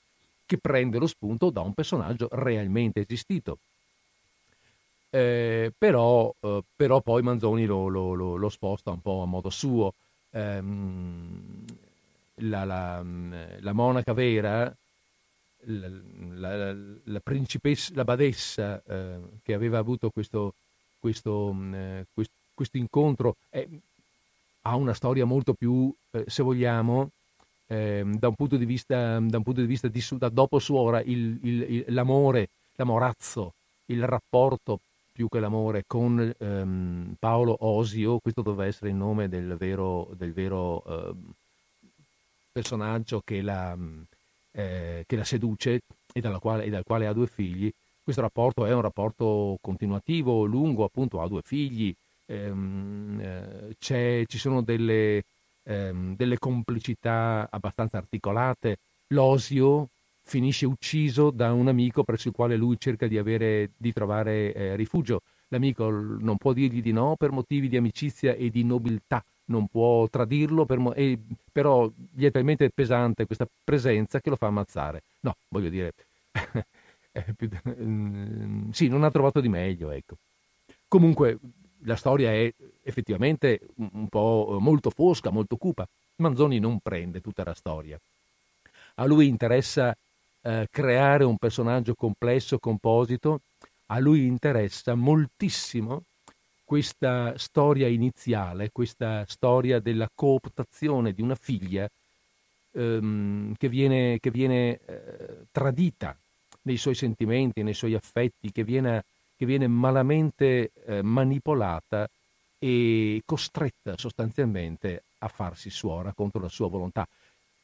che 0.50 0.58
prende 0.58 0.98
lo 0.98 1.06
spunto 1.06 1.52
da 1.52 1.62
un 1.62 1.76
personaggio 1.76 2.28
realmente 2.32 3.02
esistito. 3.02 3.60
Eh, 5.12 5.72
però, 5.78 6.34
eh, 6.40 6.64
però, 6.76 7.02
poi 7.02 7.22
Manzoni 7.22 7.68
lo, 7.68 7.88
lo, 7.88 8.16
lo, 8.16 8.36
lo, 8.36 8.50
sposta 8.50 8.90
un 8.90 9.00
po' 9.00 9.22
a 9.22 9.28
modo 9.28 9.52
suo. 9.52 9.94
Eh, 10.32 10.62
la, 12.42 12.64
la, 12.64 13.06
la, 13.60 13.74
monaca 13.74 14.14
vera, 14.14 14.76
la, 15.66 16.74
la, 17.04 17.20
principessa, 17.20 17.92
la 17.94 18.04
badessa 18.04 18.82
eh, 18.88 19.20
che 19.44 19.54
aveva 19.54 19.78
avuto 19.78 20.10
questo, 20.10 20.56
questo, 20.98 21.56
eh, 21.74 22.06
questo, 22.12 22.78
incontro, 22.78 23.36
ha 24.62 24.76
una 24.76 24.94
storia 24.94 25.26
molto 25.26 25.54
più, 25.54 25.94
eh, 26.10 26.24
se 26.26 26.42
vogliamo, 26.42 27.12
Ehm, 27.72 28.18
da 28.18 28.30
un 28.30 28.36
punto 28.36 28.58
di 28.58 28.66
vista, 28.66 29.18
un 29.18 29.30
punto 29.30 29.62
di, 29.62 29.68
vista 29.68 29.88
di 29.88 30.04
da 30.18 30.30
dopo 30.30 30.58
suora, 30.58 31.02
il, 31.02 31.38
il, 31.44 31.86
l'amore, 31.90 32.50
l'amorazzo, 32.76 33.54
il 33.86 34.06
rapporto 34.06 34.80
più 35.12 35.28
che 35.28 35.40
l'amore 35.40 35.84
con 35.86 36.34
ehm, 36.36 37.16
Paolo 37.20 37.58
Osio, 37.60 38.18
questo 38.20 38.42
doveva 38.42 38.66
essere 38.66 38.90
il 38.90 38.96
nome 38.96 39.30
del 39.30 39.56
vero, 39.56 40.10
del 40.18 40.34
vero 40.34 40.84
eh, 40.84 41.14
personaggio 42.52 43.22
che 43.24 43.42
la, 43.44 43.78
eh, 44.52 45.04
che 45.06 45.16
la, 45.16 45.24
seduce 45.24 45.82
e, 46.12 46.22
quale, 46.40 46.64
e 46.64 46.70
dal 46.72 46.84
quale 46.84 47.06
ha 47.06 47.14
due 47.14 47.28
figli. 47.28 47.72
Questo 48.02 48.22
rapporto 48.22 48.66
è 48.66 48.74
un 48.74 48.82
rapporto 48.82 49.58
continuativo, 49.62 50.44
lungo, 50.46 50.86
appunto 50.86 51.22
ha 51.22 51.28
due 51.28 51.42
figli, 51.44 51.94
ehm, 52.26 53.20
eh, 53.22 54.26
ci 54.26 54.38
sono 54.40 54.64
delle, 54.64 55.24
ehm, 55.70 56.16
delle 56.16 56.40
complicità 56.40 57.48
abbastanza 57.50 57.98
articolate. 57.98 58.78
L'Osio 59.10 59.90
finisce 60.24 60.66
ucciso 60.66 61.32
da 61.32 61.54
un 61.54 61.68
amico 61.68 62.04
presso 62.04 62.28
il 62.28 62.34
quale 62.34 62.56
lui 62.56 62.78
cerca 62.80 63.08
di, 63.08 63.18
avere, 63.18 63.72
di 63.78 63.94
trovare 63.94 64.54
eh, 64.54 64.76
rifugio. 64.76 65.22
L'amico 65.50 65.90
non 65.90 66.38
può 66.38 66.54
dirgli 66.54 66.82
di 66.82 66.92
no 66.92 67.16
per 67.16 67.32
motivi 67.32 67.68
di 67.68 67.78
amicizia 67.78 68.34
e 68.34 68.50
di 68.50 68.64
nobiltà, 68.64 69.24
non 69.46 69.68
può 69.68 70.08
tradirlo, 70.08 70.66
per 70.66 70.78
mo- 70.78 70.94
e, 70.94 71.18
però 71.52 71.92
gli 72.14 72.26
è 72.26 72.32
talmente 72.32 72.70
pesante 72.70 73.26
questa 73.26 73.48
presenza 73.64 74.20
che 74.22 74.30
lo 74.30 74.36
fa 74.36 74.48
ammazzare. 74.48 75.04
No, 75.22 75.36
voglio 75.48 75.70
dire, 75.70 75.94
mm, 77.82 78.70
sì, 78.72 78.88
non 78.88 79.04
ha 79.04 79.10
trovato 79.10 79.42
di 79.42 79.50
meglio, 79.50 79.90
ecco. 79.90 80.18
Comunque, 80.88 81.40
la 81.84 81.96
storia 81.96 82.32
è 82.32 82.52
effettivamente 82.84 83.62
un 83.76 84.08
po' 84.10 84.58
molto 84.60 84.90
fosca, 84.90 85.30
molto 85.30 85.58
cupa. 85.58 85.88
Manzoni 86.18 86.60
non 86.60 86.80
prende 86.80 87.22
tutta 87.22 87.44
la 87.44 87.54
storia. 87.54 88.00
A 88.96 89.06
lui 89.06 89.28
interessa 89.28 89.96
eh, 90.42 90.68
creare 90.70 91.24
un 91.24 91.38
personaggio 91.38 91.96
complesso, 91.96 92.60
composito, 92.60 93.42
a 93.88 94.00
lui 94.00 94.26
interessa 94.26 94.96
moltissimo 94.96 96.04
questa 96.64 97.38
storia 97.38 97.88
iniziale, 97.88 98.70
questa 98.72 99.26
storia 99.28 99.80
della 99.80 100.10
cooptazione 100.14 101.14
di 101.14 101.22
una 101.22 101.36
figlia 101.36 101.90
ehm, 102.72 103.56
che 103.58 103.70
viene, 103.70 104.20
che 104.20 104.30
viene 104.30 104.80
eh, 104.86 105.46
tradita 105.52 106.16
nei 106.64 106.78
suoi 106.78 106.94
sentimenti, 106.94 107.64
nei 107.64 107.74
suoi 107.74 107.96
affetti, 107.96 108.52
che 108.52 108.64
viene 108.64 109.04
che 109.40 109.46
viene 109.46 109.68
malamente 109.68 110.72
eh, 110.86 111.02
manipolata 111.02 112.10
e 112.58 113.22
costretta 113.24 113.96
sostanzialmente 113.96 115.04
a 115.20 115.30
farsi 115.30 115.70
suora 115.70 116.12
contro 116.12 116.42
la 116.42 116.50
sua 116.50 116.68
volontà. 116.68 117.08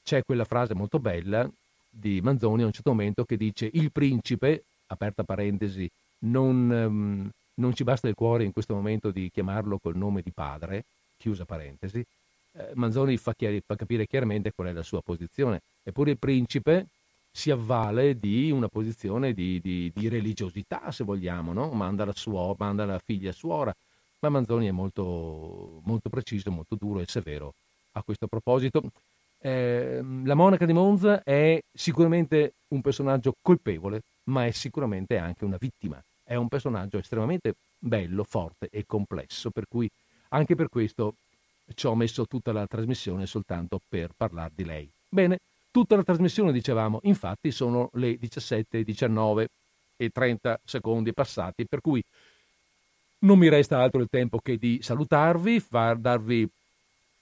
C'è 0.01 0.23
quella 0.23 0.45
frase 0.45 0.73
molto 0.73 0.99
bella 0.99 1.51
di 1.89 2.21
Manzoni 2.21 2.61
a 2.61 2.67
un 2.67 2.71
certo 2.71 2.91
momento 2.91 3.25
che 3.25 3.35
dice 3.35 3.69
il 3.73 3.91
principe, 3.91 4.63
aperta 4.87 5.25
parentesi, 5.25 5.91
non, 6.19 6.69
um, 6.69 7.29
non 7.55 7.75
ci 7.75 7.83
basta 7.83 8.07
il 8.07 8.15
cuore 8.15 8.45
in 8.45 8.53
questo 8.53 8.73
momento 8.73 9.11
di 9.11 9.29
chiamarlo 9.29 9.77
col 9.77 9.97
nome 9.97 10.21
di 10.21 10.31
padre, 10.31 10.85
chiusa 11.17 11.43
parentesi, 11.43 12.01
eh, 12.53 12.71
Manzoni 12.75 13.17
fa, 13.17 13.33
chiari, 13.35 13.61
fa 13.65 13.75
capire 13.75 14.07
chiaramente 14.07 14.53
qual 14.53 14.69
è 14.69 14.71
la 14.71 14.81
sua 14.81 15.01
posizione. 15.01 15.59
Eppure 15.83 16.11
il 16.11 16.19
principe 16.19 16.87
si 17.35 17.51
avvale 17.51 18.17
di 18.17 18.49
una 18.49 18.69
posizione 18.69 19.33
di, 19.33 19.59
di, 19.59 19.91
di 19.93 20.07
religiosità, 20.07 20.89
se 20.91 21.03
vogliamo, 21.03 21.51
no? 21.51 21.69
manda, 21.71 22.05
la 22.05 22.13
suo, 22.15 22.55
manda 22.57 22.85
la 22.85 22.97
figlia 22.97 23.33
suora, 23.33 23.75
ma 24.19 24.29
Manzoni 24.29 24.67
è 24.67 24.71
molto, 24.71 25.81
molto 25.83 26.07
preciso, 26.07 26.49
molto 26.49 26.75
duro 26.75 27.01
e 27.01 27.05
severo 27.05 27.53
a 27.91 28.03
questo 28.03 28.27
proposito. 28.27 28.83
Eh, 29.37 30.01
la 30.23 30.33
monaca 30.33 30.65
di 30.65 30.71
Monza 30.71 31.23
è 31.23 31.61
sicuramente 31.73 32.53
un 32.69 32.79
personaggio 32.79 33.33
colpevole, 33.41 33.99
ma 34.29 34.45
è 34.45 34.51
sicuramente 34.51 35.17
anche 35.17 35.43
una 35.43 35.57
vittima. 35.59 36.01
È 36.23 36.35
un 36.35 36.47
personaggio 36.47 36.99
estremamente 36.99 37.55
bello, 37.77 38.23
forte 38.23 38.69
e 38.71 38.85
complesso, 38.87 39.49
per 39.49 39.65
cui 39.67 39.89
anche 40.29 40.55
per 40.55 40.69
questo 40.69 41.15
ci 41.73 41.85
ho 41.85 41.95
messo 41.95 42.25
tutta 42.27 42.53
la 42.53 42.65
trasmissione 42.65 43.25
soltanto 43.25 43.81
per 43.89 44.11
parlare 44.15 44.53
di 44.55 44.63
lei. 44.63 44.89
Bene, 45.09 45.39
Tutta 45.75 45.97
la 45.97 46.03
trasmissione, 46.03 46.53
dicevamo, 46.53 47.01
infatti 47.03 47.51
sono 47.51 47.89
le 47.95 48.15
17, 48.15 48.81
19 48.81 49.47
e 49.97 50.09
30 50.09 50.61
secondi 50.63 51.11
passati, 51.11 51.67
per 51.67 51.81
cui 51.81 52.01
non 53.19 53.37
mi 53.37 53.49
resta 53.49 53.81
altro 53.81 53.99
il 53.99 54.07
tempo 54.09 54.39
che 54.39 54.55
di 54.55 54.79
salutarvi, 54.81 55.59
far, 55.59 55.97
darvi 55.97 56.49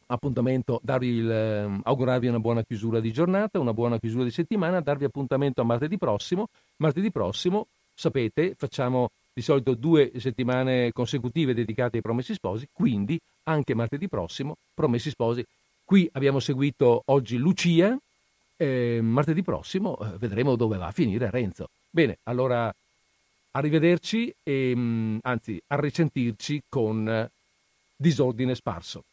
appuntamento, 0.06 0.80
darvi 0.84 1.08
il, 1.08 1.32
eh, 1.32 1.80
augurarvi 1.82 2.28
una 2.28 2.40
buona 2.40 2.62
chiusura 2.62 3.00
di 3.00 3.12
giornata, 3.12 3.60
una 3.60 3.74
buona 3.74 3.98
chiusura 3.98 4.24
di 4.24 4.30
settimana, 4.30 4.82
darvi 4.82 5.06
appuntamento 5.06 5.62
a 5.62 5.64
martedì 5.64 5.98
prossimo. 5.98 6.50
Martedì 6.76 7.10
prossimo, 7.10 7.66
sapete, 7.92 8.54
facciamo 8.56 9.10
di 9.34 9.42
solito 9.42 9.74
due 9.74 10.12
settimane 10.18 10.92
consecutive 10.92 11.56
dedicate 11.56 11.96
ai 11.96 12.04
promessi 12.04 12.36
sposi, 12.36 12.68
quindi 12.72 13.20
anche 13.46 13.74
martedì 13.74 14.08
prossimo, 14.08 14.58
promessi 14.76 15.10
sposi. 15.10 15.44
Qui 15.84 16.08
abbiamo 16.14 16.40
seguito 16.40 17.02
oggi 17.06 17.38
Lucia, 17.38 17.98
e 18.56 19.00
martedì 19.02 19.42
prossimo 19.42 19.98
eh, 20.00 20.18
vedremo 20.18 20.56
dove 20.56 20.78
va 20.78 20.88
a 20.88 20.92
finire 20.92 21.30
Renzo. 21.30 21.68
Bene, 21.90 22.20
allora 22.24 22.74
arrivederci 23.52 24.36
e 24.42 24.74
mm, 24.76 25.18
anzi 25.22 25.62
a 25.68 25.80
risentirci 25.80 26.64
con 26.68 27.30
disordine 27.96 28.56
sparso. 28.56 29.04